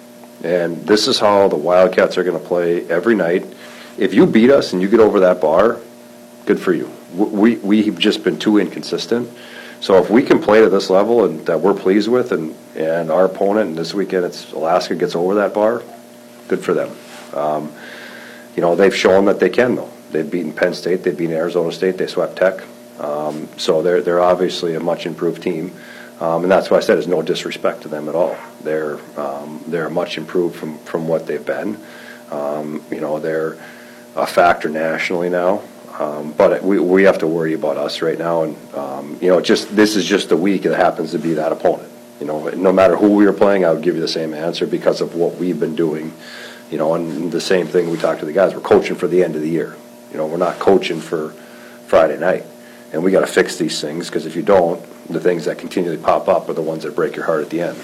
and 0.44 0.86
this 0.86 1.08
is 1.08 1.18
how 1.18 1.48
the 1.48 1.56
Wildcats 1.56 2.18
are 2.18 2.26
going 2.26 2.38
to 2.38 2.46
play 2.46 2.86
every 2.90 3.16
night. 3.16 3.46
If 3.98 4.14
you 4.14 4.26
beat 4.26 4.50
us 4.50 4.74
and 4.74 4.82
you 4.82 4.90
get 4.90 5.00
over 5.00 5.22
that 5.22 5.40
bar, 5.40 5.80
good 6.46 6.60
for 6.60 6.74
you. 6.74 6.92
We 7.16 7.56
we've 7.56 7.98
just 7.98 8.26
been 8.26 8.38
too 8.38 8.58
inconsistent. 8.58 9.32
So 9.80 9.96
if 9.96 10.10
we 10.10 10.24
can 10.24 10.42
play 10.42 10.60
to 10.60 10.68
this 10.68 10.90
level 10.90 11.24
and 11.24 11.46
that 11.46 11.62
we're 11.62 11.74
pleased 11.74 12.10
with, 12.10 12.34
and 12.34 12.54
and 12.76 13.10
our 13.10 13.24
opponent 13.28 13.70
and 13.70 13.78
this 13.78 13.94
weekend 13.94 14.26
it's 14.26 14.52
Alaska 14.52 14.94
gets 14.94 15.16
over 15.16 15.36
that 15.36 15.54
bar, 15.54 15.84
good 16.50 16.62
for 16.62 16.74
them. 16.74 16.92
Um, 17.34 17.72
you 18.56 18.62
know 18.62 18.76
they've 18.76 18.96
shown 18.96 19.26
that 19.26 19.40
they 19.40 19.50
can 19.50 19.76
though. 19.76 19.90
They've 20.12 20.30
beaten 20.30 20.54
Penn 20.54 20.74
State, 20.74 21.04
they've 21.04 21.18
beaten 21.18 21.36
Arizona 21.36 21.72
State, 21.72 21.98
they 21.98 22.08
swept 22.08 22.36
Tech. 22.38 22.62
Um, 23.00 23.48
so 23.58 23.82
they're 23.82 24.02
they're 24.02 24.22
obviously 24.22 24.76
a 24.76 24.80
much 24.80 25.06
improved 25.06 25.42
team, 25.42 25.74
um, 26.20 26.44
and 26.44 26.52
that's 26.52 26.70
why 26.70 26.78
I 26.78 26.80
said 26.82 26.96
there's 26.96 27.08
no 27.08 27.22
disrespect 27.22 27.82
to 27.84 27.88
them 27.88 28.08
at 28.10 28.16
all. 28.16 28.38
They're 28.64 29.00
um, 29.18 29.64
they're 29.68 29.90
much 29.90 30.18
improved 30.18 30.56
from 30.56 30.78
from 30.80 31.08
what 31.08 31.26
they've 31.26 31.46
been. 31.46 31.80
Um, 32.30 32.84
you 32.92 33.02
know 33.02 33.20
they're 33.20 33.58
a 34.16 34.28
factor 34.28 34.70
nationally 34.70 35.30
now, 35.30 35.62
um, 36.00 36.34
but 36.34 36.64
we 36.64 36.80
we 36.80 37.04
have 37.04 37.20
to 37.20 37.28
worry 37.28 37.54
about 37.54 37.78
us 37.78 38.02
right 38.02 38.20
now, 38.20 38.44
and 38.44 38.74
um, 38.76 39.18
you 39.22 39.30
know 39.30 39.42
just 39.42 39.76
this 39.76 39.96
is 39.96 40.06
just 40.06 40.32
a 40.32 40.38
week 40.38 40.64
that 40.64 40.78
happens 40.78 41.12
to 41.12 41.20
be 41.20 41.34
that 41.34 41.52
opponent. 41.52 41.92
You 42.20 42.28
know, 42.28 42.50
no 42.50 42.72
matter 42.72 42.96
who 42.96 43.16
we 43.16 43.26
were 43.26 43.34
playing, 43.34 43.66
I 43.66 43.72
would 43.74 43.82
give 43.82 43.96
you 43.96 44.02
the 44.02 44.08
same 44.08 44.36
answer 44.36 44.68
because 44.68 45.02
of 45.02 45.16
what 45.16 45.38
we've 45.38 45.60
been 45.60 45.76
doing. 45.76 46.14
You 46.72 46.78
know, 46.78 46.96
and 46.96 47.32
the 47.32 47.42
same 47.42 47.68
thing 47.68 47.92
we 47.92 47.98
talked 47.98 48.22
to 48.22 48.26
the 48.26 48.34
guys. 48.34 48.56
We're 48.56 48.62
coaching 48.62 48.96
for 48.96 49.08
the 49.08 49.24
end 49.24 49.36
of 49.36 49.42
the 49.42 49.50
year. 49.50 49.76
You 50.12 50.18
know, 50.18 50.26
we're 50.26 50.38
not 50.38 50.58
coaching 50.58 51.00
for 51.00 51.32
Friday 51.88 52.18
night. 52.18 52.46
and 52.94 53.04
we 53.04 53.12
got 53.12 53.22
to 53.22 53.28
fix 53.28 53.58
these 53.58 53.80
things 53.80 54.08
because 54.08 54.26
if 54.26 54.36
you 54.36 54.42
don't, 54.42 54.82
the 55.08 55.20
things 55.20 55.46
that 55.46 55.58
continually 55.58 55.98
pop 55.98 56.28
up 56.28 56.50
are 56.50 56.54
the 56.54 56.62
ones 56.62 56.84
that 56.84 56.96
break 56.96 57.16
your 57.16 57.26
heart 57.26 57.42
at 57.42 57.50
the 57.50 57.62
end, 57.62 57.80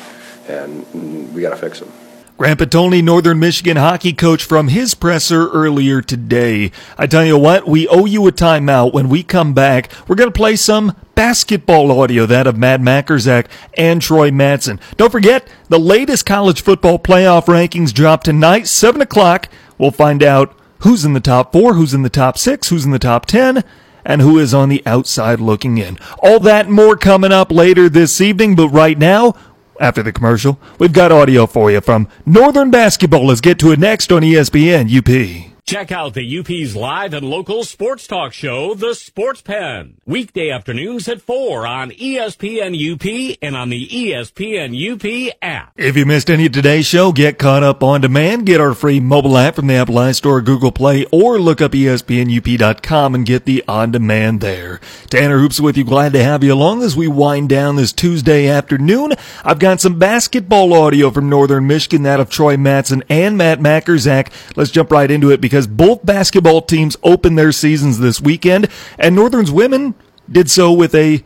and 0.48 1.34
we 1.34 1.42
got 1.42 1.50
to 1.52 1.58
fix 1.58 1.80
them. 1.80 1.92
Grant 2.38 2.60
Potulny, 2.60 3.04
Northern 3.04 3.40
Michigan 3.40 3.78
hockey 3.78 4.14
coach 4.14 4.44
from 4.44 4.68
his 4.68 4.94
presser 4.94 5.50
earlier 5.50 6.02
today. 6.02 6.72
I 6.98 7.08
tell 7.08 7.26
you 7.26 7.38
what, 7.38 7.68
we 7.68 7.88
owe 7.88 8.06
you 8.06 8.28
a 8.28 8.32
timeout. 8.32 8.94
When 8.94 9.10
we 9.10 9.24
come 9.24 9.54
back, 9.56 9.92
we're 10.08 10.16
going 10.16 10.30
to 10.30 10.38
play 10.38 10.56
some 10.56 10.96
basketball 11.18 12.00
audio, 12.00 12.28
that 12.28 12.46
of 12.46 12.58
Matt 12.58 12.80
Majerczyk 12.80 13.48
and 13.76 14.00
Troy 14.00 14.30
Mattson. 14.30 14.80
Don't 14.98 15.12
forget, 15.12 15.48
the 15.68 15.80
latest 15.80 16.28
college 16.28 16.62
football 16.62 17.00
playoff 17.00 17.46
rankings 17.46 17.92
drop 17.92 18.24
tonight, 18.24 18.68
7 18.68 19.02
o'clock. 19.02 19.50
We'll 19.80 19.90
find 19.90 20.22
out 20.22 20.56
who's 20.82 21.04
in 21.04 21.14
the 21.14 21.20
top 21.20 21.52
four, 21.52 21.74
who's 21.74 21.96
in 21.96 22.04
the 22.04 22.10
top 22.12 22.38
six, 22.38 22.70
who's 22.70 22.86
in 22.86 22.92
the 22.92 23.00
top 23.00 23.26
10, 23.26 23.64
and 24.06 24.22
who 24.22 24.38
is 24.38 24.54
on 24.54 24.70
the 24.70 24.84
outside 24.86 25.40
looking 25.40 25.80
in. 25.80 25.98
All 26.20 26.40
that 26.42 26.70
more 26.70 26.96
coming 26.96 27.32
up 27.32 27.52
later 27.52 27.90
this 27.90 28.22
evening, 28.22 28.56
but 28.56 28.70
right 28.70 28.98
now, 28.98 29.34
after 29.82 30.04
the 30.04 30.14
commercial, 30.14 30.60
we've 30.78 30.94
got 30.94 31.12
audio 31.12 31.48
for 31.48 31.72
you 31.72 31.82
from 31.82 32.08
Northern 32.28 32.70
Basketball. 32.70 33.26
Let's 33.26 33.42
get 33.42 33.58
to 33.60 33.72
it 33.72 33.80
next 33.80 34.12
on 34.12 34.22
ESPN 34.22 34.96
UP. 34.96 35.57
Check 35.68 35.92
out 35.92 36.14
the 36.14 36.40
UP's 36.40 36.78
live 36.78 37.14
and 37.14 37.30
local 37.30 37.66
sports 37.66 38.08
talk 38.08 38.32
show, 38.32 38.74
The 38.74 38.96
Sports 38.96 39.42
Pen. 39.42 39.98
Weekday 40.06 40.50
afternoons 40.50 41.10
at 41.10 41.20
4 41.20 41.68
on 41.68 41.92
ESPN 41.92 42.72
UP 42.74 43.38
and 43.42 43.54
on 43.54 43.68
the 43.68 43.86
ESPN 43.86 44.72
UP 44.72 45.36
app. 45.42 45.74
If 45.76 45.98
you 45.98 46.06
missed 46.06 46.30
any 46.30 46.46
of 46.46 46.54
today's 46.54 46.86
show, 46.86 47.12
get 47.12 47.38
caught 47.38 47.64
up 47.64 47.84
on 47.84 48.00
demand. 48.00 48.46
Get 48.46 48.62
our 48.62 48.74
free 48.74 49.02
mobile 49.02 49.38
app 49.38 49.56
from 49.56 49.68
the 49.68 49.74
Apple 49.74 50.14
Store, 50.14 50.42
Google 50.42 50.72
Play, 50.72 51.04
or 51.12 51.38
look 51.38 51.60
up 51.60 51.74
ESPNUP.com 51.74 53.14
and 53.14 53.26
get 53.26 53.44
the 53.44 53.62
on 53.68 53.92
demand 53.92 54.40
there. 54.40 54.80
Tanner 55.10 55.40
Hoops 55.40 55.60
with 55.60 55.76
you. 55.76 55.84
Glad 55.84 56.14
to 56.14 56.24
have 56.24 56.46
you 56.46 56.54
along 56.54 56.82
as 56.82 56.96
we 56.96 57.10
wind 57.10 57.50
down 57.50 57.76
this 57.76 57.92
Tuesday 57.92 58.48
afternoon. 58.48 59.16
I've 59.44 59.60
got 59.60 59.82
some 59.82 60.00
basketball 60.00 60.74
audio 60.74 61.12
from 61.12 61.28
Northern 61.28 61.68
Michigan, 61.68 62.04
that 62.04 62.22
of 62.22 62.30
Troy 62.30 62.56
Mattson 62.56 63.04
and 63.10 63.38
Matt 63.38 63.60
Majerczyk. 63.60 64.32
Let's 64.56 64.72
jump 64.72 64.94
right 64.94 65.12
into 65.12 65.30
it 65.32 65.42
because 65.42 65.57
both 65.66 66.06
basketball 66.06 66.62
teams 66.62 66.96
opened 67.02 67.40
their 67.40 67.52
seasons 67.52 68.00
this 68.00 68.22
weekend, 68.22 68.68
and 69.00 69.16
Northern's 69.16 69.52
women 69.52 69.96
did 70.30 70.52
so 70.52 70.72
with 70.72 70.94
a 70.94 71.24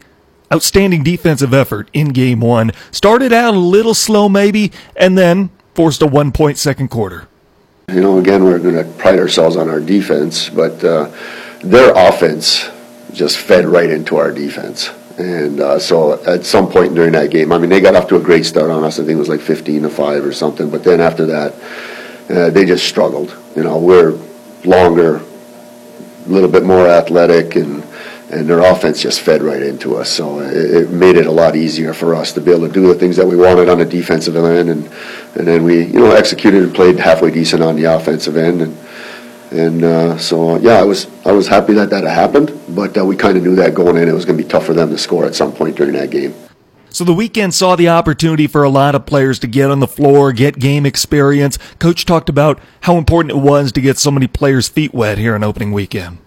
outstanding 0.53 1.03
defensive 1.03 1.53
effort 1.53 1.89
in 1.91 2.09
game 2.09 2.39
one. 2.39 2.71
Started 2.91 3.33
out 3.33 3.53
a 3.53 3.59
little 3.59 3.93
slow 3.93 4.29
maybe, 4.29 4.71
and 4.95 5.17
then 5.17 5.49
forced 5.73 6.01
a 6.01 6.07
one 6.07 6.31
point 6.31 6.57
second 6.57 6.89
quarter. 6.89 7.27
You 7.89 8.01
know, 8.01 8.19
again, 8.19 8.43
we're 8.43 8.59
going 8.59 8.75
to 8.75 8.85
pride 8.99 9.19
ourselves 9.19 9.57
on 9.57 9.69
our 9.69 9.79
defense, 9.79 10.49
but 10.49 10.83
uh, 10.83 11.11
their 11.61 11.91
offense 11.93 12.69
just 13.11 13.37
fed 13.37 13.65
right 13.65 13.89
into 13.89 14.15
our 14.15 14.31
defense. 14.31 14.89
And 15.17 15.59
uh, 15.59 15.77
so 15.77 16.23
at 16.23 16.45
some 16.45 16.71
point 16.71 16.95
during 16.95 17.11
that 17.13 17.31
game, 17.31 17.51
I 17.51 17.57
mean, 17.57 17.69
they 17.69 17.81
got 17.81 17.95
off 17.95 18.07
to 18.07 18.15
a 18.15 18.21
great 18.21 18.45
start 18.45 18.71
on 18.71 18.83
us. 18.83 18.97
I 18.97 19.03
think 19.03 19.17
it 19.17 19.19
was 19.19 19.29
like 19.29 19.41
15 19.41 19.83
to 19.83 19.89
5 19.89 20.25
or 20.25 20.31
something. 20.31 20.69
But 20.69 20.83
then 20.83 21.01
after 21.01 21.25
that, 21.27 21.53
uh, 22.31 22.49
they 22.49 22.65
just 22.65 22.87
struggled. 22.87 23.35
You 23.55 23.63
know, 23.63 23.77
we're 23.77 24.17
longer, 24.63 25.17
a 25.17 26.29
little 26.29 26.49
bit 26.49 26.63
more 26.63 26.87
athletic, 26.87 27.55
and 27.55 27.83
and 28.31 28.47
their 28.47 28.59
offense 28.59 29.01
just 29.01 29.19
fed 29.19 29.41
right 29.41 29.61
into 29.61 29.97
us. 29.97 30.09
So 30.09 30.39
it, 30.39 30.55
it, 30.55 30.89
made 30.89 31.17
it 31.17 31.25
a 31.25 31.31
lot 31.31 31.57
easier 31.57 31.93
for 31.93 32.15
us 32.15 32.31
to 32.33 32.41
be 32.41 32.51
able 32.51 32.65
to 32.65 32.73
do 32.73 32.87
the 32.87 32.95
things 32.95 33.17
that 33.17 33.27
we 33.27 33.35
wanted 33.35 33.67
on 33.67 33.79
the 33.79 33.85
defensive 33.85 34.35
end, 34.37 34.69
and 34.69 34.85
and 35.35 35.47
then 35.47 35.63
we 35.63 35.85
you 35.85 35.99
know 35.99 36.11
executed 36.11 36.63
and 36.63 36.73
played 36.73 36.97
halfway 36.97 37.31
decent 37.31 37.61
on 37.61 37.75
the 37.75 37.83
offensive 37.85 38.37
end, 38.37 38.61
and 38.61 38.77
and 39.51 39.83
uh, 39.83 40.17
so 40.17 40.57
yeah, 40.57 40.79
I 40.79 40.83
was 40.83 41.07
I 41.25 41.33
was 41.33 41.47
happy 41.47 41.73
that 41.73 41.89
that 41.89 42.05
happened, 42.05 42.57
but 42.69 42.97
uh, 42.97 43.05
we 43.05 43.17
kind 43.17 43.37
of 43.37 43.43
knew 43.43 43.55
that 43.55 43.73
going 43.73 43.97
in 43.97 44.07
it 44.07 44.13
was 44.13 44.25
going 44.25 44.37
to 44.37 44.43
be 44.43 44.49
tough 44.49 44.65
for 44.65 44.73
them 44.73 44.89
to 44.89 44.97
score 44.97 45.25
at 45.25 45.35
some 45.35 45.51
point 45.51 45.75
during 45.75 45.93
that 45.93 46.09
game. 46.09 46.33
So 46.93 47.05
the 47.05 47.13
weekend 47.13 47.53
saw 47.53 47.77
the 47.77 47.87
opportunity 47.87 48.47
for 48.47 48.63
a 48.63 48.69
lot 48.69 48.95
of 48.95 49.05
players 49.05 49.39
to 49.39 49.47
get 49.47 49.71
on 49.71 49.79
the 49.79 49.87
floor, 49.87 50.33
get 50.33 50.59
game 50.59 50.85
experience. 50.85 51.57
Coach 51.79 52.05
talked 52.05 52.27
about 52.27 52.59
how 52.81 52.97
important 52.97 53.31
it 53.31 53.39
was 53.39 53.71
to 53.71 53.81
get 53.81 53.97
so 53.97 54.11
many 54.11 54.27
players' 54.27 54.67
feet 54.67 54.93
wet 54.93 55.17
here 55.17 55.33
on 55.33 55.41
opening 55.41 55.71
weekend. 55.71 56.17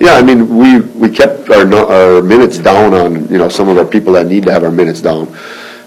Yeah, 0.00 0.14
I 0.14 0.22
mean, 0.22 0.56
we, 0.56 0.80
we 0.80 1.14
kept 1.14 1.50
our, 1.50 1.70
our 1.74 2.22
minutes 2.22 2.56
down 2.56 2.94
on, 2.94 3.28
you 3.28 3.36
know, 3.36 3.50
some 3.50 3.68
of 3.68 3.76
our 3.76 3.84
people 3.84 4.14
that 4.14 4.26
need 4.26 4.44
to 4.44 4.52
have 4.52 4.64
our 4.64 4.70
minutes 4.70 5.02
down. 5.02 5.28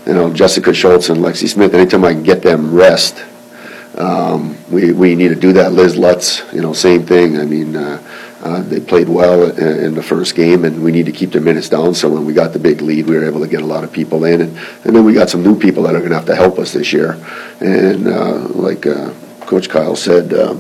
You 0.06 0.14
know, 0.14 0.32
Jessica 0.32 0.72
Schultz 0.72 1.10
and 1.10 1.20
Lexi 1.20 1.48
Smith, 1.48 1.74
anytime 1.74 2.06
I 2.06 2.14
can 2.14 2.22
get 2.24 2.44
them 2.44 2.74
rest, 2.74 3.26
um, 3.98 4.56
we, 4.72 4.92
we 4.92 5.16
need 5.16 5.30
to 5.30 5.36
do 5.36 5.52
that. 5.54 5.74
Liz 5.74 5.98
Lutz, 5.98 6.44
you 6.54 6.62
know, 6.62 6.74
same 6.74 7.08
thing. 7.08 7.40
I 7.40 7.46
mean, 7.46 7.76
uh, 7.76 8.02
uh, 8.42 8.62
they 8.62 8.80
played 8.80 9.10
well 9.10 9.50
in 9.58 9.96
the 9.96 10.04
first 10.04 10.36
game, 10.36 10.64
and 10.64 10.84
we 10.84 10.92
need 10.92 11.08
to 11.08 11.12
keep 11.12 11.32
their 11.32 11.42
minutes 11.42 11.70
down. 11.70 11.96
So 11.96 12.08
when 12.08 12.26
we 12.26 12.34
got 12.34 12.54
the 12.54 12.60
big 12.60 12.82
lead, 12.82 13.08
we 13.08 13.16
were 13.16 13.26
able 13.26 13.40
to 13.40 13.48
get 13.48 13.62
a 13.62 13.66
lot 13.66 13.84
of 13.84 13.92
people 13.92 14.26
in, 14.26 14.42
and, 14.42 14.58
and 14.84 14.96
then 14.96 15.04
we 15.04 15.14
got 15.14 15.30
some 15.30 15.42
new 15.42 15.58
people 15.58 15.84
that 15.84 15.96
are 15.96 16.00
going 16.00 16.12
to 16.12 16.18
have 16.18 16.28
to 16.28 16.36
help 16.36 16.60
us 16.60 16.74
this 16.74 16.94
year. 16.94 17.20
And 17.60 18.08
uh, 18.08 18.48
like 18.50 18.86
uh, 18.86 19.12
Coach 19.42 19.70
Kyle 19.70 19.96
said, 19.96 20.34
uh, 20.34 20.56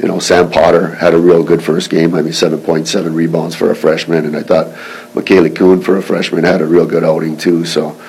you 0.00 0.08
know, 0.08 0.18
Sam 0.18 0.50
Potter 0.50 0.96
had 0.96 1.14
a 1.14 1.18
real 1.18 1.44
good 1.44 1.62
first 1.62 1.88
game. 1.88 2.14
I 2.14 2.22
mean, 2.22 2.32
7.7 2.32 3.14
rebounds 3.14 3.54
for 3.54 3.70
a 3.70 3.76
freshman, 3.76 4.26
and 4.26 4.36
I 4.36 4.42
thought 4.42 4.76
Michaela 5.14 5.50
Kuhn 5.50 5.80
for 5.80 5.98
a 5.98 6.02
freshman 6.02 6.42
had 6.42 6.60
a 6.60 6.66
real 6.66 6.86
good 6.86 7.04
outing 7.04 7.36
too. 7.36 7.64
So. 7.64 8.00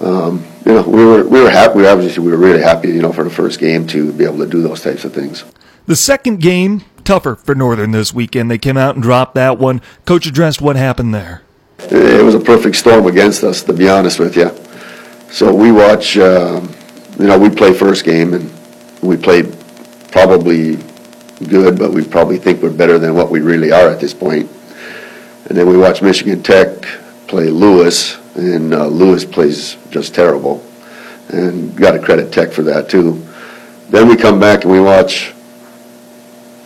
Um, 0.00 0.44
you 0.66 0.72
know, 0.72 0.82
we 0.82 1.04
were 1.04 1.24
we 1.24 1.40
were 1.40 1.50
happy. 1.50 1.78
We 1.78 1.86
obviously 1.86 2.24
we 2.24 2.32
were 2.32 2.36
really 2.36 2.60
happy, 2.60 2.88
you 2.88 3.02
know, 3.02 3.12
for 3.12 3.22
the 3.22 3.30
first 3.30 3.60
game 3.60 3.86
to 3.88 4.12
be 4.12 4.24
able 4.24 4.38
to 4.38 4.48
do 4.48 4.60
those 4.60 4.82
types 4.82 5.04
of 5.04 5.12
things. 5.12 5.44
The 5.86 5.94
second 5.94 6.40
game 6.40 6.82
tougher 7.04 7.36
for 7.36 7.54
Northern 7.54 7.90
this 7.90 8.12
weekend. 8.12 8.50
They 8.50 8.58
came 8.58 8.76
out 8.76 8.94
and 8.94 9.02
dropped 9.02 9.34
that 9.34 9.58
one. 9.58 9.80
Coach 10.06 10.26
addressed 10.26 10.60
what 10.60 10.76
happened 10.76 11.14
there. 11.14 11.42
It 11.78 12.24
was 12.24 12.34
a 12.34 12.40
perfect 12.40 12.76
storm 12.76 13.06
against 13.06 13.42
us, 13.42 13.62
to 13.64 13.72
be 13.72 13.88
honest 13.88 14.18
with 14.18 14.36
you. 14.36 14.50
So 15.32 15.54
we 15.54 15.72
watch, 15.72 16.16
uh, 16.16 16.60
you 17.18 17.26
know, 17.26 17.38
we 17.38 17.50
play 17.50 17.72
first 17.72 18.04
game 18.04 18.34
and 18.34 18.52
we 19.02 19.16
played 19.16 19.56
probably 20.10 20.76
good, 21.48 21.78
but 21.78 21.90
we 21.92 22.04
probably 22.04 22.38
think 22.38 22.62
we're 22.62 22.70
better 22.70 22.98
than 22.98 23.14
what 23.14 23.30
we 23.30 23.40
really 23.40 23.72
are 23.72 23.88
at 23.88 24.00
this 24.00 24.14
point. 24.14 24.48
And 25.46 25.58
then 25.58 25.68
we 25.68 25.76
watch 25.76 26.02
Michigan 26.02 26.42
Tech 26.42 26.82
play 27.26 27.48
Lewis, 27.48 28.18
and 28.36 28.72
uh, 28.72 28.86
Lewis 28.86 29.24
plays 29.24 29.76
just 29.90 30.14
terrible. 30.14 30.64
And 31.28 31.74
got 31.76 31.92
to 31.92 31.98
credit 31.98 32.32
Tech 32.32 32.52
for 32.52 32.62
that 32.64 32.88
too. 32.88 33.26
Then 33.88 34.08
we 34.08 34.16
come 34.16 34.38
back 34.38 34.64
and 34.64 34.72
we 34.72 34.80
watch 34.80 35.32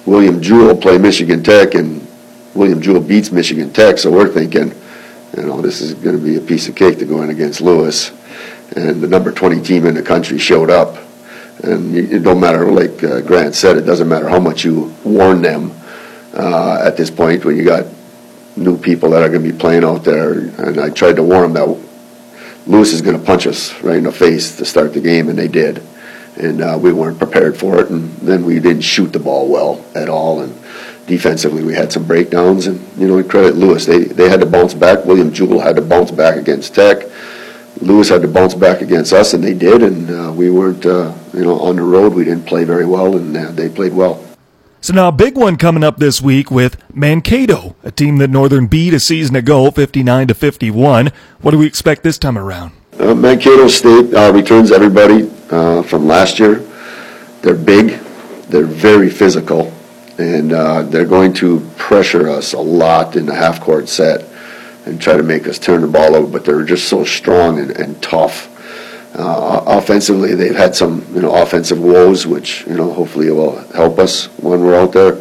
William 0.06 0.40
Jewell 0.40 0.76
play 0.76 0.98
Michigan 0.98 1.42
Tech, 1.42 1.74
and 1.74 2.06
William 2.54 2.80
Jewell 2.80 3.00
beats 3.00 3.32
Michigan 3.32 3.72
Tech. 3.72 3.98
So 3.98 4.10
we're 4.10 4.28
thinking, 4.28 4.72
you 5.36 5.42
know, 5.42 5.60
this 5.60 5.80
is 5.80 5.94
going 5.94 6.16
to 6.16 6.22
be 6.22 6.36
a 6.36 6.40
piece 6.40 6.68
of 6.68 6.76
cake 6.76 6.98
to 7.00 7.04
go 7.04 7.22
in 7.22 7.30
against 7.30 7.60
Lewis. 7.60 8.12
And 8.76 9.00
the 9.00 9.08
number 9.08 9.32
20 9.32 9.60
team 9.62 9.84
in 9.84 9.94
the 9.94 10.02
country 10.02 10.38
showed 10.38 10.70
up. 10.70 10.96
And 11.64 11.96
it 11.96 12.20
don't 12.20 12.38
matter, 12.38 12.70
like 12.70 13.02
uh, 13.02 13.20
Grant 13.22 13.54
said, 13.54 13.76
it 13.76 13.82
doesn't 13.82 14.08
matter 14.08 14.28
how 14.28 14.38
much 14.38 14.64
you 14.64 14.94
warn 15.04 15.42
them 15.42 15.72
uh, 16.34 16.82
at 16.84 16.96
this 16.96 17.10
point 17.10 17.44
when 17.44 17.56
you 17.56 17.64
got 17.64 17.86
new 18.56 18.78
people 18.78 19.10
that 19.10 19.22
are 19.22 19.28
going 19.28 19.42
to 19.42 19.52
be 19.52 19.58
playing 19.58 19.82
out 19.82 20.04
there. 20.04 20.32
And 20.32 20.78
I 20.78 20.90
tried 20.90 21.16
to 21.16 21.22
warn 21.22 21.52
them 21.52 21.54
that 21.54 21.88
Lewis 22.66 22.92
is 22.92 23.00
going 23.02 23.18
to 23.18 23.24
punch 23.24 23.46
us 23.46 23.72
right 23.82 23.96
in 23.96 24.04
the 24.04 24.12
face 24.12 24.56
to 24.58 24.64
start 24.64 24.92
the 24.92 25.00
game, 25.00 25.28
and 25.28 25.38
they 25.38 25.48
did 25.48 25.82
and 26.36 26.60
uh, 26.60 26.78
we 26.80 26.92
weren't 26.92 27.18
prepared 27.18 27.56
for 27.56 27.80
it. 27.80 27.90
And 27.90 28.10
then 28.16 28.44
we 28.44 28.60
didn't 28.60 28.82
shoot 28.82 29.12
the 29.12 29.18
ball 29.18 29.48
well 29.48 29.84
at 29.94 30.08
all. 30.08 30.40
And 30.40 30.54
defensively, 31.06 31.62
we 31.62 31.74
had 31.74 31.92
some 31.92 32.06
breakdowns. 32.06 32.66
And 32.66 32.80
you 32.98 33.08
know, 33.08 33.22
credit 33.22 33.56
Lewis, 33.56 33.86
they 33.86 34.04
they 34.04 34.28
had 34.28 34.40
to 34.40 34.46
bounce 34.46 34.74
back. 34.74 35.04
William 35.04 35.32
Jewell 35.32 35.60
had 35.60 35.76
to 35.76 35.82
bounce 35.82 36.10
back 36.10 36.36
against 36.36 36.74
Tech. 36.74 37.04
Lewis 37.80 38.08
had 38.08 38.22
to 38.22 38.28
bounce 38.28 38.54
back 38.54 38.80
against 38.80 39.12
us, 39.12 39.34
and 39.34 39.44
they 39.44 39.52
did. 39.52 39.82
And 39.82 40.10
uh, 40.10 40.32
we 40.32 40.50
weren't, 40.50 40.86
uh, 40.86 41.12
you 41.34 41.44
know, 41.44 41.60
on 41.60 41.76
the 41.76 41.82
road. 41.82 42.14
We 42.14 42.24
didn't 42.24 42.46
play 42.46 42.64
very 42.64 42.86
well, 42.86 43.16
and 43.16 43.36
uh, 43.36 43.50
they 43.52 43.68
played 43.68 43.92
well. 43.92 44.22
So 44.80 44.94
now 44.94 45.08
a 45.08 45.12
big 45.12 45.36
one 45.36 45.56
coming 45.56 45.82
up 45.82 45.98
this 45.98 46.22
week 46.22 46.50
with 46.50 46.76
Mankato, 46.94 47.74
a 47.82 47.90
team 47.90 48.18
that 48.18 48.30
Northern 48.30 48.66
beat 48.66 48.94
a 48.94 49.00
season 49.00 49.34
ago, 49.34 49.70
59 49.70 50.28
to 50.28 50.34
51. 50.34 51.10
What 51.40 51.50
do 51.50 51.58
we 51.58 51.66
expect 51.66 52.02
this 52.02 52.18
time 52.18 52.38
around? 52.38 52.72
Uh, 52.98 53.14
Mankato 53.14 53.66
State 53.68 54.14
uh, 54.14 54.32
returns 54.32 54.70
everybody 54.70 55.28
uh, 55.50 55.82
from 55.82 56.06
last 56.06 56.38
year. 56.38 56.64
They're 57.42 57.54
big, 57.54 58.00
they're 58.48 58.64
very 58.64 59.10
physical, 59.10 59.72
and 60.18 60.52
uh, 60.52 60.82
they're 60.82 61.06
going 61.06 61.32
to 61.34 61.60
pressure 61.76 62.28
us 62.28 62.52
a 62.52 62.60
lot 62.60 63.16
in 63.16 63.26
the 63.26 63.34
half 63.34 63.60
court 63.60 63.88
set 63.88 64.24
and 64.84 65.00
try 65.00 65.16
to 65.16 65.22
make 65.22 65.46
us 65.46 65.58
turn 65.58 65.80
the 65.82 65.88
ball 65.88 66.14
over. 66.14 66.26
But 66.26 66.44
they're 66.44 66.64
just 66.64 66.88
so 66.88 67.04
strong 67.04 67.58
and, 67.58 67.70
and 67.72 68.02
tough. 68.02 68.52
Uh, 69.14 69.62
offensively, 69.66 70.34
they've 70.34 70.56
had 70.56 70.74
some 70.74 71.06
you 71.14 71.22
know 71.22 71.34
offensive 71.34 71.80
woes, 71.80 72.26
which 72.26 72.66
you 72.66 72.74
know 72.74 72.92
hopefully 72.92 73.30
will 73.30 73.56
help 73.72 73.98
us 73.98 74.26
when 74.38 74.60
we're 74.60 74.78
out 74.78 74.92
there. 74.92 75.16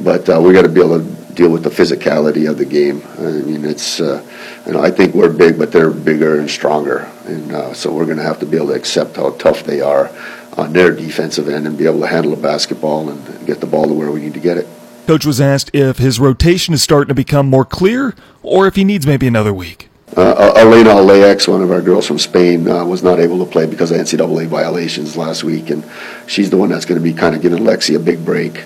But 0.00 0.28
uh, 0.28 0.40
we 0.40 0.52
got 0.52 0.62
to 0.62 0.68
be 0.68 0.80
able 0.80 1.00
to 1.00 1.22
deal 1.34 1.50
with 1.50 1.62
the 1.62 1.70
physicality 1.70 2.48
of 2.48 2.58
the 2.58 2.64
game. 2.64 3.02
I 3.18 3.22
mean, 3.22 3.64
it's 3.64 4.00
uh, 4.00 4.24
you 4.66 4.72
know 4.72 4.80
I 4.80 4.90
think 4.90 5.14
we're 5.14 5.32
big, 5.32 5.58
but 5.58 5.72
they're 5.72 5.90
bigger 5.90 6.38
and 6.38 6.50
stronger, 6.50 7.10
and 7.26 7.52
uh, 7.52 7.74
so 7.74 7.92
we're 7.92 8.04
going 8.04 8.18
to 8.18 8.22
have 8.22 8.40
to 8.40 8.46
be 8.46 8.56
able 8.56 8.68
to 8.68 8.74
accept 8.74 9.16
how 9.16 9.30
tough 9.32 9.64
they 9.64 9.80
are 9.80 10.10
on 10.56 10.72
their 10.72 10.92
defensive 10.92 11.48
end 11.48 11.66
and 11.66 11.78
be 11.78 11.86
able 11.86 12.00
to 12.00 12.06
handle 12.06 12.34
the 12.34 12.40
basketball 12.40 13.08
and 13.08 13.46
get 13.46 13.60
the 13.60 13.66
ball 13.66 13.86
to 13.86 13.94
where 13.94 14.10
we 14.10 14.20
need 14.20 14.34
to 14.34 14.40
get 14.40 14.58
it. 14.58 14.66
Coach 15.06 15.26
was 15.26 15.40
asked 15.40 15.74
if 15.74 15.98
his 15.98 16.20
rotation 16.20 16.74
is 16.74 16.82
starting 16.82 17.08
to 17.08 17.14
become 17.14 17.48
more 17.48 17.64
clear 17.64 18.14
or 18.42 18.66
if 18.66 18.76
he 18.76 18.84
needs 18.84 19.06
maybe 19.06 19.26
another 19.26 19.52
week. 19.52 19.88
Uh, 20.16 20.52
Elena 20.56 20.90
Alex, 20.90 21.48
one 21.48 21.62
of 21.62 21.70
our 21.70 21.80
girls 21.80 22.06
from 22.06 22.18
Spain, 22.18 22.68
uh, 22.68 22.84
was 22.84 23.02
not 23.02 23.18
able 23.18 23.42
to 23.44 23.50
play 23.50 23.66
because 23.66 23.90
of 23.90 23.96
NCAA 23.96 24.46
violations 24.46 25.16
last 25.16 25.42
week, 25.42 25.70
and 25.70 25.82
she's 26.26 26.50
the 26.50 26.58
one 26.58 26.68
that's 26.68 26.84
going 26.84 27.00
to 27.00 27.02
be 27.02 27.14
kind 27.14 27.34
of 27.34 27.40
giving 27.40 27.62
Lexi 27.64 27.96
a 27.96 27.98
big 27.98 28.22
break. 28.22 28.64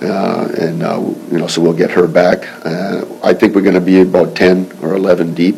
Uh, 0.00 0.48
and 0.58 0.82
uh, 0.82 1.00
you 1.30 1.38
know, 1.38 1.46
so 1.46 1.62
we'll 1.62 1.72
get 1.72 1.90
her 1.90 2.06
back. 2.06 2.46
Uh, 2.64 3.04
I 3.24 3.32
think 3.32 3.54
we're 3.54 3.62
going 3.62 3.74
to 3.74 3.80
be 3.80 4.00
about 4.00 4.36
10 4.36 4.78
or 4.82 4.94
11 4.94 5.34
deep 5.34 5.56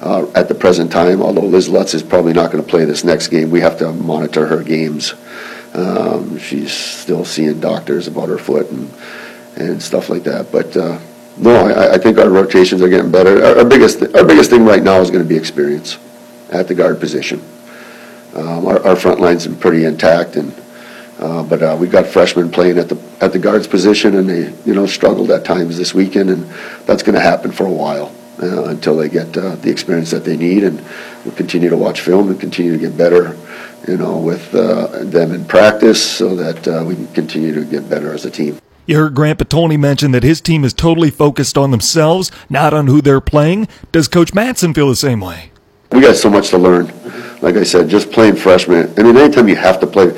uh, 0.00 0.30
at 0.34 0.48
the 0.48 0.54
present 0.54 0.92
time. 0.92 1.22
Although 1.22 1.46
Liz 1.46 1.68
Lutz 1.68 1.94
is 1.94 2.02
probably 2.02 2.32
not 2.32 2.52
going 2.52 2.62
to 2.62 2.68
play 2.68 2.84
this 2.84 3.02
next 3.02 3.28
game, 3.28 3.50
we 3.50 3.60
have 3.60 3.78
to 3.78 3.92
monitor 3.92 4.46
her 4.46 4.62
games. 4.62 5.14
Um, 5.74 6.38
she's 6.38 6.72
still 6.72 7.24
seeing 7.24 7.60
doctors 7.60 8.06
about 8.08 8.28
her 8.28 8.38
foot 8.38 8.70
and 8.70 8.92
and 9.56 9.82
stuff 9.82 10.08
like 10.08 10.24
that, 10.24 10.50
but 10.50 10.74
no, 11.36 11.66
I, 11.66 11.94
I 11.94 11.98
think 11.98 12.18
our 12.18 12.28
rotations 12.28 12.82
are 12.82 12.88
getting 12.88 13.10
better. 13.10 13.42
Our, 13.44 13.58
our 13.58 13.64
biggest 13.64 14.02
our 14.14 14.24
biggest 14.24 14.50
thing 14.50 14.64
right 14.64 14.82
now 14.82 15.00
is 15.00 15.10
going 15.10 15.22
to 15.22 15.28
be 15.28 15.36
experience 15.36 15.98
at 16.50 16.68
the 16.68 16.74
guard 16.74 17.00
position. 17.00 17.42
Um, 18.34 18.66
our, 18.66 18.84
our 18.86 18.96
front 18.96 19.20
line's 19.20 19.46
been 19.46 19.56
pretty 19.56 19.84
intact, 19.84 20.36
and 20.36 20.54
uh, 21.22 21.42
but 21.44 21.62
uh, 21.62 21.76
we 21.78 21.86
got 21.86 22.04
freshmen 22.04 22.50
playing 22.50 22.78
at 22.78 22.88
the 22.88 23.00
at 23.20 23.32
the 23.32 23.38
guards 23.38 23.68
position, 23.68 24.16
and 24.16 24.28
they 24.28 24.52
you 24.64 24.74
know 24.74 24.86
struggled 24.86 25.30
at 25.30 25.44
times 25.44 25.78
this 25.78 25.94
weekend, 25.94 26.28
and 26.30 26.44
that's 26.84 27.04
going 27.04 27.14
to 27.14 27.20
happen 27.20 27.52
for 27.52 27.64
a 27.64 27.72
while 27.72 28.12
uh, 28.42 28.64
until 28.64 28.96
they 28.96 29.08
get 29.08 29.36
uh, 29.36 29.54
the 29.56 29.70
experience 29.70 30.10
that 30.10 30.24
they 30.24 30.36
need, 30.36 30.64
and 30.64 30.84
we'll 31.24 31.34
continue 31.34 31.70
to 31.70 31.76
watch 31.76 32.00
film 32.00 32.28
and 32.28 32.40
continue 32.40 32.72
to 32.72 32.78
get 32.78 32.96
better, 32.96 33.36
you 33.86 33.96
know, 33.96 34.18
with 34.18 34.52
uh, 34.52 34.88
them 35.04 35.32
in 35.32 35.44
practice, 35.44 36.02
so 36.02 36.34
that 36.34 36.66
uh, 36.66 36.84
we 36.84 36.96
can 36.96 37.06
continue 37.08 37.54
to 37.54 37.64
get 37.64 37.88
better 37.88 38.12
as 38.12 38.24
a 38.24 38.30
team. 38.30 38.58
You 38.86 38.96
heard 38.96 39.14
Grant 39.14 39.38
Potulny 39.38 39.78
mention 39.78 40.10
that 40.10 40.24
his 40.24 40.40
team 40.40 40.64
is 40.64 40.72
totally 40.72 41.10
focused 41.10 41.56
on 41.56 41.70
themselves, 41.70 42.32
not 42.50 42.74
on 42.74 42.88
who 42.88 43.00
they're 43.00 43.20
playing. 43.20 43.68
Does 43.92 44.08
Coach 44.08 44.32
Mattson 44.32 44.74
feel 44.74 44.88
the 44.88 44.96
same 44.96 45.20
way? 45.20 45.52
We 45.92 46.00
got 46.00 46.16
so 46.16 46.28
much 46.28 46.48
to 46.50 46.58
learn. 46.58 46.92
Like 47.42 47.54
I 47.54 47.62
said, 47.62 47.88
just 47.88 48.10
playing 48.10 48.36
freshmen. 48.36 48.92
I 48.96 49.02
mean, 49.04 49.16
anytime 49.16 49.48
you 49.48 49.56
have 49.56 49.78
to 49.80 49.86
play, 49.86 50.10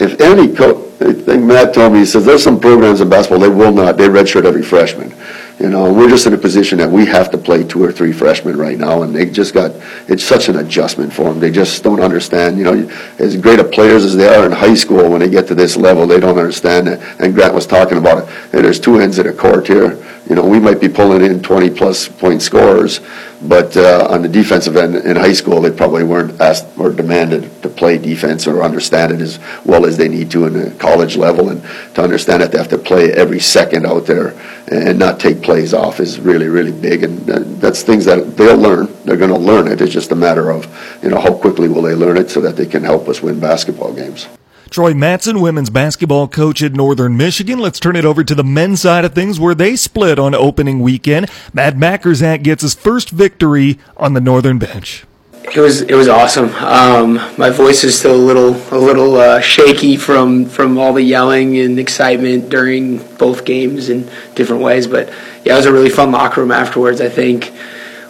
if 0.00 0.20
any 0.20 0.54
coach, 0.54 0.86
I 1.00 1.36
Matt 1.36 1.74
told 1.74 1.92
me, 1.92 2.00
he 2.00 2.06
says 2.06 2.24
there's 2.24 2.42
some 2.42 2.60
programs 2.60 3.00
in 3.00 3.08
basketball, 3.08 3.40
they 3.40 3.48
will 3.48 3.72
not, 3.72 3.96
they 3.96 4.08
redshirt 4.08 4.44
every 4.44 4.62
freshman. 4.62 5.14
You 5.58 5.68
know, 5.68 5.92
we're 5.92 6.08
just 6.08 6.26
in 6.26 6.32
a 6.32 6.38
position 6.38 6.78
that 6.78 6.90
we 6.90 7.04
have 7.06 7.30
to 7.32 7.38
play 7.38 7.64
two 7.64 7.84
or 7.84 7.92
three 7.92 8.12
freshmen 8.12 8.56
right 8.56 8.78
now, 8.78 9.02
and 9.02 9.14
they 9.14 9.28
just 9.28 9.52
got, 9.52 9.72
it's 10.08 10.24
such 10.24 10.48
an 10.48 10.56
adjustment 10.56 11.12
for 11.12 11.24
them. 11.24 11.38
They 11.38 11.50
just 11.50 11.82
don't 11.84 12.00
understand, 12.00 12.56
you 12.56 12.64
know, 12.64 12.90
as 13.18 13.36
great 13.36 13.58
of 13.58 13.70
players 13.70 14.04
as 14.06 14.16
they 14.16 14.26
are 14.26 14.46
in 14.46 14.52
high 14.52 14.74
school, 14.74 15.10
when 15.10 15.20
they 15.20 15.28
get 15.28 15.46
to 15.48 15.54
this 15.54 15.76
level, 15.76 16.06
they 16.06 16.18
don't 16.18 16.38
understand 16.38 16.88
it. 16.88 16.98
And 17.18 17.34
Grant 17.34 17.52
was 17.52 17.66
talking 17.66 17.98
about 17.98 18.24
it. 18.24 18.34
And 18.54 18.64
there's 18.64 18.80
two 18.80 19.00
ends 19.00 19.18
of 19.18 19.26
the 19.26 19.34
court 19.34 19.66
here. 19.66 20.02
You 20.30 20.36
know, 20.36 20.46
we 20.46 20.60
might 20.60 20.80
be 20.80 20.88
pulling 20.88 21.22
in 21.22 21.42
20 21.42 21.70
plus 21.70 22.06
point 22.06 22.40
scorers, 22.40 23.00
but 23.42 23.76
uh, 23.76 24.06
on 24.08 24.22
the 24.22 24.28
defensive 24.28 24.76
end 24.76 24.94
in 24.94 25.16
high 25.16 25.32
school, 25.32 25.60
they 25.60 25.72
probably 25.72 26.04
weren't 26.04 26.40
asked 26.40 26.68
or 26.78 26.92
demanded 26.92 27.50
to 27.64 27.68
play 27.68 27.98
defense 27.98 28.46
or 28.46 28.62
understand 28.62 29.10
it 29.10 29.20
as 29.20 29.40
well 29.64 29.84
as 29.84 29.96
they 29.96 30.06
need 30.06 30.30
to 30.30 30.46
in 30.46 30.52
the 30.52 30.70
college 30.78 31.16
level. 31.16 31.48
And 31.48 31.60
to 31.96 32.04
understand 32.04 32.42
that 32.42 32.52
they 32.52 32.58
have 32.58 32.68
to 32.68 32.78
play 32.78 33.12
every 33.12 33.40
second 33.40 33.84
out 33.84 34.06
there 34.06 34.38
and 34.68 35.00
not 35.00 35.18
take 35.18 35.42
plays 35.42 35.74
off 35.74 35.98
is 35.98 36.20
really, 36.20 36.46
really 36.46 36.70
big. 36.70 37.02
And 37.02 37.28
uh, 37.28 37.40
that's 37.58 37.82
things 37.82 38.04
that 38.04 38.36
they'll 38.36 38.56
learn. 38.56 38.86
They're 39.04 39.16
going 39.16 39.30
to 39.30 39.36
learn 39.36 39.66
it. 39.66 39.80
It's 39.80 39.92
just 39.92 40.12
a 40.12 40.16
matter 40.16 40.50
of, 40.50 40.64
you 41.02 41.08
know, 41.08 41.20
how 41.20 41.34
quickly 41.34 41.66
will 41.66 41.82
they 41.82 41.96
learn 41.96 42.16
it 42.16 42.30
so 42.30 42.40
that 42.42 42.54
they 42.54 42.66
can 42.66 42.84
help 42.84 43.08
us 43.08 43.20
win 43.20 43.40
basketball 43.40 43.92
games. 43.92 44.28
Troy 44.70 44.92
Mattson, 44.92 45.42
women's 45.42 45.68
basketball 45.68 46.28
coach 46.28 46.62
at 46.62 46.74
Northern 46.74 47.16
Michigan. 47.16 47.58
Let's 47.58 47.80
turn 47.80 47.96
it 47.96 48.04
over 48.04 48.22
to 48.22 48.36
the 48.36 48.44
men's 48.44 48.80
side 48.80 49.04
of 49.04 49.12
things 49.14 49.40
where 49.40 49.54
they 49.54 49.74
split 49.74 50.16
on 50.16 50.32
opening 50.32 50.78
weekend. 50.78 51.28
Matt 51.52 51.74
Majerczyk 51.74 52.44
gets 52.44 52.62
his 52.62 52.74
first 52.74 53.10
victory 53.10 53.80
on 53.96 54.14
the 54.14 54.20
Northern 54.20 54.60
bench. 54.60 55.04
It 55.42 55.58
was 55.58 55.82
it 55.82 55.94
was 55.94 56.06
awesome. 56.06 56.50
Um, 56.50 57.14
my 57.36 57.50
voice 57.50 57.82
is 57.82 57.98
still 57.98 58.14
a 58.14 58.16
little 58.16 58.50
a 58.70 58.78
little 58.78 59.16
uh, 59.16 59.40
shaky 59.40 59.96
from 59.96 60.44
from 60.44 60.78
all 60.78 60.92
the 60.92 61.02
yelling 61.02 61.58
and 61.58 61.76
excitement 61.80 62.48
during 62.48 62.98
both 63.16 63.44
games 63.44 63.88
in 63.88 64.08
different 64.36 64.62
ways. 64.62 64.86
But 64.86 65.08
yeah, 65.44 65.54
it 65.54 65.56
was 65.56 65.66
a 65.66 65.72
really 65.72 65.90
fun 65.90 66.12
locker 66.12 66.42
room 66.42 66.52
afterwards. 66.52 67.00
I 67.00 67.08
think 67.08 67.52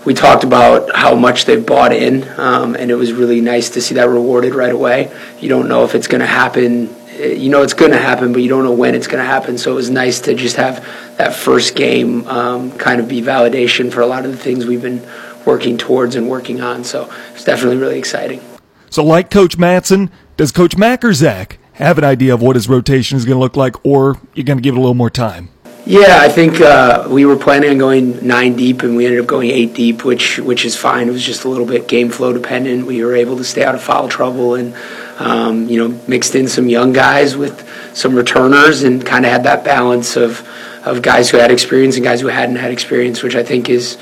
we 0.04 0.14
talked 0.14 0.44
about 0.44 0.94
how 0.94 1.14
much 1.14 1.44
they've 1.44 1.64
bought 1.64 1.92
in, 1.92 2.26
um, 2.38 2.74
and 2.74 2.90
it 2.90 2.94
was 2.94 3.12
really 3.12 3.40
nice 3.40 3.70
to 3.70 3.80
see 3.80 3.96
that 3.96 4.08
rewarded 4.08 4.54
right 4.54 4.72
away. 4.72 5.12
You 5.40 5.48
don't 5.48 5.68
know 5.68 5.84
if 5.84 5.94
it's 5.94 6.06
going 6.06 6.20
to 6.20 6.26
happen. 6.26 6.94
You 7.18 7.50
know 7.50 7.62
it's 7.62 7.74
going 7.74 7.90
to 7.90 7.98
happen, 7.98 8.32
but 8.32 8.42
you 8.42 8.48
don't 8.48 8.64
know 8.64 8.72
when 8.72 8.94
it's 8.94 9.06
going 9.06 9.22
to 9.22 9.28
happen. 9.28 9.58
So 9.58 9.72
it 9.72 9.74
was 9.74 9.90
nice 9.90 10.20
to 10.22 10.34
just 10.34 10.56
have 10.56 10.82
that 11.18 11.34
first 11.34 11.76
game 11.76 12.26
um, 12.28 12.72
kind 12.78 13.00
of 13.00 13.08
be 13.08 13.20
validation 13.20 13.92
for 13.92 14.00
a 14.00 14.06
lot 14.06 14.24
of 14.24 14.30
the 14.30 14.38
things 14.38 14.64
we've 14.64 14.80
been 14.80 15.06
working 15.44 15.76
towards 15.76 16.16
and 16.16 16.30
working 16.30 16.62
on. 16.62 16.84
So 16.84 17.12
it's 17.32 17.44
definitely 17.44 17.76
really 17.76 17.98
exciting. 17.98 18.40
So, 18.88 19.04
like 19.04 19.30
Coach 19.30 19.58
Mattson, 19.58 20.10
does 20.36 20.50
Coach 20.50 20.76
Majerczyk 20.76 21.58
have 21.74 21.98
an 21.98 22.04
idea 22.04 22.34
of 22.34 22.42
what 22.42 22.56
his 22.56 22.68
rotation 22.68 23.16
is 23.16 23.24
going 23.24 23.36
to 23.36 23.40
look 23.40 23.56
like, 23.56 23.84
or 23.84 24.18
you're 24.34 24.44
going 24.44 24.58
to 24.58 24.62
give 24.62 24.74
it 24.74 24.78
a 24.78 24.80
little 24.80 24.94
more 24.94 25.10
time? 25.10 25.50
Yeah, 25.86 26.18
I 26.20 26.28
think 26.28 26.60
uh, 26.60 27.08
we 27.10 27.24
were 27.24 27.36
planning 27.36 27.70
on 27.70 27.78
going 27.78 28.26
nine 28.26 28.54
deep, 28.54 28.82
and 28.82 28.96
we 28.96 29.06
ended 29.06 29.20
up 29.20 29.26
going 29.26 29.50
eight 29.50 29.74
deep, 29.74 30.04
which 30.04 30.38
which 30.38 30.64
is 30.64 30.76
fine. 30.76 31.08
It 31.08 31.12
was 31.12 31.24
just 31.24 31.44
a 31.44 31.48
little 31.48 31.66
bit 31.66 31.88
game 31.88 32.10
flow 32.10 32.32
dependent. 32.32 32.86
We 32.86 33.02
were 33.02 33.16
able 33.16 33.36
to 33.38 33.44
stay 33.44 33.64
out 33.64 33.74
of 33.74 33.82
foul 33.82 34.08
trouble, 34.08 34.54
and 34.54 34.74
um, 35.18 35.68
you 35.68 35.78
know 35.78 35.98
mixed 36.06 36.34
in 36.34 36.48
some 36.48 36.68
young 36.68 36.92
guys 36.92 37.36
with 37.36 37.66
some 37.96 38.14
returners, 38.14 38.82
and 38.82 39.04
kind 39.04 39.24
of 39.24 39.32
had 39.32 39.44
that 39.44 39.64
balance 39.64 40.16
of 40.16 40.46
of 40.84 41.02
guys 41.02 41.30
who 41.30 41.38
had 41.38 41.50
experience 41.50 41.96
and 41.96 42.04
guys 42.04 42.20
who 42.20 42.28
hadn't 42.28 42.56
had 42.56 42.72
experience, 42.72 43.22
which 43.22 43.34
I 43.34 43.42
think 43.42 43.70
is 43.70 43.96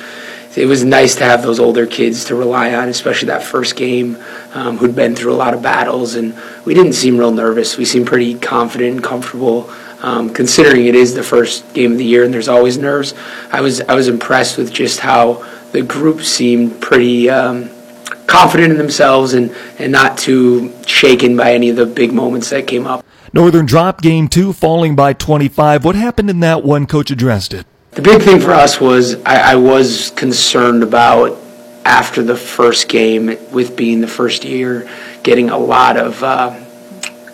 it 0.57 0.67
was 0.67 0.83
nice 0.83 1.15
to 1.17 1.25
have 1.25 1.43
those 1.43 1.61
older 1.61 1.87
kids 1.87 2.25
to 2.27 2.35
rely 2.35 2.75
on, 2.75 2.89
especially 2.89 3.27
that 3.27 3.45
first 3.45 3.77
game, 3.77 4.19
um, 4.55 4.79
who'd 4.79 4.97
been 4.97 5.15
through 5.15 5.33
a 5.33 5.37
lot 5.37 5.55
of 5.55 5.63
battles, 5.63 6.17
and 6.17 6.35
we 6.65 6.75
didn't 6.75 6.95
seem 6.95 7.17
real 7.17 7.31
nervous. 7.31 7.79
We 7.79 7.85
seemed 7.85 8.09
pretty 8.09 8.37
confident 8.37 8.97
and 8.97 9.05
comfortable 9.05 9.71
um, 10.03 10.33
considering 10.33 10.87
it 10.87 10.95
is 10.95 11.15
the 11.15 11.23
first 11.23 11.73
game 11.75 11.93
of 11.93 11.99
the 11.99 12.05
year 12.05 12.25
and 12.25 12.33
there's 12.33 12.49
always 12.49 12.79
nerves, 12.79 13.15
I 13.53 13.61
was 13.61 13.81
I 13.83 13.95
was 13.95 14.09
impressed 14.09 14.59
with 14.59 14.73
just 14.73 15.01
how 15.01 15.45
the 15.73 15.83
group 15.83 16.23
seemed 16.23 16.81
pretty 16.81 17.29
um, 17.29 17.71
confident 18.27 18.71
in 18.71 18.79
themselves 18.79 19.35
and, 19.35 19.55
and 19.79 19.91
not 19.91 20.17
too 20.17 20.73
shaken 20.87 21.37
by 21.37 21.53
any 21.53 21.71
of 21.71 21.77
the 21.77 21.87
big 21.87 22.13
moments 22.13 22.51
that 22.51 22.67
came 22.67 22.87
up. 22.87 23.05
Northern 23.33 23.67
drop 23.67 24.01
game 24.01 24.29
two, 24.29 24.53
falling 24.53 24.97
by 24.97 25.13
25. 25.13 25.85
What 25.85 25.95
happened 25.95 26.31
in 26.31 26.41
that 26.41 26.63
one? 26.63 26.87
Coach 26.87 27.11
addressed 27.11 27.53
it. 27.53 27.67
The 27.93 28.03
big 28.03 28.23
thing 28.23 28.41
for 28.41 28.53
us 28.53 28.81
was 28.81 29.17
I, 29.25 29.53
I 29.53 29.55
was 29.57 30.11
concerned 30.11 30.83
about 30.83 31.37
after 31.85 32.23
the 32.23 32.37
first 32.37 32.89
game, 32.89 33.27
with 33.51 33.77
being 33.77 34.01
the 34.01 34.09
first 34.09 34.45
year, 34.45 34.89
getting 35.23 35.51
a 35.51 35.59
lot 35.59 35.97
of 35.97 36.23
uh, 36.23 36.59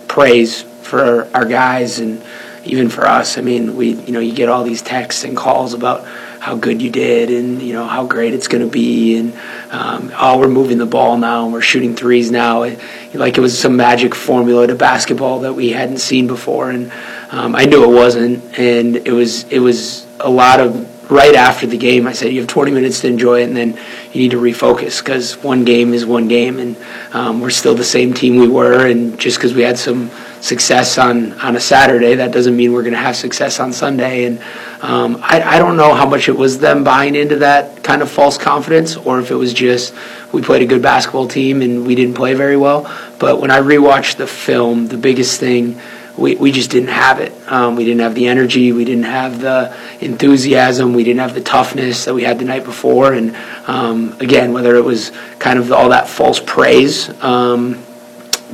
praise 0.06 0.62
for 0.62 1.28
our 1.34 1.44
guys 1.44 1.98
and 1.98 2.22
even 2.64 2.88
for 2.88 3.06
us, 3.06 3.38
I 3.38 3.40
mean, 3.40 3.76
we 3.76 3.92
you 3.92 4.12
know 4.12 4.20
you 4.20 4.32
get 4.32 4.48
all 4.48 4.64
these 4.64 4.82
texts 4.82 5.24
and 5.24 5.36
calls 5.36 5.74
about 5.74 6.06
how 6.44 6.54
good 6.54 6.82
you 6.82 6.90
did 6.90 7.30
and 7.30 7.62
you 7.62 7.72
know 7.72 7.86
how 7.86 8.04
great 8.04 8.34
it's 8.34 8.48
going 8.48 8.62
to 8.62 8.70
be 8.70 9.16
and 9.16 9.32
um, 9.70 10.12
oh 10.14 10.38
we're 10.38 10.46
moving 10.46 10.76
the 10.76 10.84
ball 10.84 11.16
now 11.16 11.44
and 11.44 11.54
we're 11.54 11.62
shooting 11.62 11.96
threes 11.96 12.30
now. 12.30 12.64
It, 12.64 12.78
like 13.14 13.38
it 13.38 13.40
was 13.40 13.58
some 13.58 13.76
magic 13.76 14.14
formula 14.14 14.66
to 14.66 14.74
basketball 14.74 15.40
that 15.40 15.54
we 15.54 15.70
hadn't 15.70 15.98
seen 15.98 16.26
before 16.26 16.70
and 16.70 16.92
um, 17.30 17.56
I 17.56 17.64
knew 17.64 17.82
it 17.84 17.94
wasn't 17.94 18.58
and 18.58 18.96
it 18.96 19.12
was 19.12 19.44
it 19.44 19.60
was 19.60 20.06
a 20.20 20.28
lot 20.28 20.60
of 20.60 20.93
right 21.14 21.36
after 21.36 21.66
the 21.66 21.78
game, 21.78 22.08
I 22.08 22.12
said, 22.12 22.32
you 22.32 22.40
have 22.40 22.48
20 22.48 22.72
minutes 22.72 23.00
to 23.00 23.06
enjoy 23.06 23.42
it, 23.42 23.44
and 23.44 23.56
then 23.56 23.78
you 24.12 24.20
need 24.20 24.32
to 24.32 24.40
refocus 24.40 24.98
because 25.02 25.36
one 25.42 25.64
game 25.64 25.94
is 25.94 26.04
one 26.04 26.26
game, 26.26 26.58
and 26.58 26.76
um, 27.12 27.40
we're 27.40 27.50
still 27.50 27.76
the 27.76 27.84
same 27.84 28.12
team 28.12 28.36
we 28.36 28.48
were. 28.48 28.86
And 28.86 29.18
just 29.18 29.38
because 29.38 29.54
we 29.54 29.62
had 29.62 29.78
some 29.78 30.10
success 30.40 30.98
on, 30.98 31.32
on 31.34 31.54
a 31.54 31.60
Saturday, 31.60 32.16
that 32.16 32.32
doesn't 32.32 32.56
mean 32.56 32.72
we're 32.72 32.82
going 32.82 32.94
to 32.94 32.98
have 32.98 33.14
success 33.14 33.60
on 33.60 33.72
Sunday. 33.72 34.24
And 34.24 34.40
um, 34.82 35.18
I, 35.22 35.40
I 35.42 35.58
don't 35.58 35.76
know 35.76 35.94
how 35.94 36.04
much 36.04 36.28
it 36.28 36.36
was 36.36 36.58
them 36.58 36.82
buying 36.82 37.14
into 37.14 37.36
that 37.36 37.84
kind 37.84 38.02
of 38.02 38.10
false 38.10 38.36
confidence, 38.36 38.96
or 38.96 39.20
if 39.20 39.30
it 39.30 39.36
was 39.36 39.54
just 39.54 39.94
we 40.32 40.42
played 40.42 40.62
a 40.62 40.66
good 40.66 40.82
basketball 40.82 41.28
team 41.28 41.62
and 41.62 41.86
we 41.86 41.94
didn't 41.94 42.14
play 42.14 42.34
very 42.34 42.56
well. 42.56 42.92
But 43.20 43.40
when 43.40 43.52
I 43.52 43.60
rewatched 43.60 44.16
the 44.16 44.26
film, 44.26 44.88
the 44.88 44.98
biggest 44.98 45.38
thing 45.38 45.80
we, 46.16 46.36
we 46.36 46.52
just 46.52 46.70
didn't 46.70 46.90
have 46.90 47.20
it. 47.20 47.32
Um, 47.50 47.76
we 47.76 47.84
didn't 47.84 48.00
have 48.00 48.14
the 48.14 48.28
energy. 48.28 48.72
We 48.72 48.84
didn't 48.84 49.04
have 49.04 49.40
the 49.40 49.76
enthusiasm. 50.00 50.94
We 50.94 51.04
didn't 51.04 51.20
have 51.20 51.34
the 51.34 51.40
toughness 51.40 52.04
that 52.04 52.14
we 52.14 52.22
had 52.22 52.38
the 52.38 52.44
night 52.44 52.64
before. 52.64 53.12
And 53.12 53.36
um, 53.66 54.16
again, 54.20 54.52
whether 54.52 54.76
it 54.76 54.84
was 54.84 55.10
kind 55.38 55.58
of 55.58 55.72
all 55.72 55.88
that 55.88 56.08
false 56.08 56.40
praise 56.40 57.08
um, 57.22 57.84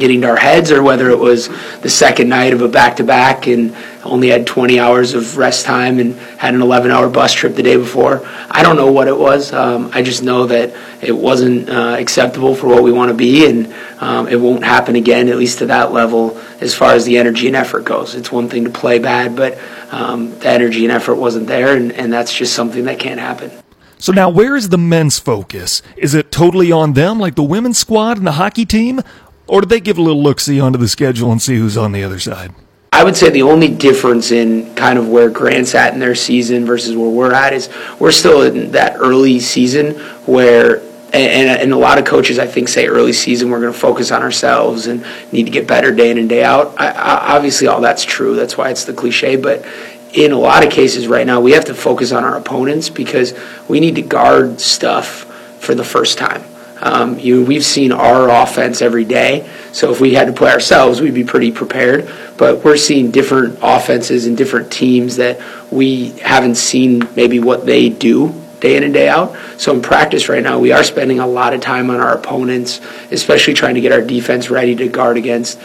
getting 0.01 0.22
to 0.22 0.28
our 0.28 0.36
heads 0.36 0.72
or 0.72 0.82
whether 0.82 1.11
it 1.11 1.18
was 1.18 1.48
the 1.80 1.90
second 1.90 2.28
night 2.28 2.53
of 2.53 2.62
a 2.62 2.68
back 2.68 2.96
to 2.96 3.05
back 3.05 3.46
and 3.46 3.76
only 4.05 4.28
had 4.28 4.46
20 4.46 4.80
hours 4.80 5.14
of 5.14 5.36
rest 5.36 5.66
time 5.66 5.98
and 5.98 6.14
had 6.38 6.55
an 6.55 6.62
11 6.62 6.90
hour 6.90 7.09
bus 7.09 7.32
trip 7.32 7.55
the 7.55 7.62
day 7.62 7.76
before. 7.76 8.26
I 8.51 8.62
don't 8.62 8.76
know 8.76 8.90
what 8.90 9.07
it 9.07 9.16
was. 9.16 9.53
Um, 9.53 9.90
I 9.92 10.03
just 10.03 10.22
know 10.22 10.46
that 10.46 10.74
it 11.03 11.12
wasn't 11.12 11.68
uh, 11.68 11.96
acceptable 11.98 12.55
for 12.55 12.66
what 12.66 12.82
we 12.82 12.90
want 12.90 13.11
to 13.11 13.16
be 13.16 13.46
and 13.48 13.72
um, 14.01 14.28
it 14.28 14.40
won't 14.40 14.64
happen 14.64 14.96
again, 14.96 15.28
at 15.28 15.36
least 15.36 15.59
to 15.59 15.66
that 15.66 15.92
level, 15.92 16.38
as 16.61 16.74
far 16.74 16.94
as 16.94 17.05
the 17.05 17.18
energy 17.18 17.46
and 17.46 17.55
effort 17.55 17.84
goes. 17.84 18.14
It's 18.14 18.32
one 18.32 18.48
thing 18.48 18.64
to 18.64 18.70
play 18.70 18.98
bad, 18.98 19.36
but 19.36 19.59
um, 19.90 20.38
the 20.38 20.48
energy 20.48 20.84
and 20.84 20.92
effort 20.92 21.16
wasn't 21.16 21.46
there, 21.46 21.76
and, 21.76 21.92
and 21.92 22.12
that's 22.12 22.32
just 22.32 22.55
something 22.55 22.84
that 22.84 22.98
can't 22.98 23.20
happen. 23.20 23.51
So 23.98 24.12
now, 24.12 24.30
where 24.30 24.57
is 24.57 24.70
the 24.70 24.78
men's 24.78 25.18
focus? 25.18 25.82
Is 25.98 26.14
it 26.14 26.32
totally 26.32 26.72
on 26.72 26.94
them, 26.94 27.20
like 27.20 27.34
the 27.34 27.42
women's 27.42 27.76
squad 27.76 28.16
and 28.16 28.26
the 28.26 28.32
hockey 28.32 28.64
team, 28.64 29.03
or 29.51 29.62
did 29.62 29.68
they 29.68 29.80
give 29.80 29.98
a 29.98 30.03
little 30.03 30.22
look 30.22 30.38
see 30.38 30.61
onto 30.61 30.78
the 30.78 30.88
schedule 30.88 31.32
and 31.32 31.42
see 31.42 31.57
who's 31.59 31.76
on 31.76 31.90
the 31.90 32.05
other 32.05 32.20
side? 32.20 32.55
I 32.92 33.03
would 33.03 33.16
say 33.16 33.30
the 33.30 33.42
only 33.42 33.68
difference 33.68 34.30
in 34.30 34.74
kind 34.76 34.98
of 34.98 35.09
where 35.09 35.28
Grant's 35.28 35.74
at 35.74 35.92
in 35.92 36.01
their 36.01 36.14
season 36.14 36.64
versus 36.64 36.94
where 36.94 37.11
we're 37.11 37.32
at 37.32 37.53
is 37.53 37.68
we're 37.98 38.12
still 38.12 38.42
in 38.42 38.72
that 38.72 38.96
early 38.96 39.40
season 39.40 39.94
where 40.26 40.78
and, 41.12 41.61
and, 41.61 41.72
a 41.72 41.76
lot 41.76 41.98
of 41.98 42.05
coaches 42.05 42.38
I 42.38 42.46
think 42.46 42.68
say 42.68 42.86
early 42.86 43.12
season 43.12 43.51
we're 43.51 43.61
going 43.61 43.72
to 43.72 43.78
focus 43.78 44.12
on 44.12 44.22
ourselves 44.22 44.86
and 44.86 45.05
need 45.32 45.44
to 45.44 45.51
get 45.51 45.66
better 45.66 45.92
day 45.92 46.12
in 46.12 46.18
and 46.18 46.28
day 46.28 46.44
out. 46.44 46.80
I, 46.80 46.90
I, 46.90 47.34
obviously, 47.34 47.66
all 47.66 47.80
that's 47.80 48.05
true. 48.05 48.36
That's 48.36 48.57
why 48.57 48.70
it's 48.70 48.84
the 48.84 48.92
cliche. 48.92 49.34
But 49.34 49.66
in 50.12 50.30
a 50.30 50.38
lot 50.38 50.64
of 50.64 50.70
cases 50.70 51.09
right 51.09 51.26
now, 51.26 51.40
we 51.40 51.53
have 51.53 51.64
to 51.64 51.74
focus 51.74 52.12
on 52.12 52.22
our 52.22 52.36
opponents 52.36 52.90
because 52.90 53.34
we 53.66 53.80
need 53.80 53.96
to 53.96 54.03
guard 54.03 54.61
stuff 54.61 55.24
for 55.59 55.74
the 55.74 55.84
first 55.84 56.16
time. 56.16 56.44
Um, 56.81 57.18
you, 57.18 57.45
we've 57.45 57.64
seen 57.64 57.93
our 57.93 58.31
offense 58.31 58.81
every 58.81 59.05
day, 59.05 59.49
so 59.72 59.91
if 59.93 60.01
we 60.01 60.14
had 60.14 60.26
to 60.26 60.33
play 60.33 60.51
ourselves, 60.51 61.01
we'd 61.01 61.14
be 61.14 61.24
pretty 61.24 61.53
prepared. 61.53 62.11
But 62.39 62.64
we're 62.64 62.76
seeing 62.76 63.11
different 63.11 63.59
offenses 63.62 64.26
and 64.26 64.37
different 64.37 64.72
teams 64.72 65.16
that 65.16 65.41
we 65.70 66.11
haven't 66.20 66.55
seen 66.55 67.07
maybe 67.14 67.39
what 67.39 67.66
they 67.66 67.91
do 67.91 68.35
day 68.61 68.76
in 68.76 68.85
and 68.85 68.95
day 68.95 69.09
out. 69.09 69.37
So 69.59 69.74
in 69.74 69.83
practice 69.83 70.28
right 70.28 70.43
now, 70.43 70.59
we 70.59 70.72
are 70.72 70.85
spending 70.85 71.18
a 71.18 71.26
lot 71.26 71.55
of 71.55 71.61
time 71.61 71.91
on 71.91 72.01
our 72.01 72.16
opponents, 72.16 72.81
especially 73.11 73.55
trying 73.55 73.74
to 73.74 73.81
get 73.81 73.93
our 73.93 74.03
defense 74.03 74.51
ready 74.51 74.76
to 74.76 74.89
guard 74.89 75.16
against 75.16 75.61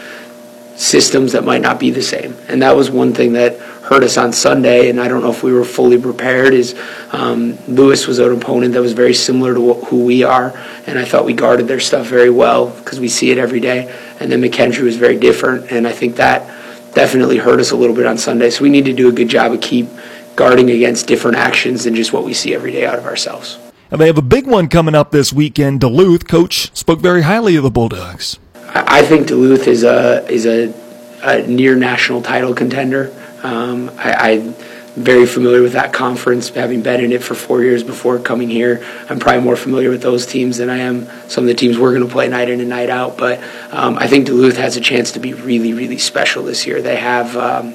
systems 0.76 1.32
that 1.32 1.44
might 1.44 1.62
not 1.62 1.80
be 1.80 1.90
the 1.90 2.02
same. 2.02 2.36
And 2.48 2.62
that 2.62 2.76
was 2.76 2.90
one 2.90 3.14
thing 3.14 3.34
that 3.34 3.58
hurt 3.86 4.02
us 4.02 4.16
on 4.16 4.32
Sunday, 4.32 4.90
and 4.90 5.00
I 5.00 5.06
don't 5.06 5.22
know 5.22 5.30
if 5.30 5.44
we 5.44 5.52
were 5.52 5.64
fully 5.64 6.00
prepared. 6.00 6.54
Is 6.54 6.74
um, 7.12 7.56
Lewis 7.68 8.08
was 8.08 8.18
an 8.18 8.32
opponent 8.32 8.74
that 8.74 8.80
was 8.80 8.92
very 8.92 9.14
similar 9.14 9.54
to 9.54 9.74
who 9.74 10.04
we 10.04 10.24
are, 10.24 10.52
and 10.86 10.98
I 10.98 11.04
thought 11.04 11.24
we 11.24 11.34
guarded 11.34 11.68
their 11.68 11.78
stuff 11.78 12.06
very 12.06 12.30
well 12.30 12.70
because 12.70 12.98
we 12.98 13.08
see 13.08 13.30
it 13.30 13.38
every 13.38 13.60
day. 13.60 13.94
And 14.18 14.30
then 14.30 14.42
McKendree 14.42 14.82
was 14.82 14.96
very 14.96 15.16
different, 15.16 15.70
and 15.70 15.86
I 15.86 15.92
think 15.92 16.16
that 16.16 16.46
definitely 16.94 17.36
hurt 17.36 17.60
us 17.60 17.70
a 17.70 17.76
little 17.76 17.94
bit 17.94 18.06
on 18.06 18.18
Sunday. 18.18 18.50
So 18.50 18.64
we 18.64 18.70
need 18.70 18.86
to 18.86 18.92
do 18.92 19.08
a 19.08 19.12
good 19.12 19.28
job 19.28 19.52
of 19.52 19.60
keep 19.60 19.86
guarding 20.34 20.68
against 20.70 21.06
different 21.06 21.36
actions 21.36 21.84
than 21.84 21.94
just 21.94 22.12
what 22.12 22.24
we 22.24 22.34
see 22.34 22.54
every 22.54 22.72
day 22.72 22.84
out 22.86 22.98
of 22.98 23.04
ourselves. 23.04 23.58
And 23.90 24.00
they 24.00 24.08
have 24.08 24.18
a 24.18 24.22
big 24.22 24.48
one 24.48 24.68
coming 24.68 24.96
up 24.96 25.12
this 25.12 25.32
weekend. 25.32 25.80
Duluth 25.80 26.26
coach 26.26 26.76
spoke 26.76 26.98
very 26.98 27.22
highly 27.22 27.54
of 27.54 27.62
the 27.62 27.70
Bulldogs. 27.70 28.40
I 28.68 29.02
think 29.02 29.28
Duluth 29.28 29.68
is 29.68 29.84
a 29.84 30.26
is 30.28 30.44
a, 30.44 30.74
a 31.22 31.46
near 31.46 31.76
national 31.76 32.20
title 32.20 32.52
contender. 32.52 33.14
Um, 33.46 33.92
I, 33.96 34.30
am 34.30 34.54
very 34.96 35.24
familiar 35.24 35.62
with 35.62 35.74
that 35.74 35.92
conference, 35.92 36.48
having 36.48 36.82
been 36.82 37.04
in 37.04 37.12
it 37.12 37.22
for 37.22 37.36
four 37.36 37.62
years 37.62 37.84
before 37.84 38.18
coming 38.18 38.50
here. 38.50 38.84
I'm 39.08 39.20
probably 39.20 39.42
more 39.42 39.54
familiar 39.54 39.88
with 39.88 40.02
those 40.02 40.26
teams 40.26 40.56
than 40.56 40.68
I 40.68 40.78
am 40.78 41.08
some 41.28 41.44
of 41.44 41.48
the 41.48 41.54
teams 41.54 41.78
we're 41.78 41.94
going 41.94 42.06
to 42.06 42.12
play 42.12 42.28
night 42.28 42.48
in 42.48 42.58
and 42.58 42.68
night 42.68 42.90
out. 42.90 43.16
But 43.16 43.40
um, 43.70 43.98
I 43.98 44.08
think 44.08 44.26
Duluth 44.26 44.56
has 44.56 44.76
a 44.76 44.80
chance 44.80 45.12
to 45.12 45.20
be 45.20 45.32
really, 45.32 45.74
really 45.74 45.98
special 45.98 46.42
this 46.42 46.66
year. 46.66 46.82
They 46.82 46.96
have. 46.96 47.36
Um, 47.36 47.74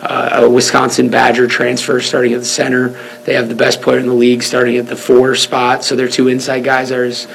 uh, 0.00 0.42
a 0.44 0.50
Wisconsin 0.50 1.08
Badger 1.08 1.46
transfer 1.46 1.98
starting 2.02 2.34
at 2.34 2.40
the 2.40 2.44
center. 2.44 2.88
They 3.24 3.32
have 3.34 3.48
the 3.48 3.54
best 3.54 3.80
player 3.80 3.98
in 3.98 4.06
the 4.06 4.12
league 4.12 4.42
starting 4.42 4.76
at 4.76 4.86
the 4.86 4.96
four 4.96 5.34
spot. 5.34 5.82
So 5.82 5.96
their 5.96 6.08
two 6.08 6.28
inside 6.28 6.62
guys 6.62 6.92
are 6.92 7.04
as 7.04 7.26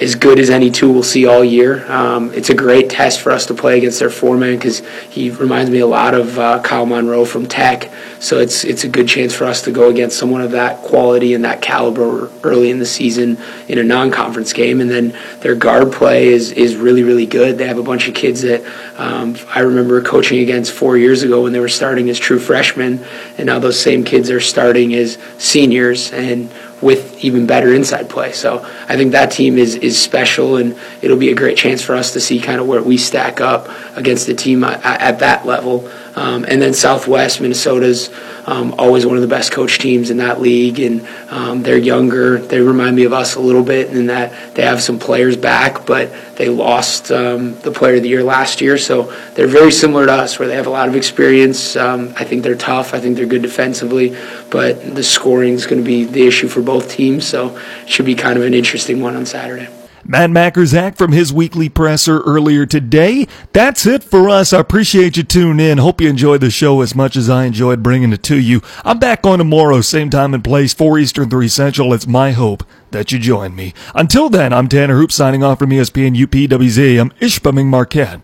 as 0.00 0.16
good 0.16 0.38
as 0.38 0.50
any 0.50 0.70
two 0.70 0.92
we'll 0.92 1.02
see 1.02 1.26
all 1.26 1.44
year. 1.44 1.90
Um, 1.90 2.32
it's 2.34 2.50
a 2.50 2.54
great 2.54 2.90
test 2.90 3.20
for 3.20 3.30
us 3.30 3.46
to 3.46 3.54
play 3.54 3.78
against 3.78 4.00
their 4.00 4.10
foreman 4.10 4.56
because 4.56 4.80
he 5.10 5.30
reminds 5.30 5.70
me 5.70 5.78
a 5.78 5.86
lot 5.86 6.14
of 6.14 6.38
uh, 6.38 6.60
Kyle 6.62 6.86
Monroe 6.86 7.24
from 7.24 7.46
Tech. 7.46 7.90
So 8.18 8.38
it's 8.38 8.64
it's 8.64 8.84
a 8.84 8.88
good 8.88 9.06
chance 9.06 9.34
for 9.34 9.44
us 9.44 9.62
to 9.62 9.70
go 9.70 9.90
against 9.90 10.18
someone 10.18 10.40
of 10.40 10.52
that 10.52 10.78
quality 10.82 11.34
and 11.34 11.44
that 11.44 11.62
caliber 11.62 12.30
early 12.42 12.70
in 12.70 12.78
the 12.78 12.86
season 12.86 13.38
in 13.68 13.78
a 13.78 13.82
non-conference 13.82 14.52
game. 14.52 14.80
And 14.80 14.90
then 14.90 15.16
their 15.40 15.54
guard 15.54 15.92
play 15.92 16.28
is 16.28 16.50
is 16.52 16.74
really 16.74 17.02
really 17.02 17.26
good. 17.26 17.58
They 17.58 17.66
have 17.66 17.78
a 17.78 17.82
bunch 17.82 18.08
of 18.08 18.14
kids 18.14 18.42
that 18.42 18.64
um, 18.96 19.36
I 19.54 19.60
remember 19.60 20.02
coaching 20.02 20.40
against 20.40 20.72
four 20.72 20.96
years 20.96 21.22
ago 21.22 21.42
when 21.42 21.52
they 21.52 21.60
were 21.60 21.68
starting 21.68 22.08
as 22.10 22.18
true 22.18 22.38
freshmen, 22.38 23.04
and 23.38 23.46
now 23.46 23.58
those 23.58 23.80
same 23.80 24.04
kids 24.04 24.30
are 24.30 24.40
starting 24.40 24.94
as 24.94 25.18
seniors 25.38 26.12
and 26.12 26.50
with 26.84 27.24
even 27.24 27.46
better 27.46 27.72
inside 27.72 28.10
play. 28.10 28.32
So 28.32 28.62
I 28.88 28.96
think 28.96 29.12
that 29.12 29.32
team 29.32 29.56
is 29.56 29.74
is 29.76 30.00
special, 30.00 30.56
and 30.56 30.78
it'll 31.00 31.16
be 31.16 31.30
a 31.30 31.34
great 31.34 31.56
chance 31.56 31.82
for 31.82 31.94
us 31.96 32.12
to 32.12 32.20
see 32.20 32.38
kind 32.38 32.60
of 32.60 32.68
where 32.68 32.82
we 32.82 32.98
stack 32.98 33.40
up 33.40 33.68
against 33.96 34.26
the 34.26 34.34
team 34.34 34.62
at, 34.62 34.84
at 34.84 35.18
that 35.20 35.46
level. 35.46 35.90
Um, 36.16 36.44
and 36.44 36.62
then 36.62 36.74
Southwest 36.74 37.40
Minnesota's 37.40 38.08
um, 38.46 38.74
always 38.78 39.04
one 39.04 39.16
of 39.16 39.22
the 39.22 39.28
best 39.28 39.50
coach 39.52 39.78
teams 39.78 40.10
in 40.10 40.18
that 40.18 40.40
league, 40.40 40.78
and 40.78 41.06
um, 41.28 41.62
they're 41.62 41.78
younger. 41.78 42.38
They 42.38 42.60
remind 42.60 42.94
me 42.94 43.04
of 43.04 43.12
us 43.12 43.34
a 43.34 43.40
little 43.40 43.64
bit 43.64 43.90
in 43.90 44.06
that 44.06 44.54
they 44.54 44.62
have 44.62 44.80
some 44.80 44.98
players 44.98 45.36
back, 45.36 45.86
but 45.86 46.12
they 46.36 46.48
lost 46.48 47.10
um, 47.10 47.58
the 47.60 47.72
player 47.72 47.96
of 47.96 48.02
the 48.02 48.08
year 48.08 48.22
last 48.22 48.60
year, 48.60 48.78
so 48.78 49.12
they're 49.34 49.48
very 49.48 49.72
similar 49.72 50.06
to 50.06 50.12
us, 50.12 50.38
where 50.38 50.46
they 50.46 50.56
have 50.56 50.66
a 50.66 50.70
lot 50.70 50.88
of 50.88 50.94
experience. 50.94 51.74
Um, 51.74 52.14
I 52.16 52.24
think 52.24 52.42
they're 52.42 52.54
tough. 52.54 52.94
I 52.94 53.00
think 53.00 53.16
they're 53.16 53.26
good 53.26 53.42
defensively, 53.42 54.16
but 54.50 54.94
the 54.94 55.02
scoring 55.02 55.54
is 55.54 55.66
going 55.66 55.82
to 55.82 55.86
be 55.86 56.04
the 56.04 56.26
issue 56.26 56.48
for 56.48 56.62
both 56.62 56.90
teams. 56.90 57.26
So 57.26 57.56
it 57.82 57.88
should 57.88 58.06
be 58.06 58.14
kind 58.14 58.38
of 58.38 58.44
an 58.44 58.54
interesting 58.54 59.00
one 59.00 59.16
on 59.16 59.26
Saturday. 59.26 59.68
Matt 60.06 60.30
Majerczyk 60.30 60.96
from 60.96 61.12
his 61.12 61.32
weekly 61.32 61.68
presser 61.68 62.20
earlier 62.20 62.66
today. 62.66 63.26
That's 63.52 63.86
it 63.86 64.04
for 64.04 64.28
us. 64.28 64.52
I 64.52 64.60
appreciate 64.60 65.16
you 65.16 65.22
tuning 65.22 65.64
in. 65.64 65.78
Hope 65.78 66.00
you 66.00 66.08
enjoyed 66.10 66.42
the 66.42 66.50
show 66.50 66.82
as 66.82 66.94
much 66.94 67.16
as 67.16 67.30
I 67.30 67.44
enjoyed 67.44 67.82
bringing 67.82 68.12
it 68.12 68.22
to 68.24 68.38
you. 68.38 68.60
I'm 68.84 68.98
back 68.98 69.24
on 69.26 69.38
tomorrow, 69.38 69.80
same 69.80 70.10
time 70.10 70.34
and 70.34 70.44
place, 70.44 70.74
4 70.74 70.98
Eastern, 70.98 71.30
3 71.30 71.48
Central. 71.48 71.94
It's 71.94 72.06
my 72.06 72.32
hope 72.32 72.64
that 72.90 73.12
you 73.12 73.18
join 73.18 73.56
me. 73.56 73.72
Until 73.94 74.28
then, 74.28 74.52
I'm 74.52 74.68
Tanner 74.68 74.96
Hoop 74.96 75.10
signing 75.10 75.42
off 75.42 75.58
from 75.58 75.70
ESPN 75.70 76.16
UPWZ. 76.16 77.00
I'm 77.00 77.10
Ishpeming 77.12 77.66
Marquette. 77.66 78.20